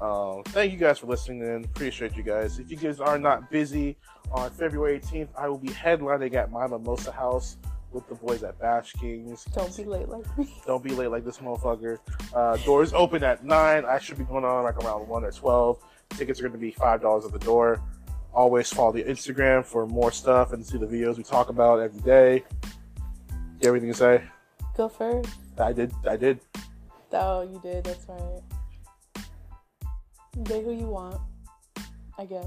um, 0.00 0.42
thank 0.46 0.72
you 0.72 0.78
guys 0.78 0.98
for 0.98 1.06
listening 1.06 1.40
in. 1.40 1.64
Appreciate 1.64 2.16
you 2.16 2.22
guys. 2.22 2.58
If 2.58 2.70
you 2.70 2.76
guys 2.76 3.00
are 3.00 3.18
not 3.18 3.50
busy, 3.50 3.96
on 4.32 4.50
February 4.50 5.00
18th, 5.00 5.28
I 5.36 5.48
will 5.48 5.58
be 5.58 5.68
headlining 5.68 6.34
at 6.34 6.50
my 6.50 6.66
Mimosa 6.66 7.12
House 7.12 7.56
with 7.92 8.08
the 8.08 8.14
boys 8.14 8.42
at 8.42 8.58
Bash 8.58 8.92
Kings. 8.94 9.44
Don't 9.54 9.74
be 9.76 9.84
late 9.84 10.08
like 10.08 10.38
me. 10.38 10.52
Don't 10.66 10.82
be 10.82 10.90
late 10.90 11.08
like 11.08 11.24
this 11.24 11.38
motherfucker. 11.38 11.98
Uh, 12.34 12.56
doors 12.58 12.92
open 12.92 13.22
at 13.22 13.44
9. 13.44 13.84
I 13.84 13.98
should 13.98 14.18
be 14.18 14.24
going 14.24 14.44
on 14.44 14.64
like 14.64 14.76
around 14.78 15.06
1 15.08 15.24
or 15.24 15.30
12. 15.30 15.78
Tickets 16.10 16.40
are 16.40 16.42
going 16.42 16.52
to 16.52 16.58
be 16.58 16.72
$5 16.72 17.24
at 17.24 17.32
the 17.32 17.38
door. 17.38 17.80
Always 18.32 18.72
follow 18.72 18.92
the 18.92 19.04
Instagram 19.04 19.64
for 19.64 19.86
more 19.86 20.10
stuff 20.10 20.52
and 20.52 20.66
see 20.66 20.76
the 20.78 20.86
videos 20.86 21.16
we 21.16 21.22
talk 21.22 21.50
about 21.50 21.78
every 21.78 22.00
day. 22.00 22.44
You 23.60 23.68
have 23.68 23.74
anything 23.74 23.92
to 23.92 23.98
say? 23.98 24.24
Go 24.76 24.88
first. 24.88 25.30
I 25.56 25.72
did. 25.72 25.92
I 26.08 26.16
did. 26.16 26.40
Oh, 27.12 27.42
you 27.42 27.60
did. 27.62 27.84
That's 27.84 28.08
right. 28.08 28.42
Date 30.42 30.64
who 30.64 30.72
you 30.72 30.86
want, 30.86 31.20
I 32.18 32.24
guess. 32.24 32.46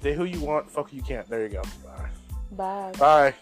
Date 0.00 0.16
who 0.16 0.24
you 0.24 0.40
want, 0.40 0.70
fuck 0.70 0.90
who 0.90 0.96
you 0.96 1.02
can't. 1.02 1.28
There 1.28 1.42
you 1.42 1.48
go. 1.48 1.62
Bye. 1.84 2.08
Bye. 2.52 2.92
Bye. 2.98 3.34